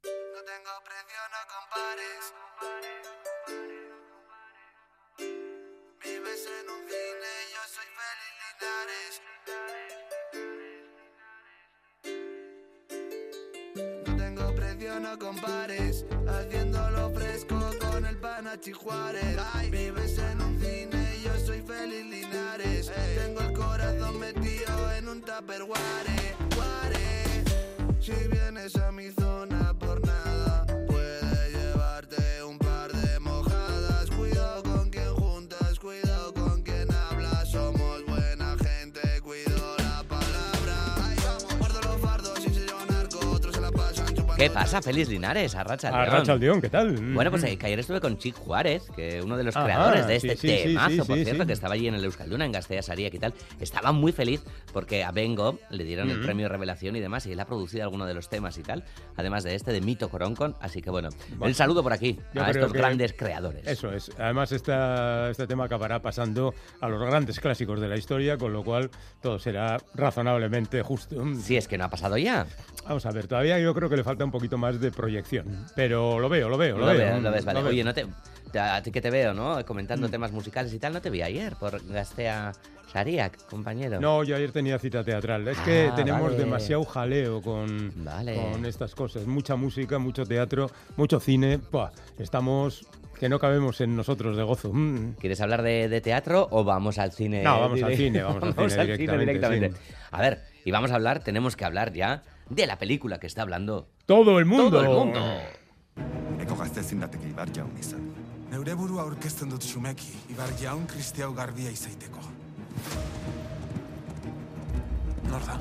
no 0.03 1.18
compares. 15.19 16.05
Haciéndolo 16.27 17.11
fresco 17.11 17.59
con 17.79 18.05
el 18.05 18.17
Panachi 18.17 18.71
Juárez 18.71 19.37
Vives 19.69 20.17
en 20.17 20.41
un 20.41 20.59
cine 20.59 21.19
yo 21.23 21.37
soy 21.45 21.61
feliz 21.61 22.05
Linares. 22.05 22.91
Tengo 23.15 23.41
el 23.41 23.53
corazón 23.53 24.19
metido 24.19 24.91
en 24.97 25.09
un 25.09 25.21
tupperware 25.21 26.08
¿Qué 44.39 44.49
pasa, 44.49 44.81
Félix 44.81 45.09
Linares? 45.09 45.53
Arracha 45.53 45.89
León. 45.91 46.01
Arracha 46.01 46.35
León, 46.37 46.61
¿qué 46.61 46.69
tal? 46.69 46.93
Bueno, 47.13 47.29
pues 47.29 47.43
Mm. 47.43 47.47
eh, 47.47 47.57
que 47.57 47.65
ayer 47.65 47.79
estuve 47.79 47.99
con 47.99 48.17
Chic 48.17 48.35
Juárez, 48.37 48.83
que 48.95 49.21
uno 49.21 49.35
de 49.35 49.43
los 49.43 49.53
Ajá, 49.53 49.65
creadores 49.65 50.07
de 50.07 50.15
este 50.15 50.37
sí, 50.37 50.47
sí, 50.47 50.63
temazo, 50.69 50.89
sí, 50.91 51.01
por 51.01 51.17
cierto, 51.17 51.45
que 51.45 51.51
estaba 51.51 51.73
allí 51.73 51.89
en 51.89 51.95
el 51.95 52.05
Euskalduna, 52.05 52.45
en 52.45 52.53
Gasteiz 52.53 52.85
Saríak 52.85 53.13
y 53.15 53.19
tal. 53.19 53.33
Estaba 53.59 53.91
muy 53.91 54.13
feliz 54.13 54.41
porque 54.71 55.03
a 55.03 55.11
Bengo 55.11 55.59
le 55.71 55.83
dieron 55.83 56.09
el 56.09 56.19
Mm. 56.19 56.23
premio 56.23 56.47
Revelación 56.47 56.95
y 56.95 57.01
demás, 57.01 57.25
y 57.25 57.33
él 57.33 57.39
ha 57.41 57.45
producido 57.45 57.83
alguno 57.83 58.05
de 58.05 58.13
los 58.13 58.29
temas 58.29 58.57
y 58.57 58.63
tal, 58.63 58.85
además 59.17 59.43
de 59.43 59.55
este 59.55 59.73
de 59.73 59.81
Mito 59.81 60.07
Coroncon. 60.07 60.55
Así 60.61 60.81
que 60.81 60.89
bueno, 60.89 61.09
Bueno, 61.31 61.47
el 61.47 61.55
saludo 61.55 61.83
por 61.83 61.91
aquí 61.91 62.17
Yo 62.33 62.41
a 62.41 62.49
estos 62.51 62.71
grandes 62.71 63.11
creadores. 63.11 63.67
Eso 63.67 63.91
es. 63.91 64.09
Además, 64.17 64.53
esta, 64.53 65.29
este 65.31 65.47
tema 65.47 65.65
acabará 65.65 66.01
pasando 66.01 66.53
a 66.79 66.87
los 66.87 67.01
grandes 67.01 67.41
clásicos 67.41 67.81
de 67.81 67.89
la 67.89 67.97
historia, 67.97 68.37
con 68.37 68.53
lo 68.53 68.63
cual 68.63 68.89
todo 69.21 69.37
será 69.37 69.75
razonablemente 69.95 70.81
justo. 70.81 71.25
Si 71.41 71.57
es 71.57 71.67
que 71.67 71.77
no 71.77 71.83
ha 71.83 71.89
pasado 71.89 72.17
ya. 72.17 72.47
Vamos 72.85 73.05
a 73.05 73.11
ver, 73.11 73.27
todavía 73.27 73.59
yo 73.59 73.73
creo 73.75 73.89
que 73.89 73.97
le 73.97 74.03
falta 74.05 74.23
un 74.29 74.31
poquito 74.31 74.57
más 74.57 74.79
de 74.79 74.91
proyección, 74.91 75.65
pero 75.75 76.19
lo 76.19 76.29
veo, 76.29 76.47
lo 76.49 76.57
veo, 76.57 76.77
lo, 76.77 76.85
Lo, 76.85 76.93
veo. 76.97 77.19
lo 77.19 77.31
ves, 77.31 77.43
vale. 77.45 77.61
lo. 77.61 77.69
Oye, 77.69 77.83
no 77.83 77.93
te, 77.93 78.05
a 78.59 78.81
ti 78.83 78.91
que 78.91 79.01
te 79.01 79.09
veo, 79.09 79.33
¿no? 79.33 79.63
Comentando 79.65 80.07
Mm. 80.07 80.11
temas 80.11 80.31
musicales 80.31 80.73
y 80.73 80.79
tal, 80.79 80.93
no 80.93 81.01
te 81.01 81.09
vi 81.09 81.21
ayer 81.21 81.55
por 81.55 81.83
Gastea 81.87 82.51
Sariak, 82.91 83.45
compañero. 83.47 83.99
No, 83.99 84.23
yo 84.23 84.35
ayer 84.35 84.51
tenía 84.51 84.79
cita 84.79 85.03
teatral. 85.03 85.47
Es 85.47 85.57
que 85.59 85.89
Ah, 85.91 85.95
tenemos 85.95 86.21
vale. 86.31 86.37
demasiado 86.37 86.83
jaleo 86.85 87.41
con, 87.41 87.91
Vale. 88.03 88.35
con 88.35 88.65
estas 88.65 88.95
cosas. 88.95 89.27
Mucha 89.27 89.55
música, 89.55 89.99
mucho 89.99 90.25
teatro, 90.25 90.71
mucho 90.97 91.19
cine. 91.19 91.59
Estamos 92.17 92.85
que 93.19 93.27
no 93.29 93.37
cabemos 93.37 93.81
en 93.81 93.95
nosotros 93.97 94.37
de 94.37 94.43
gozo. 94.43 94.71
Mm. 94.73 95.15
¿Quieres 95.19 95.41
hablar 95.41 95.61
de, 95.61 95.89
de 95.89 95.99
teatro 96.01 96.47
o 96.51 96.63
vamos 96.63 96.97
al 96.97 97.11
cine? 97.11 97.43
No, 97.43 97.59
vamos 97.59 97.83
al 97.83 97.95
cine, 97.95 98.23
vamos 98.23 98.41
al 98.41 98.69
cine 98.97 99.17
directamente, 99.17 99.73
A 100.11 100.21
ver, 100.21 100.39
y 100.63 100.71
vamos 100.71 100.91
a 100.91 100.95
hablar, 100.95 101.19
tenemos 101.23 101.55
que 101.57 101.65
hablar 101.65 101.91
ya 101.93 102.23
de 102.49 102.65
la 102.67 102.77
película 102.77 103.19
que 103.19 103.27
está 103.27 103.41
hablando 103.43 103.87
Todo 104.05 104.39
el 104.39 104.45
mundo. 104.45 104.69
todo 104.69 104.81
el 104.81 104.89
mundo. 104.89 105.19
Neure 108.49 108.73
burua 108.73 109.03
aurkezten 109.03 109.49
dut 109.51 109.61
sumeki, 109.61 110.09
Ibar 110.33 110.49
jaun 110.57 110.87
kristiau 110.89 111.33
garbia 111.37 111.69
izaiteko. 111.69 112.19
Nor 115.29 115.45
da? 115.45 115.59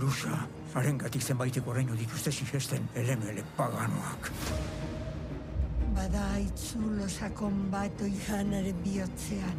Lusa, 0.00 0.46
harengatik 0.74 1.22
zenbaitek 1.22 1.68
oraino 1.68 1.94
dituzte 1.94 2.32
sisesten 2.32 2.88
elemele 2.94 3.44
paganoak. 3.58 4.30
Bada 5.94 6.38
bihotzean. 8.84 9.54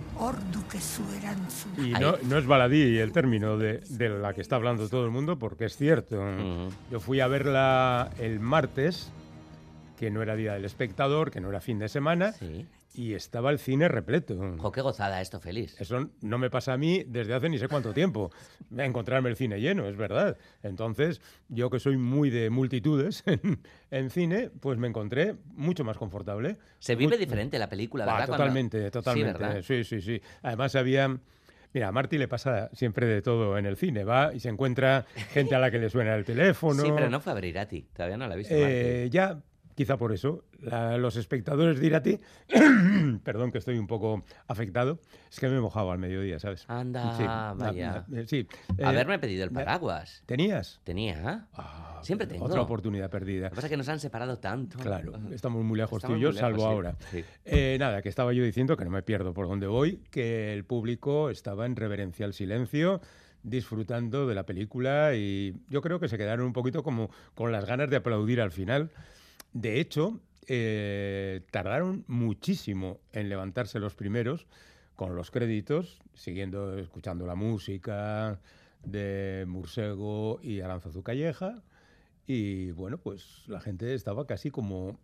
Y 1.77 1.91
no, 1.91 2.15
no 2.23 2.38
es 2.38 2.45
baladí 2.45 2.97
el 2.97 3.11
término 3.11 3.57
de, 3.57 3.79
de 3.89 4.09
la 4.09 4.33
que 4.33 4.41
está 4.41 4.57
hablando 4.57 4.88
todo 4.89 5.05
el 5.05 5.11
mundo, 5.11 5.39
porque 5.39 5.65
es 5.65 5.77
cierto. 5.77 6.21
Yo 6.91 6.99
fui 6.99 7.19
a 7.21 7.27
verla 7.27 8.11
el 8.19 8.39
martes, 8.39 9.11
que 9.97 10.11
no 10.11 10.21
era 10.21 10.36
Día 10.36 10.53
del 10.53 10.65
Espectador, 10.65 11.31
que 11.31 11.39
no 11.39 11.49
era 11.49 11.61
fin 11.61 11.79
de 11.79 11.88
semana, 11.89 12.33
y 12.95 13.13
estaba 13.13 13.51
el 13.51 13.59
cine 13.59 13.87
repleto. 13.87 14.55
Jo, 14.57 14.71
qué 14.71 14.81
gozada 14.81 15.21
esto, 15.21 15.39
feliz. 15.39 15.75
Eso 15.79 16.09
no 16.21 16.37
me 16.37 16.49
pasa 16.49 16.73
a 16.73 16.77
mí 16.77 17.03
desde 17.05 17.33
hace 17.33 17.49
ni 17.49 17.57
sé 17.59 17.67
cuánto 17.67 17.93
tiempo, 17.93 18.31
encontrarme 18.77 19.29
el 19.29 19.35
cine 19.35 19.59
lleno, 19.59 19.87
es 19.87 19.95
verdad. 19.97 20.37
Entonces, 20.63 21.21
yo 21.49 21.69
que 21.69 21.79
soy 21.79 21.97
muy 21.97 22.29
de 22.29 22.49
multitudes 22.49 23.23
en, 23.27 23.59
en 23.91 24.09
cine, 24.09 24.49
pues 24.59 24.77
me 24.77 24.87
encontré 24.87 25.35
mucho 25.55 25.83
más 25.83 25.97
confortable. 25.97 26.57
Se 26.79 26.95
vive 26.95 27.09
Muy- 27.09 27.17
diferente 27.17 27.59
la 27.59 27.69
película, 27.69 28.03
Ah, 28.05 28.07
¿verdad? 28.13 28.27
Cuando- 28.27 28.43
Totalmente, 28.43 28.85
Sí, 28.85 28.91
totalmente. 28.91 29.39
¿verdad? 29.39 29.61
Sí, 29.61 29.83
sí, 29.83 30.01
sí. 30.01 30.21
Además 30.41 30.75
había... 30.75 31.17
Mira, 31.73 31.89
a 31.89 31.91
Marty 31.91 32.17
le 32.17 32.29
pasa 32.29 32.69
siempre 32.71 33.05
de 33.05 33.21
todo 33.21 33.57
en 33.57 33.65
el 33.65 33.75
cine. 33.75 34.05
Va 34.05 34.33
y 34.33 34.39
se 34.39 34.47
encuentra 34.47 35.05
gente 35.33 35.55
a 35.55 35.59
la 35.59 35.69
que 35.69 35.77
le 35.77 35.89
suena 35.89 36.15
el 36.15 36.23
teléfono. 36.25 36.81
Sí, 36.81 36.89
pero 36.95 37.09
no 37.09 37.19
fue 37.19 37.33
a 37.33 37.35
ver 37.35 37.43
Irati, 37.43 37.81
todavía 37.93 38.15
no 38.15 38.27
la 38.29 38.35
he 38.35 38.37
visto. 38.37 38.53
Eh, 38.55 39.09
ya, 39.11 39.37
quizá 39.76 39.97
por 39.97 40.13
eso, 40.13 40.45
la- 40.59 40.97
los 40.97 41.15
espectadores 41.17 41.80
de 41.80 41.86
Irati, 41.88 42.19
perdón 43.23 43.51
que 43.51 43.57
estoy 43.57 43.78
un 43.78 43.88
poco 43.88 44.23
afectado, 44.47 44.99
es 45.32 45.39
que 45.39 45.47
me 45.49 45.57
he 45.57 45.59
mojado 45.59 45.91
al 45.91 45.99
mediodía, 45.99 46.39
¿sabes? 46.39 46.65
Anda, 46.67 47.15
Sí, 47.17 47.23
vaya. 47.23 48.05
na- 48.07 48.21
na- 48.21 48.28
sí. 48.28 48.47
eh, 48.78 48.84
Haberme 48.86 49.19
pedido 49.19 49.43
el 49.43 49.51
paraguas. 49.51 50.23
¿Tenías? 50.26 50.80
Tenía. 50.84 51.47
Siempre 52.01 52.28
tengo. 52.28 52.45
Otra 52.45 52.61
oportunidad 52.61 53.09
perdida. 53.09 53.45
Lo 53.45 53.49
que 53.51 53.55
pasa 53.55 53.67
es 53.67 53.71
que 53.71 53.78
nos 53.78 53.89
han 53.89 53.99
separado 53.99 54.38
tanto. 54.39 54.78
Claro, 54.80 55.13
estamos 55.32 55.63
muy 55.63 55.78
lejos 55.78 55.97
Estamos 55.97 56.15
tú 56.15 56.19
y 56.19 56.23
yo, 56.23 56.30
lejos, 56.30 56.39
salvo 56.39 56.59
sí, 56.59 56.65
ahora. 56.65 56.95
sí. 57.11 57.23
Eh, 57.45 57.78
nada, 57.80 58.01
que 58.01 58.09
estaba 58.09 58.32
yo 58.34 58.43
diciendo 58.43 58.78
que 58.78 58.86
no 58.86 58.91
me 58.91 59.03
pierdo 59.03 59.34
por 59.34 59.47
donde 59.47 59.67
voy, 59.67 60.01
que 60.11 60.53
el 60.53 60.63
público 60.65 61.30
estaba 61.30 61.65
en 61.65 61.76
reverencial 61.76 62.34
silencio 62.34 63.01
disfrutando 63.43 64.26
de 64.26 64.34
la 64.34 64.43
película 64.45 65.13
y 65.15 65.55
yo 65.69 65.82
creo 65.82 65.99
que 65.99 66.07
se 66.07 66.17
quedaron 66.17 66.47
un 66.47 66.53
poquito 66.53 66.82
como 66.82 67.11
con 67.36 67.51
las 67.51 67.65
ganas 67.65 67.89
de 67.89 67.97
aplaudir 67.97 68.41
al 68.41 68.51
final. 68.51 68.89
De 69.55 69.79
hecho, 69.79 70.19
eh, 70.47 71.39
tardaron 71.49 72.03
muchísimo 72.07 72.99
en 73.13 73.29
levantarse 73.29 73.79
los 73.79 73.95
primeros 73.95 74.47
con 74.97 75.15
los 75.15 75.31
créditos, 75.31 76.01
siguiendo 76.13 76.77
escuchando 76.77 77.25
la 77.25 77.35
música 77.35 78.41
de 78.83 79.45
Mursego 79.47 80.41
y 80.43 80.59
Aranzazu 80.59 81.03
Calleja. 81.03 81.63
Y 82.27 82.71
bueno, 82.71 82.97
pues 82.97 83.47
la 83.47 83.61
gente 83.61 83.93
estaba 83.93 84.27
casi 84.27 84.51
como 84.51 84.99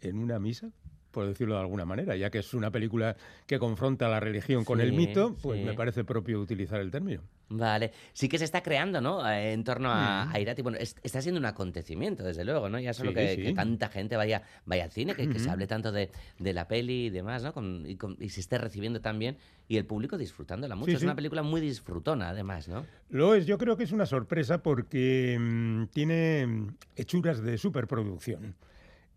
en 0.00 0.18
una 0.18 0.40
misa, 0.40 0.72
por 1.14 1.26
decirlo 1.26 1.54
de 1.54 1.60
alguna 1.60 1.86
manera, 1.86 2.14
ya 2.16 2.28
que 2.28 2.40
es 2.40 2.52
una 2.52 2.70
película 2.70 3.16
que 3.46 3.58
confronta 3.58 4.08
la 4.08 4.20
religión 4.20 4.64
con 4.64 4.80
el 4.80 4.92
mito, 4.92 5.36
pues 5.40 5.60
sí. 5.60 5.64
me 5.64 5.72
parece 5.72 6.04
propio 6.04 6.40
utilizar 6.40 6.80
el 6.80 6.90
término. 6.90 7.22
Vale, 7.48 7.92
sí 8.14 8.28
que 8.28 8.38
se 8.38 8.44
está 8.44 8.62
creando, 8.62 9.00
¿no? 9.00 9.26
Eh, 9.30 9.52
En 9.52 9.62
torno 9.64 9.90
a, 9.92 10.26
Mm. 10.26 10.34
a 10.34 10.40
Irati. 10.40 10.62
Bueno, 10.62 10.78
es- 10.78 10.96
está 11.02 11.20
siendo 11.22 11.38
un 11.38 11.44
acontecimiento, 11.46 12.24
desde 12.24 12.44
luego, 12.44 12.68
¿no? 12.68 12.80
Ya 12.80 12.92
solo 12.94 13.10
Sí, 13.10 13.14
que, 13.16 13.52
tanta 13.54 13.88
gente 13.90 14.16
vaya, 14.16 14.42
vaya 14.66 14.84
al 14.84 14.90
cine, 14.90 15.14
que, 15.14 15.28
que 15.28 15.38
se 15.38 15.48
hable 15.50 15.66
tanto 15.66 15.92
de, 15.92 16.10
de 16.38 16.52
la 16.52 16.66
peli 16.66 17.06
y 17.06 17.10
demás, 17.10 17.42
¿no? 17.42 17.52
Con- 17.52 17.84
y, 17.86 17.96
con- 17.96 18.16
y 18.18 18.30
se 18.30 18.40
esté 18.40 18.58
recibiendo 18.58 19.00
también 19.00 19.36
y 19.68 19.76
el 19.76 19.84
público 19.86 20.18
disfrutándola 20.18 20.74
mucho. 20.74 20.92
Es 20.96 21.02
una 21.02 21.14
película 21.14 21.42
muy 21.42 21.60
disfrutona, 21.60 22.30
además, 22.30 22.66
¿no? 22.66 22.84
Lo 23.10 23.34
es, 23.34 23.46
yo 23.46 23.56
creo 23.58 23.76
que 23.76 23.84
es 23.84 23.92
una 23.92 24.06
sorpresa 24.06 24.62
porque 24.62 25.36
mm, 25.38 25.84
tiene 25.92 26.46
mm, 26.46 26.68
hechuras 26.96 27.42
de 27.42 27.56
superproducción. 27.58 28.56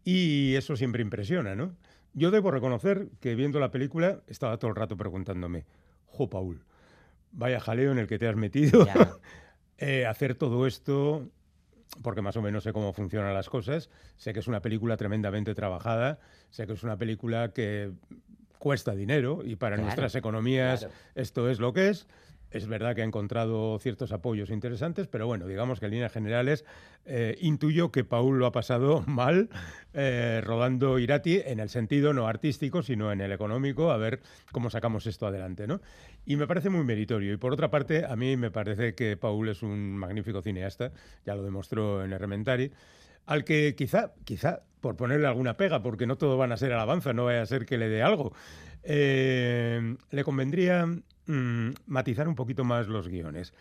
Y 0.03 0.55
eso 0.55 0.75
siempre 0.77 1.01
impresiona, 1.01 1.55
¿no? 1.55 1.75
Yo 2.17 2.31
debo 2.31 2.49
reconocer 2.49 3.09
que 3.19 3.35
viendo 3.35 3.59
la 3.59 3.69
película 3.69 4.21
estaba 4.25 4.57
todo 4.57 4.71
el 4.71 4.75
rato 4.75 4.97
preguntándome, 4.97 5.65
jo, 6.07 6.27
Paul, 6.27 6.63
vaya 7.31 7.59
jaleo 7.59 7.91
en 7.91 7.99
el 7.99 8.07
que 8.07 8.17
te 8.17 8.27
has 8.27 8.35
metido. 8.35 8.87
Eh, 9.79 10.07
hacer 10.07 10.33
todo 10.33 10.65
esto, 10.65 11.29
porque 12.01 12.23
más 12.23 12.35
o 12.35 12.41
menos 12.41 12.63
sé 12.63 12.73
cómo 12.73 12.93
funcionan 12.93 13.31
las 13.35 13.47
cosas, 13.47 13.91
sé 14.15 14.33
que 14.33 14.39
es 14.39 14.47
una 14.47 14.59
película 14.59 14.97
tremendamente 14.97 15.53
trabajada, 15.53 16.17
sé 16.49 16.65
que 16.65 16.73
es 16.73 16.81
una 16.81 16.97
película 16.97 17.53
que 17.53 17.91
cuesta 18.57 18.95
dinero 18.95 19.41
y 19.45 19.55
para 19.55 19.75
Claro, 19.75 19.85
nuestras 19.85 20.15
economías 20.15 20.79
claro. 20.79 20.93
esto 21.13 21.47
es 21.47 21.59
lo 21.59 21.73
que 21.73 21.89
es. 21.89 22.07
Es 22.49 22.67
verdad 22.67 22.95
que 22.95 23.01
ha 23.01 23.05
encontrado 23.05 23.77
ciertos 23.79 24.11
apoyos 24.13 24.49
interesantes, 24.49 25.07
pero 25.07 25.27
bueno, 25.27 25.47
digamos 25.47 25.79
que 25.79 25.85
en 25.85 25.91
líneas 25.91 26.13
generales 26.13 26.63
eh, 27.05 27.37
intuyo 27.41 27.91
que 27.91 28.05
Paul 28.05 28.39
lo 28.39 28.45
ha 28.45 28.51
pasado 28.51 29.03
mal 29.07 29.49
eh, 29.93 30.41
rodando 30.43 30.97
Irati 30.97 31.41
en 31.45 31.59
el 31.59 31.69
sentido 31.69 32.13
no 32.13 32.27
artístico, 32.27 32.81
sino 32.81 33.11
en 33.11 33.21
el 33.21 33.31
económico, 33.31 33.91
a 33.91 33.97
ver 33.97 34.21
cómo 34.51 34.69
sacamos 34.69 35.07
esto 35.07 35.27
adelante, 35.27 35.67
¿no? 35.67 35.81
Y 36.25 36.37
me 36.37 36.47
parece 36.47 36.69
muy 36.69 36.83
meritorio. 36.83 37.33
Y 37.33 37.37
por 37.37 37.53
otra 37.53 37.69
parte, 37.69 38.05
a 38.05 38.15
mí 38.15 38.37
me 38.37 38.51
parece 38.51 38.95
que 38.95 39.17
Paul 39.17 39.49
es 39.49 39.61
un 39.61 39.97
magnífico 39.97 40.41
cineasta, 40.41 40.91
ya 41.25 41.35
lo 41.35 41.43
demostró 41.43 42.03
en 42.03 42.13
Errementari, 42.13 42.71
al 43.25 43.43
que 43.43 43.75
quizá, 43.75 44.13
quizá, 44.23 44.61
por 44.79 44.95
ponerle 44.95 45.27
alguna 45.27 45.57
pega, 45.57 45.81
porque 45.81 46.07
no 46.07 46.17
todo 46.17 46.37
van 46.37 46.51
a 46.53 46.57
ser 46.57 46.71
alabanza, 46.71 47.11
no 47.11 47.25
vaya 47.25 47.41
a 47.41 47.45
ser 47.45 47.65
que 47.65 47.77
le 47.77 47.89
dé 47.89 48.01
algo, 48.01 48.33
eh, 48.83 49.97
le 50.11 50.23
convendría 50.23 50.87
mm, 51.27 51.69
matizar 51.87 52.27
un 52.27 52.35
poquito 52.35 52.63
más 52.63 52.87
los 52.87 53.07
guiones. 53.07 53.53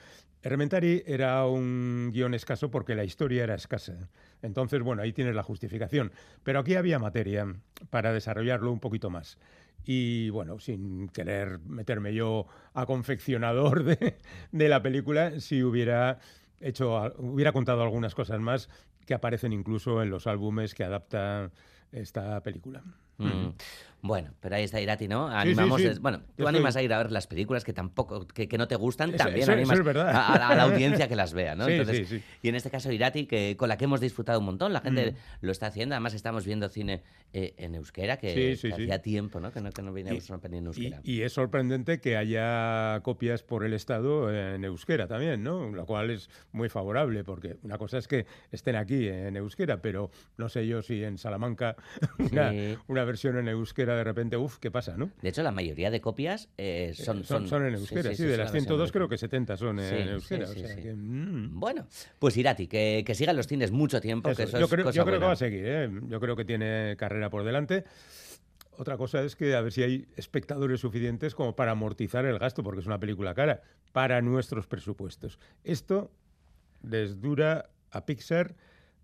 Errementari 0.43 1.03
era 1.07 1.45
un 1.47 2.11
guion 2.13 2.35
escaso 2.35 2.71
porque 2.71 2.95
la 2.95 3.05
historia 3.05 3.45
era 3.45 3.55
escasa. 3.55 4.09
Entonces, 4.43 4.81
bueno, 4.83 5.03
ahí 5.03 5.13
tienes 5.13 5.35
la 5.35 5.43
justificación. 5.43 6.13
Pero 6.45 6.61
aquí 6.61 6.77
había 6.77 6.99
materia 6.99 7.47
para 7.91 8.13
desarrollarlo 8.13 8.73
un 8.73 8.81
poquito 8.81 9.11
más. 9.11 9.39
Y 9.85 10.31
bueno, 10.31 10.59
sin 10.61 11.09
querer 11.09 11.59
meterme 11.61 12.15
yo 12.15 12.47
a 12.75 12.87
confeccionador 12.87 13.85
de, 13.85 14.17
de 14.53 14.69
la 14.69 14.83
película, 14.83 15.41
si 15.41 15.63
hubiera 15.63 16.19
hecho, 16.61 17.13
hubiera 17.19 17.53
contado 17.53 17.83
algunas 17.83 18.15
cosas 18.15 18.41
más 18.41 18.69
que 19.05 19.15
aparecen 19.15 19.53
incluso 19.53 20.03
en 20.03 20.11
los 20.11 20.27
álbumes 20.27 20.75
que 20.75 20.85
adapta 20.85 21.51
esta 21.93 22.43
película. 22.43 22.83
Mm. 23.19 23.49
Bueno, 24.07 24.33
pero 24.41 24.57
ahí 24.57 24.65
está 24.65 24.81
Irati, 24.81 25.09
¿no? 25.09 25.29
sí, 25.29 25.35
Animamos, 25.37 25.81
sí. 25.83 25.91
bueno, 26.01 26.21
tú 26.37 26.43
Yo 26.45 26.49
animas 26.49 26.71
estoy- 26.77 26.83
a 26.83 26.85
ir 26.85 26.93
a 26.93 26.99
ver 26.99 27.13
las 27.13 27.27
películas 27.27 27.65
que 27.65 27.73
tampoco, 27.73 28.27
que, 28.27 28.49
que 28.49 28.59
no 28.59 28.69
te 28.69 28.77
gustan, 28.77 29.11
Eso- 29.11 29.19
también 29.19 29.43
eso- 29.43 29.53
eso 29.53 29.73
animas 29.73 29.97
es. 29.97 29.97
A, 29.97 30.35
a 30.35 30.39
la- 30.39 30.49
a 30.49 30.55
la 30.57 30.63
audiencia 30.65 31.09
que 31.09 31.17
las 31.17 31.33
vea, 31.35 31.55
¿no? 31.55 31.67
Sí, 31.67 31.73
Entonces, 31.73 32.09
sí, 32.09 32.19
sí. 32.19 32.25
Y 32.43 32.49
en 32.49 32.55
este 32.55 32.71
caso 32.71 32.91
Irati, 32.93 33.27
que 33.27 33.57
con 33.57 33.69
la 33.69 33.77
que 33.77 33.85
hemos 33.85 34.01
disfrutado 34.01 34.39
un 34.39 34.45
montón, 34.47 34.73
la 34.73 34.81
gente 34.81 35.13
Mm. 35.13 35.15
lo 35.47 35.53
está 35.53 35.67
haciendo, 35.67 35.95
además 35.95 36.15
estamos 36.15 36.45
viendo 36.47 36.69
cine 36.69 37.03
eh, 37.33 37.55
en 37.59 37.75
euskera, 37.75 38.17
que, 38.19 38.53
hacía 38.73 39.03
tiempo, 39.03 39.41
¿no? 39.41 39.53
Que 39.53 39.61
no, 39.61 39.71
que 39.71 39.83
no 39.83 39.93
veníamos 39.93 40.31
peli 40.41 40.57
en 40.59 40.65
Y, 40.65 40.67
euskera. 40.69 41.01
y 41.03 41.23
es 41.23 41.33
sorprendente 41.33 42.01
que 42.01 42.17
haya 42.17 43.01
copias 43.03 43.43
por 43.43 43.65
el 43.65 43.73
Estado 43.75 44.33
en 44.33 44.65
euskera 44.65 45.07
también, 45.07 45.43
¿no? 45.43 45.69
Lo 45.71 45.85
cual 45.87 46.11
es 46.11 46.31
muy 46.53 46.69
favorable, 46.69 47.25
porque 47.25 47.57
una 47.63 47.77
cosa 47.79 47.99
es 47.99 48.09
que 48.09 48.27
estén 48.53 48.77
aquí 48.77 49.09
en 49.09 49.37
euskera, 49.37 49.83
pero 49.83 50.11
no 50.39 50.49
sé 50.49 50.67
yo 50.67 50.83
si 50.83 51.03
en 51.03 51.19
Salamanca 51.19 51.77
una, 52.19 52.53
una 52.87 53.05
versión 53.05 53.37
en 53.39 53.49
euskera 53.49 53.96
de 53.97 54.05
repente, 54.05 54.37
uff, 54.37 54.59
¿qué 54.59 54.71
pasa, 54.71 54.97
no? 54.97 55.11
De 55.23 55.29
hecho, 55.29 55.43
la 55.43 55.51
mayoría 55.53 55.91
de 55.91 56.01
copias 56.01 56.49
eh, 56.59 56.93
son, 56.95 57.21
Eh, 57.21 57.25
son, 57.25 57.49
son 57.49 57.67
en 57.67 57.75
euskera, 57.75 58.15
sí, 58.15 58.23
de 58.25 58.31
son 58.31 58.39
las 58.39 58.53
versión 58.53 58.63
102 58.65 58.89
en 58.89 58.93
creo 58.93 59.09
que 59.09 59.19
70 59.19 59.57
son 59.57 59.79
Sí, 59.79 59.85
en 59.95 60.09
euskera. 60.09 60.47
sí, 60.47 60.53
o 60.53 60.67
sea 60.67 60.75
sí. 60.77 60.83
que, 60.83 60.95
mm. 60.95 61.59
Bueno, 61.59 61.87
pues 62.19 62.37
Irati, 62.37 62.67
que, 62.67 63.03
que 63.07 63.15
sigan 63.15 63.37
los 63.37 63.47
cines 63.47 63.71
mucho 63.71 64.01
tiempo, 64.01 64.31
Eso, 64.31 64.37
que 64.37 64.43
eso 64.45 64.59
yo 64.59 64.65
es 64.67 64.71
creo, 64.71 64.85
cosa 64.85 64.97
yo 64.97 65.05
creo 65.05 65.19
que 65.21 65.27
va 65.27 65.33
a 65.33 65.37
seguir, 65.37 65.65
¿eh? 65.67 65.91
yo 66.09 66.21
creo 66.21 66.37
que 66.37 66.45
tiene 66.45 66.97
carrera 66.99 67.31
por 67.31 67.45
delante. 67.45 67.85
Otra 68.79 68.99
cosa 68.99 69.23
es 69.23 69.37
que 69.37 69.55
a 69.55 69.63
ver 69.63 69.73
si 69.73 69.83
hay 69.83 70.07
espectadores 70.17 70.81
suficientes 70.81 71.35
como 71.35 71.57
para 71.57 71.73
amortizar 71.73 72.27
el 72.27 72.39
gasto, 72.39 72.63
porque 72.63 72.81
es 72.81 72.87
una 72.87 73.01
película 73.01 73.35
cara, 73.35 73.63
para 73.93 74.21
nuestros 74.21 74.67
presupuestos. 74.67 75.39
Esto 75.65 76.11
les 76.83 77.21
dura 77.21 77.71
a 77.91 78.05
Pixar 78.05 78.55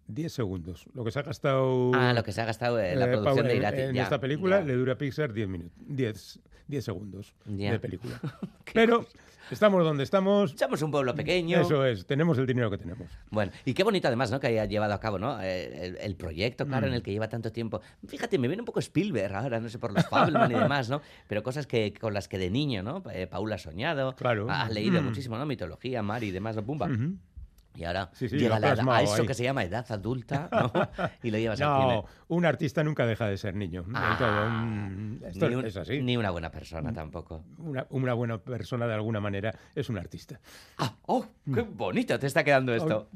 10 0.08 0.32
segundos. 0.32 0.84
Lo 0.94 1.04
que 1.04 1.10
se 1.10 1.18
ha 1.18 1.22
gastado... 1.22 1.92
Ah, 1.94 2.12
lo 2.12 2.22
que 2.22 2.32
se 2.32 2.40
ha 2.40 2.44
gastado 2.44 2.78
en 2.80 2.98
la 2.98 3.06
eh, 3.06 3.08
producción 3.08 3.46
de 3.46 3.56
Irati. 3.56 3.80
En 3.80 3.94
ya, 3.94 4.02
esta 4.04 4.20
película 4.20 4.60
ya. 4.60 4.66
le 4.66 4.74
dura 4.74 4.92
a 4.94 4.98
Pixar 4.98 5.32
10 5.32 5.48
minutos, 5.48 5.72
10, 5.86 6.40
10 6.68 6.84
segundos 6.84 7.34
Ya. 7.46 7.72
de 7.72 7.78
película. 7.78 8.20
Pero 8.74 9.06
estamos 9.50 9.84
donde 9.84 10.02
estamos. 10.04 10.52
Somos 10.58 10.80
un 10.82 10.90
pueblo 10.90 11.14
pequeño. 11.14 11.60
Eso 11.60 11.84
es, 11.86 12.06
tenemos 12.06 12.38
el 12.38 12.46
dinero 12.46 12.70
que 12.70 12.78
tenemos. 12.78 13.08
Bueno, 13.30 13.52
y 13.64 13.74
qué 13.74 13.84
bonito 13.84 14.08
además, 14.08 14.30
¿no? 14.30 14.40
Que 14.40 14.46
haya 14.48 14.64
llevado 14.64 14.94
a 14.94 15.00
cabo, 15.00 15.18
¿no? 15.18 15.40
Eh, 15.42 15.86
El, 15.88 15.96
el 15.98 16.16
proyecto, 16.16 16.66
claro, 16.66 16.86
Mm. 16.86 16.90
en 16.90 16.94
el 16.94 17.02
que 17.02 17.12
lleva 17.12 17.28
tanto 17.28 17.52
tiempo. 17.52 17.80
Fíjate, 18.06 18.38
me 18.38 18.48
viene 18.48 18.62
un 18.62 18.66
poco 18.66 18.80
Spielberg 18.80 19.34
ahora, 19.34 19.60
no 19.60 19.68
sé, 19.68 19.78
por 19.78 19.92
los 19.92 20.06
Fableman 20.06 20.50
y 20.50 20.54
demás, 20.58 20.88
¿no? 20.88 21.00
Pero 21.28 21.42
cosas 21.42 21.66
que 21.66 21.92
con 21.94 22.14
las 22.14 22.28
que 22.28 22.38
de 22.38 22.50
niño, 22.50 22.82
¿no? 22.82 23.02
Eh, 23.12 23.26
Paula 23.26 23.56
ha 23.56 23.58
soñado. 23.58 24.14
Claro. 24.16 24.48
Ha, 24.50 24.62
ha 24.62 24.68
leído 24.70 25.00
Mm. 25.02 25.04
muchísimo, 25.04 25.36
¿no? 25.38 25.46
Mitología, 25.46 26.02
mar 26.02 26.22
y 26.24 26.30
demás, 26.30 26.56
¿no? 26.56 26.64
Pumba. 26.64 26.88
Y 27.74 27.84
ahora 27.84 28.10
Sí, 28.12 28.28
sí, 28.28 28.36
llega 28.36 28.58
la 28.60 28.72
a 28.72 29.02
eso 29.02 29.22
ahí. 29.22 29.26
que 29.26 29.32
se 29.34 29.42
llama 29.44 29.64
edad 29.64 29.86
adulta, 29.90 30.48
¿no? 30.52 30.72
y 31.22 31.30
lo 31.30 31.38
llevas 31.38 31.60
al 31.60 31.80
cine. 31.82 31.94
No, 31.94 32.04
un 32.28 32.44
artista 32.44 32.84
nunca 32.84 33.06
deja 33.06 33.26
de 33.26 33.36
ser 33.38 33.54
niño. 33.54 33.84
Ah. 33.94 34.48
Mm, 34.92 35.24
Esto 35.24 35.48
ni 35.48 35.54
un- 35.54 35.64
es 35.66 35.76
así. 35.76 36.02
Ni 36.02 36.16
una 36.16 36.30
buena 36.30 36.50
persona 36.50 36.92
tampoco. 36.92 37.44
Una, 37.58 37.86
una 37.90 38.12
buena 38.14 38.38
persona, 38.38 38.86
de 38.86 38.94
alguna 38.94 39.20
manera, 39.20 39.54
es 39.74 39.88
un 39.88 39.96
artista. 39.98 40.38
¡Oh, 41.06 41.24
qué 41.52 41.62
bonito 41.62 42.18
te 42.18 42.26
está 42.26 42.44
quedando 42.44 42.74
esto! 42.74 43.08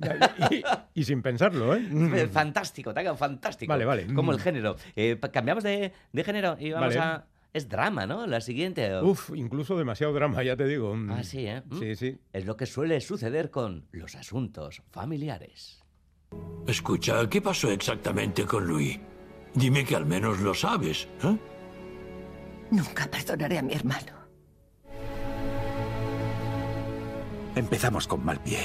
Y, 0.51 0.63
y 1.01 1.05
sin 1.05 1.21
pensarlo, 1.23 1.75
¿eh? 1.77 2.29
Fantástico, 2.33 2.95
te 2.95 3.01
ha 3.01 3.03
quedado 3.03 3.17
fantástico. 3.19 3.71
Vale, 3.71 3.85
vale. 3.85 4.07
Como 4.15 4.33
el 4.33 4.41
género. 4.41 4.77
Eh, 4.95 5.19
cambiamos 5.33 5.65
de, 5.65 5.93
de 6.13 6.25
género 6.25 6.57
y 6.59 6.71
vamos 6.73 6.97
Vale. 6.97 7.01
a. 7.01 7.25
Es 7.57 7.71
drama, 7.71 8.05
¿no? 8.05 8.27
La 8.27 8.43
siguiente. 8.43 9.01
Uf, 9.01 9.31
incluso 9.35 9.79
demasiado 9.79 10.13
drama, 10.13 10.43
ya 10.43 10.59
te 10.59 10.67
digo. 10.67 10.95
Ah, 11.09 11.23
sí, 11.25 11.47
¿eh? 11.47 11.63
Mm. 11.65 11.79
Sí, 11.79 11.97
sí. 11.97 12.19
Es 12.31 12.45
lo 12.45 12.55
que 12.55 12.67
suele 12.67 13.01
suceder 13.01 13.51
con 13.51 13.87
los 13.93 14.15
asuntos 14.15 14.83
familiares. 14.91 15.83
Escucha, 16.67 17.27
¿qué 17.31 17.41
pasó 17.41 17.71
exactamente 17.71 18.45
con 18.45 18.67
Luis? 18.67 19.01
Dime 19.55 19.87
que 19.87 19.97
al 19.97 20.05
menos 20.05 20.41
lo 20.41 20.53
sabes, 20.53 21.09
¿eh? 21.25 21.39
Nunca 22.73 23.11
perdonaré 23.11 23.57
a 23.57 23.63
mi 23.63 23.73
hermano. 23.73 24.13
Empezamos 27.55 28.07
con 28.07 28.23
mal 28.23 28.39
pie. 28.43 28.59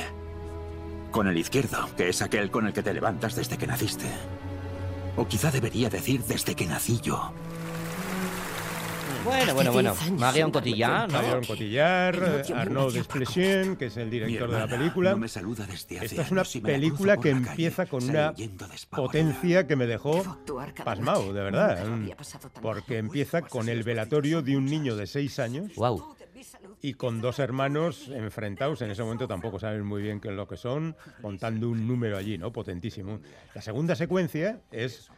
Con 1.12 1.30
el 1.30 1.38
izquierdo, 1.38 1.88
que 1.96 2.10
es 2.10 2.22
aquel 2.22 2.52
con 2.52 2.68
el 2.68 2.74
que 2.74 2.84
te 2.84 2.94
levantas 2.94 3.38
desde 3.38 3.58
que 3.58 3.68
naciste. 3.68 4.08
O 5.16 5.26
quizá 5.26 5.50
debería 5.50 5.90
decir 5.90 6.26
desde 6.26 6.56
que 6.56 6.66
nací 6.66 7.00
yo. 7.02 7.32
Bueno, 9.24 9.54
bueno, 9.54 9.72
bueno. 9.72 9.96
Marion 10.18 10.52
Cotillard, 10.52 11.12
¿no? 11.12 11.22
Marion 11.22 11.44
Cotillard, 11.44 12.52
Arnaud 12.54 12.94
Desplechin, 12.94 13.76
que 13.76 13.88
es 13.88 13.98
el 13.98 14.10
director 14.10 14.50
de 14.50 14.60
la 14.60 14.68
película. 14.68 15.12
no 15.12 15.18
me 15.18 15.28
saluda 15.28 15.66
desde 15.66 15.98
hace 15.98 16.06
Esta 16.06 16.22
es 16.24 16.32
una 16.32 16.44
película 16.44 17.18
que 17.18 17.30
empieza 17.30 17.86
con 17.86 18.04
una 18.10 18.34
potencia 18.90 19.68
que 19.68 19.76
me 19.76 19.86
dejó 19.86 20.24
pasmado, 20.84 21.34
de 21.34 21.42
verdad. 21.44 21.84
Tan 21.84 22.10
Porque 22.62 22.98
empieza 22.98 23.42
con 23.42 23.70
el 23.70 23.84
velatorio 23.84 24.42
de 24.42 24.58
un 24.58 24.66
niño 24.66 24.96
de 24.96 25.08
seis 25.08 25.40
años. 25.40 25.76
Wow. 25.76 26.16
Y 26.82 26.96
con 26.96 27.22
dos 27.22 27.38
hermanos 27.38 28.08
enfrentados, 28.08 28.82
en 28.82 28.90
ese 28.90 29.04
momento 29.04 29.28
tampoco 29.28 29.60
saben 29.60 29.86
muy 29.86 30.02
bien 30.02 30.20
qué 30.20 30.30
es 30.30 30.34
lo 30.34 30.48
que 30.48 30.58
son, 30.58 30.96
contando 31.22 31.70
un 31.70 31.88
número 31.88 32.18
allí, 32.18 32.40
¿no? 32.40 32.52
Potentísimo. 32.52 33.20
La 33.54 33.62
segunda 33.62 33.96
secuencia 33.96 34.62
es 34.72 35.12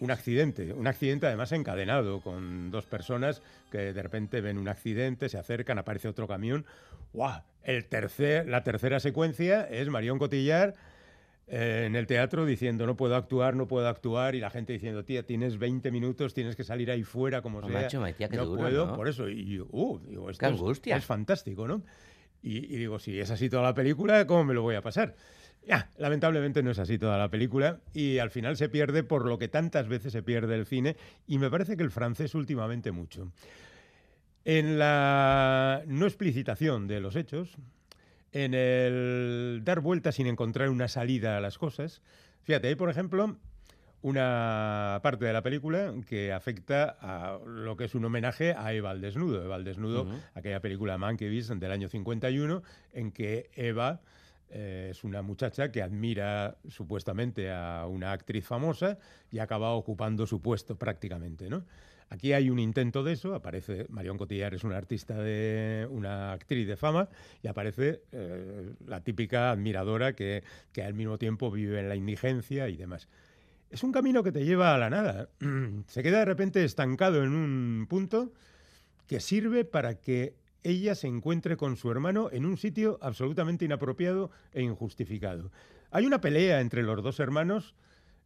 un 0.00 0.10
accidente, 0.10 0.72
un 0.72 0.86
accidente 0.86 1.26
además 1.26 1.52
encadenado, 1.52 2.20
con 2.20 2.70
dos 2.70 2.86
personas 2.86 3.42
que 3.70 3.92
de 3.92 4.02
repente 4.02 4.40
ven 4.40 4.58
un 4.58 4.68
accidente, 4.68 5.28
se 5.28 5.38
acercan, 5.38 5.78
aparece 5.78 6.08
otro 6.08 6.26
camión. 6.28 6.64
¡Guau! 7.12 7.42
El 7.62 7.84
tercer, 7.86 8.48
la 8.48 8.62
tercera 8.62 9.00
secuencia 9.00 9.64
es 9.68 9.88
Marion 9.88 10.18
Cotillard 10.18 10.74
eh, 11.50 11.84
en 11.86 11.96
el 11.96 12.06
teatro 12.06 12.44
diciendo 12.44 12.86
no 12.86 12.96
puedo 12.96 13.16
actuar, 13.16 13.56
no 13.56 13.66
puedo 13.66 13.88
actuar, 13.88 14.34
y 14.34 14.40
la 14.40 14.50
gente 14.50 14.74
diciendo, 14.74 15.04
tía, 15.04 15.22
tienes 15.24 15.58
20 15.58 15.90
minutos, 15.90 16.34
tienes 16.34 16.54
que 16.56 16.62
salir 16.64 16.90
ahí 16.90 17.02
fuera 17.04 17.40
como 17.42 17.58
Oh, 17.58 17.68
sea. 17.68 17.82
macho, 17.82 18.00
no 18.00 18.44
duro, 18.44 18.60
puedo, 18.62 18.86
¿no? 18.88 18.96
por 18.96 19.08
eso. 19.08 19.28
Y 19.28 19.56
yo, 19.56 19.66
uh, 19.70 19.98
digo, 20.00 20.28
esto 20.30 20.40
Qué 20.40 20.46
es- 20.54 20.60
angustia. 20.60 20.96
es 20.96 21.04
fantástico, 21.06 21.66
¿no? 21.66 21.82
Y, 22.42 22.58
y 22.58 22.76
digo, 22.76 22.98
si 22.98 23.18
es 23.18 23.30
así 23.30 23.48
toda 23.48 23.62
la 23.62 23.74
película, 23.74 24.26
¿cómo 24.26 24.44
me 24.44 24.54
lo 24.54 24.62
voy 24.62 24.74
a 24.76 24.82
pasar? 24.82 25.14
Ya, 25.68 25.90
lamentablemente 25.98 26.62
no 26.62 26.70
es 26.70 26.78
así 26.78 26.96
toda 26.98 27.18
la 27.18 27.28
película 27.28 27.80
y 27.92 28.18
al 28.18 28.30
final 28.30 28.56
se 28.56 28.70
pierde 28.70 29.02
por 29.02 29.26
lo 29.26 29.38
que 29.38 29.48
tantas 29.48 29.86
veces 29.86 30.12
se 30.14 30.22
pierde 30.22 30.54
el 30.54 30.64
cine 30.64 30.96
y 31.26 31.38
me 31.38 31.50
parece 31.50 31.76
que 31.76 31.82
el 31.82 31.90
francés 31.90 32.34
últimamente 32.34 32.90
mucho. 32.90 33.30
En 34.46 34.78
la 34.78 35.82
no 35.86 36.06
explicitación 36.06 36.88
de 36.88 37.00
los 37.00 37.16
hechos, 37.16 37.58
en 38.32 38.54
el 38.54 39.60
dar 39.62 39.80
vueltas 39.80 40.14
sin 40.14 40.26
encontrar 40.26 40.70
una 40.70 40.88
salida 40.88 41.36
a 41.36 41.40
las 41.42 41.58
cosas. 41.58 42.00
Fíjate, 42.44 42.68
hay 42.68 42.74
por 42.74 42.88
ejemplo 42.88 43.36
una 44.00 45.00
parte 45.02 45.26
de 45.26 45.34
la 45.34 45.42
película 45.42 45.92
que 46.06 46.32
afecta 46.32 46.96
a 46.98 47.38
lo 47.44 47.76
que 47.76 47.84
es 47.84 47.94
un 47.94 48.06
homenaje 48.06 48.54
a 48.56 48.72
Eva 48.72 48.88
al 48.90 49.02
desnudo. 49.02 49.44
Eva 49.44 49.56
al 49.56 49.64
desnudo, 49.64 50.04
Ujú. 50.04 50.18
aquella 50.34 50.60
película 50.60 50.96
Mankiewicz 50.96 51.48
del 51.48 51.72
año 51.72 51.90
51, 51.90 52.62
en 52.94 53.12
que 53.12 53.50
Eva 53.54 54.00
eh, 54.50 54.88
es 54.90 55.04
una 55.04 55.22
muchacha 55.22 55.70
que 55.70 55.82
admira 55.82 56.56
supuestamente 56.68 57.50
a 57.50 57.86
una 57.86 58.12
actriz 58.12 58.46
famosa 58.46 58.98
y 59.30 59.38
acaba 59.38 59.72
ocupando 59.72 60.26
su 60.26 60.40
puesto 60.40 60.76
prácticamente, 60.76 61.48
¿no? 61.48 61.64
Aquí 62.10 62.32
hay 62.32 62.48
un 62.48 62.58
intento 62.58 63.02
de 63.02 63.12
eso, 63.12 63.34
aparece 63.34 63.84
Marion 63.90 64.16
Cotillard 64.16 64.54
es 64.54 64.64
una 64.64 64.78
artista 64.78 65.14
de 65.22 65.86
una 65.90 66.32
actriz 66.32 66.66
de 66.66 66.76
fama 66.76 67.08
y 67.42 67.48
aparece 67.48 68.00
eh, 68.12 68.72
la 68.86 69.02
típica 69.02 69.50
admiradora 69.50 70.14
que, 70.14 70.42
que 70.72 70.82
al 70.82 70.94
mismo 70.94 71.18
tiempo 71.18 71.50
vive 71.50 71.80
en 71.80 71.88
la 71.88 71.96
indigencia 71.96 72.68
y 72.70 72.76
demás. 72.76 73.08
Es 73.70 73.82
un 73.82 73.92
camino 73.92 74.22
que 74.22 74.32
te 74.32 74.46
lleva 74.46 74.74
a 74.74 74.78
la 74.78 74.88
nada. 74.88 75.28
Se 75.86 76.02
queda 76.02 76.20
de 76.20 76.24
repente 76.24 76.64
estancado 76.64 77.22
en 77.22 77.34
un 77.34 77.86
punto 77.88 78.32
que 79.06 79.20
sirve 79.20 79.66
para 79.66 79.96
que 79.96 80.34
ella 80.62 80.94
se 80.94 81.06
encuentre 81.06 81.56
con 81.56 81.76
su 81.76 81.90
hermano 81.90 82.28
en 82.32 82.46
un 82.46 82.56
sitio 82.56 82.98
absolutamente 83.00 83.64
inapropiado 83.64 84.30
e 84.52 84.62
injustificado. 84.62 85.50
Hay 85.90 86.06
una 86.06 86.20
pelea 86.20 86.60
entre 86.60 86.82
los 86.82 87.02
dos 87.02 87.20
hermanos 87.20 87.74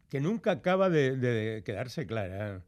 que 0.08 0.20
nunca 0.20 0.52
acaba 0.52 0.90
de, 0.90 1.16
de 1.16 1.62
quedarse 1.64 2.06
clara. 2.06 2.64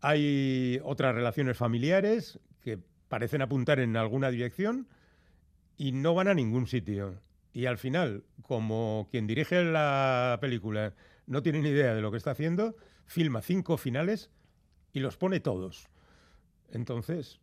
Hay 0.00 0.80
otras 0.82 1.14
relaciones 1.14 1.56
familiares 1.56 2.40
que 2.62 2.78
parecen 3.08 3.42
apuntar 3.42 3.80
en 3.80 3.96
alguna 3.96 4.30
dirección 4.30 4.88
y 5.76 5.92
no 5.92 6.14
van 6.14 6.28
a 6.28 6.34
ningún 6.34 6.66
sitio. 6.66 7.20
Y 7.52 7.66
al 7.66 7.78
final, 7.78 8.24
como 8.42 9.08
quien 9.10 9.26
dirige 9.26 9.62
la 9.64 10.38
película 10.40 10.94
no 11.26 11.42
tiene 11.42 11.60
ni 11.60 11.70
idea 11.70 11.94
de 11.94 12.00
lo 12.00 12.10
que 12.10 12.16
está 12.16 12.32
haciendo, 12.32 12.76
filma 13.06 13.42
cinco 13.42 13.76
finales 13.76 14.30
y 14.92 15.00
los 15.00 15.16
pone 15.16 15.40
todos. 15.40 15.88
Entonces, 16.70 17.39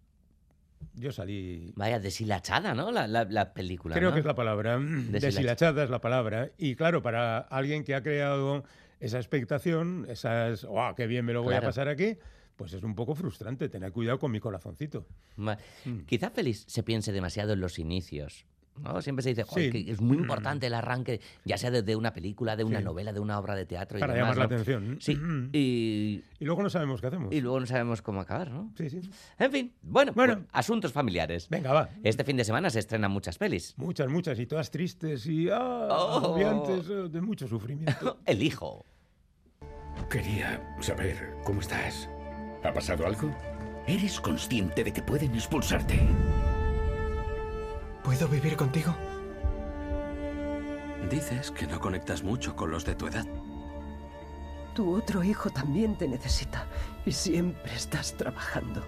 yo 0.93 1.11
salí... 1.11 1.71
Vaya, 1.75 1.99
deshilachada, 1.99 2.73
¿no? 2.73 2.91
La, 2.91 3.07
la- 3.07 3.25
la 3.25 3.53
película. 3.53 3.95
Creo 3.95 4.09
¿no? 4.09 4.13
que 4.13 4.19
es 4.21 4.25
la 4.25 4.35
palabra. 4.35 4.77
Deshilachada. 4.77 5.19
Deshilachada 5.19 5.83
es 5.83 5.89
la 5.89 6.01
palabra. 6.01 6.51
Y 6.57 6.75
claro, 6.75 7.01
para 7.01 7.37
alguien 7.39 7.83
que 7.83 7.95
ha 7.95 8.01
creado 8.03 8.63
esa 8.99 9.17
expectación, 9.17 10.05
esas, 10.09 10.63
¡guau, 10.65 10.95
qué 10.95 11.07
bien 11.07 11.23
me 11.25 11.33
lo 11.33 11.43
voy 11.43 11.51
Claro. 11.51 11.67
a 11.67 11.69
pasar 11.69 11.87
aquí! 11.87 12.17
Pues 12.55 12.73
es 12.73 12.81
un 12.81 12.95
poco 12.95 13.13
frustrante. 13.13 13.69
Tener 13.69 13.91
cuidado 13.91 14.17
con 14.17 14.31
mi 14.31 14.39
corazoncito. 14.39 15.05
Ma- 15.35 15.57
Mm. 15.85 15.99
Quizá 16.07 16.31
Félix 16.31 16.63
se 16.67 16.81
piense 16.81 17.11
demasiado 17.11 17.53
en 17.53 17.59
los 17.61 17.77
inicios. 17.77 18.45
¿No? 18.81 19.01
Siempre 19.01 19.23
se 19.23 19.29
dice 19.29 19.43
"Joder, 19.43 19.71
Sí. 19.71 19.85
que 19.85 19.91
es 19.91 20.01
muy 20.01 20.17
Mm. 20.17 20.21
importante 20.21 20.67
el 20.67 20.73
arranque, 20.73 21.21
ya 21.45 21.57
sea 21.57 21.71
de 21.71 21.95
una 21.95 22.13
película, 22.13 22.55
de 22.55 22.63
una 22.63 22.79
Sí. 22.79 22.85
novela, 22.85 23.13
de 23.13 23.19
una 23.19 23.39
obra 23.39 23.55
de 23.55 23.65
teatro 23.65 23.97
y 23.97 24.01
Para 24.01 24.13
demás, 24.13 24.35
llamar 24.35 24.49
la 24.49 24.55
¿no? 24.57 24.61
atención. 24.61 24.97
Sí, 25.01 25.15
Mm. 25.15 25.49
y... 25.53 26.23
Y 26.39 26.45
luego 26.45 26.61
no 26.63 26.69
sabemos 26.69 27.01
qué 27.01 27.07
hacemos. 27.07 27.33
Y 27.33 27.41
luego 27.41 27.59
no 27.59 27.65
sabemos 27.65 28.01
cómo 28.01 28.21
acabar, 28.21 28.51
¿no? 28.51 28.71
Sí, 28.77 28.89
sí. 28.89 29.01
En 29.39 29.51
fin, 29.51 29.73
bueno, 29.81 30.13
pues, 30.13 30.37
asuntos 30.51 30.91
familiares. 30.93 31.47
Venga, 31.49 31.73
va. 31.73 31.89
Este 32.03 32.23
fin 32.23 32.37
de 32.37 32.43
semana 32.43 32.69
se 32.69 32.79
estrenan 32.79 33.11
muchas 33.11 33.37
pelis. 33.37 33.73
Muchas, 33.77 34.07
muchas, 34.09 34.39
y 34.39 34.45
todas 34.45 34.69
tristes 34.71 35.25
y 35.25 35.49
ah, 35.49 35.87
Oh. 35.89 36.37
eh, 36.37 37.09
de 37.09 37.21
mucho 37.21 37.47
sufrimiento. 37.47 38.17
El 38.25 38.43
hijo. 38.43 38.85
Quería 40.09 40.61
saber 40.79 41.35
cómo 41.43 41.61
estás. 41.61 42.07
¿Ha 42.63 42.71
pasado 42.73 43.05
algo? 43.05 43.35
¿Eres 43.87 44.19
consciente 44.19 44.83
de 44.83 44.91
que 44.93 45.01
pueden 45.01 45.33
expulsarte? 45.33 45.99
¿Puedo 48.07 48.29
vivir 48.29 48.55
contigo? 48.55 48.95
Dices 51.11 51.51
que 51.51 51.67
no 51.67 51.77
conectas 51.77 52.23
mucho 52.23 52.55
con 52.55 52.71
los 52.71 52.85
de 52.85 52.95
tu 52.95 53.07
edad. 53.07 53.25
Tu 54.73 54.95
otro 54.95 55.25
hijo 55.25 55.49
también 55.49 55.97
te 55.97 56.07
necesita 56.07 56.67
y 57.05 57.11
siempre 57.11 57.75
estás 57.75 58.15
trabajando. 58.15 58.81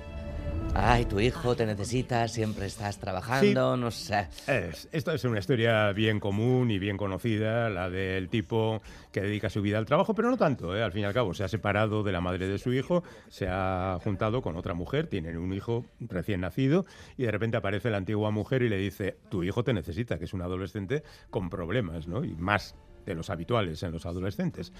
Ay, 0.75 1.05
tu 1.05 1.19
hijo 1.19 1.55
te 1.55 1.65
necesita, 1.65 2.27
siempre 2.27 2.67
estás 2.67 2.99
trabajando, 2.99 3.75
no 3.75 3.91
sé. 3.91 4.27
Es, 4.47 4.87
esta 4.91 5.13
es 5.13 5.23
una 5.23 5.39
historia 5.39 5.91
bien 5.93 6.19
común 6.19 6.69
y 6.71 6.79
bien 6.79 6.95
conocida, 6.95 7.69
la 7.69 7.89
del 7.89 8.29
tipo 8.29 8.81
que 9.11 9.21
dedica 9.21 9.49
su 9.49 9.61
vida 9.61 9.77
al 9.77 9.85
trabajo, 9.85 10.13
pero 10.13 10.29
no 10.29 10.37
tanto, 10.37 10.75
¿eh? 10.77 10.83
al 10.83 10.91
fin 10.91 11.01
y 11.01 11.05
al 11.05 11.13
cabo. 11.13 11.33
Se 11.33 11.43
ha 11.43 11.47
separado 11.47 12.03
de 12.03 12.11
la 12.11 12.21
madre 12.21 12.47
de 12.47 12.57
su 12.59 12.71
hijo, 12.71 13.03
se 13.29 13.47
ha 13.49 13.97
juntado 14.03 14.41
con 14.41 14.55
otra 14.55 14.73
mujer, 14.73 15.07
tienen 15.07 15.37
un 15.37 15.53
hijo 15.53 15.85
recién 15.99 16.41
nacido 16.41 16.85
y 17.17 17.23
de 17.23 17.31
repente 17.31 17.57
aparece 17.57 17.89
la 17.89 17.97
antigua 17.97 18.31
mujer 18.31 18.61
y 18.61 18.69
le 18.69 18.77
dice, 18.77 19.17
tu 19.29 19.43
hijo 19.43 19.63
te 19.63 19.73
necesita, 19.73 20.17
que 20.17 20.25
es 20.25 20.33
un 20.33 20.43
adolescente 20.43 21.03
con 21.29 21.49
problemas, 21.49 22.07
¿no? 22.07 22.23
Y 22.23 22.35
más 22.35 22.75
de 23.05 23.15
los 23.15 23.29
habituales 23.29 23.81
en 23.83 23.91
los 23.91 24.05
adolescentes. 24.05 24.71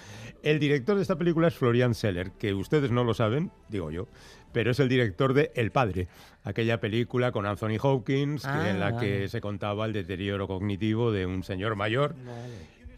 El 0.44 0.60
director 0.60 0.96
de 0.96 1.02
esta 1.02 1.18
película 1.18 1.48
es 1.48 1.56
Florian 1.56 1.94
Seller, 1.94 2.32
que 2.32 2.54
ustedes 2.54 2.92
no 2.92 3.04
lo 3.04 3.14
saben, 3.14 3.52
digo 3.70 3.92
yo, 3.92 4.08
pero 4.52 4.72
es 4.72 4.80
el 4.80 4.90
director 4.90 5.34
de 5.34 5.52
El 5.56 5.72
Padre, 5.72 6.08
aquella 6.44 6.80
película 6.80 7.32
con 7.32 7.46
Anthony 7.46 7.78
Hopkins, 7.82 8.44
que- 8.44 8.48
Ah, 8.50 8.70
en 8.70 8.80
la 8.80 8.98
que 9.00 9.12
vale. 9.14 9.28
se 9.30 9.42
contaba 9.42 9.86
el 9.86 9.94
deterioro 9.94 10.48
cognitivo 10.48 11.12
de 11.12 11.26
un 11.26 11.44
señor 11.44 11.76
mayor. 11.76 12.16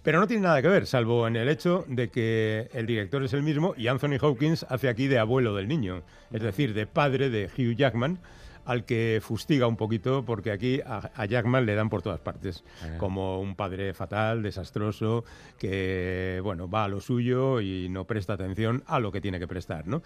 Pero 0.04 0.20
no 0.20 0.26
tiene 0.26 0.44
nada 0.44 0.62
que 0.64 0.68
ver, 0.68 0.88
salvo 0.88 1.28
en 1.28 1.36
el 1.36 1.48
hecho 1.48 1.86
de 1.88 2.10
que 2.10 2.70
el 2.74 2.88
director 2.88 3.24
es 3.24 3.34
el 3.34 3.44
mismo 3.44 3.76
y 3.78 3.86
Anthony 3.88 4.18
Hopkins 4.20 4.66
hace 4.68 4.90
aquí 4.90 5.08
de 5.08 5.20
abuelo 5.20 5.56
del 5.56 5.68
niño, 5.68 6.02
es 6.32 6.42
decir, 6.42 6.74
de 6.74 6.88
padre 6.88 7.30
de 7.30 7.46
Hugh 7.46 7.76
Jackman, 7.76 8.18
al 8.66 8.86
que 8.86 9.20
fustiga 9.22 9.68
un 9.68 9.76
poquito 9.78 10.24
porque 10.26 10.52
aquí 10.52 10.82
a, 10.86 11.12
a 11.16 11.26
Jackman 11.26 11.66
le 11.66 11.76
dan 11.76 11.90
por 11.90 12.02
todas 12.02 12.20
partes, 12.20 12.64
Ah. 12.84 12.98
como 12.98 13.40
un 13.42 13.56
padre 13.56 13.94
fatal, 13.94 14.44
desastroso, 14.44 15.24
que 15.58 16.40
bueno, 16.44 16.70
va 16.70 16.86
a 16.86 16.88
lo 16.88 17.00
suyo 17.02 17.62
y 17.62 17.88
no 17.90 18.06
presta 18.06 18.34
atención 18.34 18.84
a 18.88 19.00
lo 19.00 19.12
que 19.12 19.22
tiene 19.22 19.40
que 19.40 19.48
prestar, 19.48 19.88
¿no? 19.88 20.02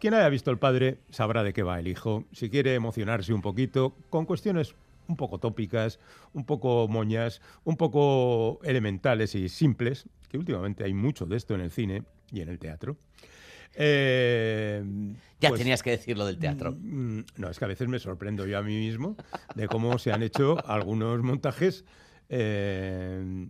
Quien 0.00 0.14
haya 0.14 0.28
visto 0.28 0.50
el 0.50 0.58
padre 0.58 0.98
sabrá 1.10 1.42
de 1.42 1.52
qué 1.52 1.62
va 1.62 1.78
el 1.80 1.88
hijo. 1.88 2.24
Si 2.32 2.50
quiere 2.50 2.74
emocionarse 2.74 3.32
un 3.32 3.42
poquito 3.42 3.94
con 4.10 4.26
cuestiones 4.26 4.74
un 5.08 5.16
poco 5.16 5.38
tópicas, 5.38 5.98
un 6.34 6.44
poco 6.44 6.86
moñas, 6.86 7.40
un 7.64 7.76
poco 7.76 8.60
elementales 8.62 9.34
y 9.34 9.48
simples, 9.48 10.06
que 10.28 10.36
últimamente 10.38 10.84
hay 10.84 10.92
mucho 10.92 11.24
de 11.26 11.36
esto 11.36 11.54
en 11.54 11.62
el 11.62 11.70
cine 11.70 12.02
y 12.30 12.42
en 12.42 12.48
el 12.50 12.58
teatro. 12.58 12.96
Eh, 13.80 14.82
Ya 15.40 15.48
pues, 15.50 15.60
tenías 15.60 15.82
que 15.84 15.90
decirlo 15.90 16.26
del 16.26 16.38
teatro. 16.38 16.72
mm, 16.72 17.20
No, 17.36 17.48
es 17.48 17.58
que 17.58 17.64
a 17.64 17.68
veces 17.68 17.86
me 17.88 18.00
sorprendo 18.00 18.44
yo 18.44 18.58
a 18.58 18.62
mí 18.62 18.76
mismo 18.76 19.16
de 19.54 19.68
cómo 19.68 19.98
se 19.98 20.10
han 20.12 20.22
hecho 20.24 20.58
algunos 20.66 21.22
montajes. 21.22 21.84
eh, 22.28 23.48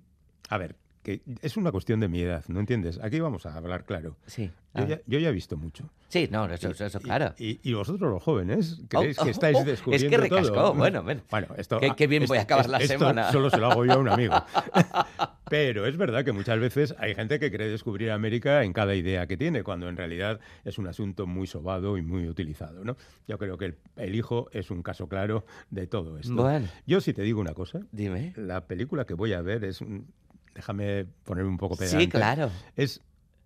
a 0.51 0.59
ver, 0.59 0.77
que 1.09 1.23
es 1.41 1.57
una 1.57 1.73
cuestión 1.73 2.01
de 2.01 2.09
mi 2.09 2.21
edad, 2.21 2.45
¿no 2.49 2.61
entiendes? 2.61 2.99
Aquí 3.03 3.19
vamos 3.19 3.47
a 3.47 3.55
hablar 3.57 3.85
claro. 3.85 4.17
Sí. 4.27 4.51
Yo 4.75 4.87
ya, 4.87 5.01
yo 5.07 5.19
ya 5.19 5.31
he 5.31 5.33
visto 5.33 5.57
mucho. 5.57 5.89
Sí, 6.09 6.29
no, 6.31 6.45
eso, 6.47 6.71
eso, 6.71 6.85
eso, 6.85 7.01
claro. 7.01 7.35
Y, 7.39 7.59
y 7.69 7.73
vosotros 7.73 8.11
los 8.13 8.23
jóvenes, 8.23 8.83
¿creéis 8.89 9.19
Oh, 9.19 9.23
que 9.25 9.29
oh, 9.29 9.33
estáis 9.33 9.57
oh, 9.57 9.61
es 9.61 9.65
que 9.65 9.71
descubriendo 9.71 10.17
recascó, 10.19 10.55
todo? 10.55 10.75
bueno, 10.75 11.03
bueno. 11.03 11.23
Bueno, 11.31 11.49
esto... 11.57 11.81
Qué- 11.81 11.93
qué 11.97 12.07
bien 12.07 12.27
voy 12.27 12.37
a 12.39 12.43
acabar 12.43 12.69
la 12.69 12.79
esto 12.79 12.99
semana. 12.99 13.33
solo 13.33 13.49
se 13.51 13.57
lo 13.57 13.71
hago 13.71 13.85
yo 13.87 13.93
a 13.95 13.97
un 13.99 14.09
amigo. 14.09 14.35
Pero 15.51 15.87
es 15.87 15.97
verdad 15.97 16.25
que 16.25 16.33
muchas 16.33 16.59
veces 16.61 16.95
hay 16.99 17.15
gente 17.15 17.41
que 17.41 17.51
cree 17.51 17.69
descubrir 17.69 18.11
América 18.11 18.63
en 18.65 18.73
cada 18.75 18.95
idea 18.95 19.27
que 19.27 19.37
tiene, 19.39 19.63
cuando 19.63 19.89
en 19.89 19.97
realidad 19.97 20.41
es 20.65 20.77
un 20.79 20.87
asunto 20.87 21.27
muy 21.27 21.47
sobado 21.47 21.97
y 21.97 22.03
muy 22.03 22.29
utilizado, 22.29 22.85
¿no? 22.85 22.97
Yo 23.27 23.39
creo 23.39 23.57
que 23.57 23.65
el, 23.65 23.77
el 23.97 24.15
hijo 24.15 24.49
es 24.53 24.71
un 24.71 24.83
caso 24.83 25.09
claro 25.09 25.47
de 25.71 25.87
todo 25.87 26.19
esto. 26.19 26.35
Bueno. 26.35 26.67
Yo 26.87 27.01
si 27.01 27.15
te 27.15 27.23
digo 27.23 27.41
una 27.41 27.55
cosa, 27.55 27.81
Dime. 27.93 28.35
la 28.37 28.67
película 28.67 29.07
que 29.07 29.15
voy 29.15 29.33
a 29.33 29.41
ver 29.41 29.65
es... 29.65 29.81
un- 29.81 30.07
Déjame 30.63 31.07
ponerme 31.23 31.51
un 31.51 31.57
poco 31.57 31.77
Sí, 31.77 31.85
pedante. 31.85 32.09
claro. 32.09 32.51
Es 32.75 33.01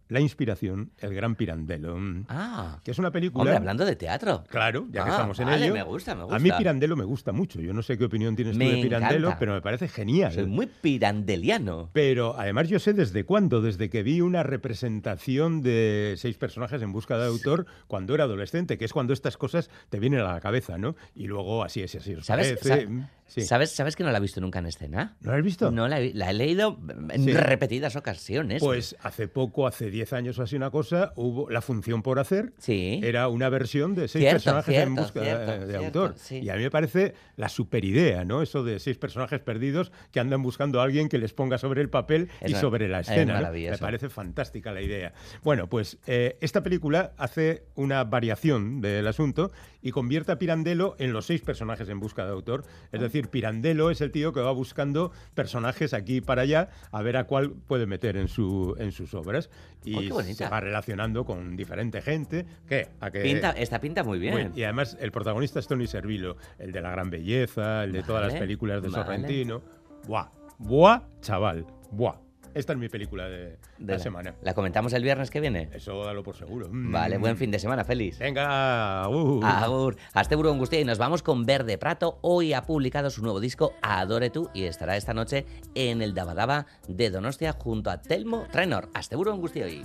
La 0.09 0.21
inspiración, 0.21 0.91
El 0.99 1.15
Gran 1.15 1.37
Pirandello. 1.37 1.97
mm, 1.97 2.27
Ah. 2.29 2.81
Que 2.85 2.91
es 2.91 2.99
una 2.99 3.11
película... 3.11 3.43
Hombre, 3.45 3.57
hablando 3.57 3.87
de 3.87 3.97
teatro. 3.97 4.45
Claro, 4.51 4.87
ya 4.91 5.05
que 5.05 5.09
Ah, 5.09 5.13
estamos 5.13 5.39
en 5.41 5.47
vale, 5.47 5.65
ello. 5.65 5.73
me 5.75 5.83
gusta, 5.85 6.15
me 6.15 6.23
A 6.25 6.39
mí 6.39 6.49
gusta. 6.51 6.59
Pirandello 6.59 6.97
me 6.97 7.05
gusta 7.05 7.33
mucho. 7.33 7.63
Yo 7.63 7.73
no 7.73 7.83
sé 7.83 7.97
qué 7.97 8.05
opinión 8.05 8.37
tienes 8.37 8.55
Me 8.59 8.67
tú 8.69 8.77
de 8.77 8.83
Pirandello, 8.83 9.19
encanta. 9.29 9.39
pero 9.39 9.55
me 9.55 9.63
parece 9.63 9.89
genial. 9.89 10.33
Soy 10.33 10.45
muy 10.45 10.67
pirandeliano. 10.67 11.89
Pero 11.95 12.35
además 12.39 12.69
yo 12.69 12.79
sé 12.79 12.93
desde 12.93 13.25
cuándo, 13.25 13.63
desde 13.63 13.89
que 13.89 14.03
vi 14.03 14.21
una 14.21 14.43
representación 14.43 15.63
de 15.63 16.15
seis 16.19 16.37
personajes 16.37 16.83
en 16.83 16.93
busca 16.93 17.17
de 17.17 17.27
autor 17.29 17.65
cuando 17.87 18.15
era 18.15 18.25
adolescente, 18.25 18.77
que 18.77 18.85
es 18.85 18.93
cuando 18.93 19.15
estas 19.15 19.39
cosas 19.39 19.71
te 19.89 19.99
vienen 19.99 20.21
a 20.21 20.33
la 20.35 20.41
cabeza, 20.41 20.77
¿no? 20.77 20.95
Y 21.15 21.27
luego 21.27 21.65
así 21.65 21.81
es, 21.81 21.95
así 21.95 22.17
¿Sabes, 22.21 22.59
parece. 22.61 22.85
sa- 22.85 22.91
Mm, 22.91 23.09
sí. 23.35 23.41
¿sabes, 23.43 23.71
¿Sabes 23.73 23.97
que 23.97 24.05
no 24.05 24.11
la 24.11 24.19
he 24.19 24.21
visto 24.21 24.41
nunca 24.41 24.59
en 24.59 24.67
escena? 24.67 25.17
¿No 25.21 25.33
la 25.33 25.39
has 25.39 25.45
visto? 25.45 25.71
No 25.71 25.89
la 25.89 25.99
he, 26.01 26.03
vi- 26.05 26.13
la 26.13 26.31
he 26.31 26.35
leído 26.35 26.79
en 27.11 27.25
Sí. 27.25 27.33
repetidas 27.33 27.97
ocasiones. 27.97 28.63
Pues 28.63 28.97
hace 29.03 29.29
poco, 29.29 29.67
hace 29.67 29.91
10 29.91 30.13
años 30.13 30.39
o 30.39 30.43
así 30.43 30.57
una 30.57 30.71
cosa, 30.71 31.13
hubo 31.17 31.51
la 31.51 31.61
función 31.63 32.03
por 32.03 32.19
hacer. 32.19 32.53
Sí. 32.59 33.01
Era 33.03 33.29
una 33.29 33.49
versión 33.49 33.95
de 33.95 34.09
seis 34.09 34.23
Cierto, 34.23 34.35
personajes 34.45 34.77
en 34.79 34.95
busca 34.95 35.23
cierto, 35.23 35.67
de, 35.67 35.77
autor. 35.77 36.15
sí. 36.17 36.39
Y 36.41 36.51
a 36.51 36.55
mí 36.57 36.63
me 36.63 36.71
parece 36.71 37.15
la 37.37 37.49
superidea, 37.49 38.25
¿no? 38.25 38.43
Eso 38.43 38.63
de 38.65 38.79
seis 38.79 38.99
personajes 38.99 39.41
perdidos 39.41 39.93
que 40.11 40.21
andan 40.21 40.43
buscando 40.43 40.81
a 40.81 40.85
alguien 40.85 41.09
que 41.09 41.19
les 41.19 41.33
ponga 41.33 41.59
sobre 41.59 41.81
el 41.81 41.89
papel 41.89 42.29
Es 42.41 42.51
y 42.53 42.55
sobre 42.55 42.89
la 42.89 43.01
es 43.01 43.09
escena. 43.09 43.41
¿no? 43.41 43.53
Me 43.53 43.79
parece 43.79 44.09
fantástica 44.09 44.73
la 44.73 44.83
idea. 44.83 45.13
Bueno, 45.43 45.69
pues 45.69 45.99
eh, 46.07 46.37
esta 46.41 46.63
película 46.63 47.13
hace 47.17 47.65
una 47.75 48.05
variación 48.05 48.81
del 48.81 49.07
asunto 49.07 49.51
y 49.81 49.91
convierte 49.91 50.33
a 50.33 50.39
Pirandello 50.39 50.97
en 50.99 51.13
los 51.13 51.27
seis 51.27 51.41
personajes 51.41 51.89
en 51.89 52.01
busca 52.01 52.25
de 52.25 52.33
autor. 52.33 52.65
Es 52.93 53.01
Ah. 53.01 53.05
Decir, 53.23 53.31
Pirandello 53.31 53.91
es 53.91 54.01
el 54.01 54.11
tío 54.11 54.33
que 54.33 54.41
va 54.41 54.53
buscando 54.53 55.13
personajes 55.35 55.95
aquí 55.95 56.17
y 56.17 56.21
para 56.21 56.43
allá 56.43 56.69
a 56.91 57.03
ver 57.03 57.17
a 57.17 57.25
cuál 57.25 57.53
puede 57.53 57.87
meter 57.87 58.17
en, 58.17 58.29
su, 58.29 58.75
en 58.79 58.93
sus 58.93 59.15
obras. 59.15 59.51
Y 59.85 60.11
Oh, 60.11 60.15
bonita. 60.15 60.45
se 60.45 60.49
va 60.51 60.61
relacionando 60.61 61.25
con 61.25 61.57
diferente 61.57 62.01
gente. 62.03 62.47
¿Qué? 62.69 62.89
¿A 63.01 63.11
que- 63.11 63.21
Pinta, 63.23 63.51
esta 63.51 63.81
pinta 63.81 64.03
muy 64.05 64.19
bien. 64.19 64.53
Y 64.55 64.63
además 64.65 64.97
el 65.01 65.13
protagonista 65.13 65.59
es 65.59 65.67
Tony 65.67 65.87
Servillo, 65.87 66.37
el 66.59 66.73
de 66.73 66.81
La 66.81 66.91
Gran 66.91 67.11
Belleza, 67.11 67.85
el 67.85 67.93
de 67.93 68.03
todas 68.03 68.27
las 68.31 68.39
películas 68.41 68.83
de 68.83 68.89
vale. 68.89 69.05
Sorrentino. 69.05 69.63
Buah, 70.07 70.29
buah, 70.59 71.03
chaval, 71.21 71.67
buah. 71.91 72.17
Esta 72.55 72.73
es 72.73 72.79
mi 72.79 72.89
película 72.89 73.29
de, 73.29 73.57
De 73.79 73.93
la 73.95 73.99
semana. 73.99 74.35
¿La 74.43 74.55
comentamos 74.55 74.93
el 74.93 75.03
viernes 75.03 75.31
que 75.31 75.41
viene? 75.41 75.69
Eso 75.73 76.05
dalo 76.05 76.23
por 76.23 76.37
seguro. 76.37 76.69
Vale, 76.71 77.19
Mm. 77.19 77.21
buen 77.21 77.37
fin 77.37 77.51
de 77.51 77.59
semana, 77.59 77.85
feliz. 77.85 78.19
Venga, 78.19 79.09
uh. 79.09 79.45
Agur. 79.45 79.97
Hasta 80.13 80.37
Buru 80.37 80.51
Angustia 80.51 80.81
y 80.81 80.85
nos 80.85 80.99
vamos 80.99 81.23
con 81.23 81.45
Verde 81.47 81.79
Prato. 81.79 82.19
Hoy 82.23 82.53
ha 82.53 82.63
publicado 82.63 83.11
su 83.11 83.23
nuevo 83.23 83.41
disco 83.41 83.73
Adore 83.83 84.31
tú 84.31 84.51
y 84.55 84.65
estará 84.65 84.97
esta 84.97 85.15
noche 85.15 85.47
en 85.75 86.03
el 86.03 86.15
Dabadaba 86.15 86.67
de 86.89 87.11
Donostia 87.11 87.53
junto 87.53 87.91
a 87.91 88.01
Telmo 88.03 88.47
Trenor. 88.51 88.89
Hasta 88.95 89.17
hoy. 89.17 89.83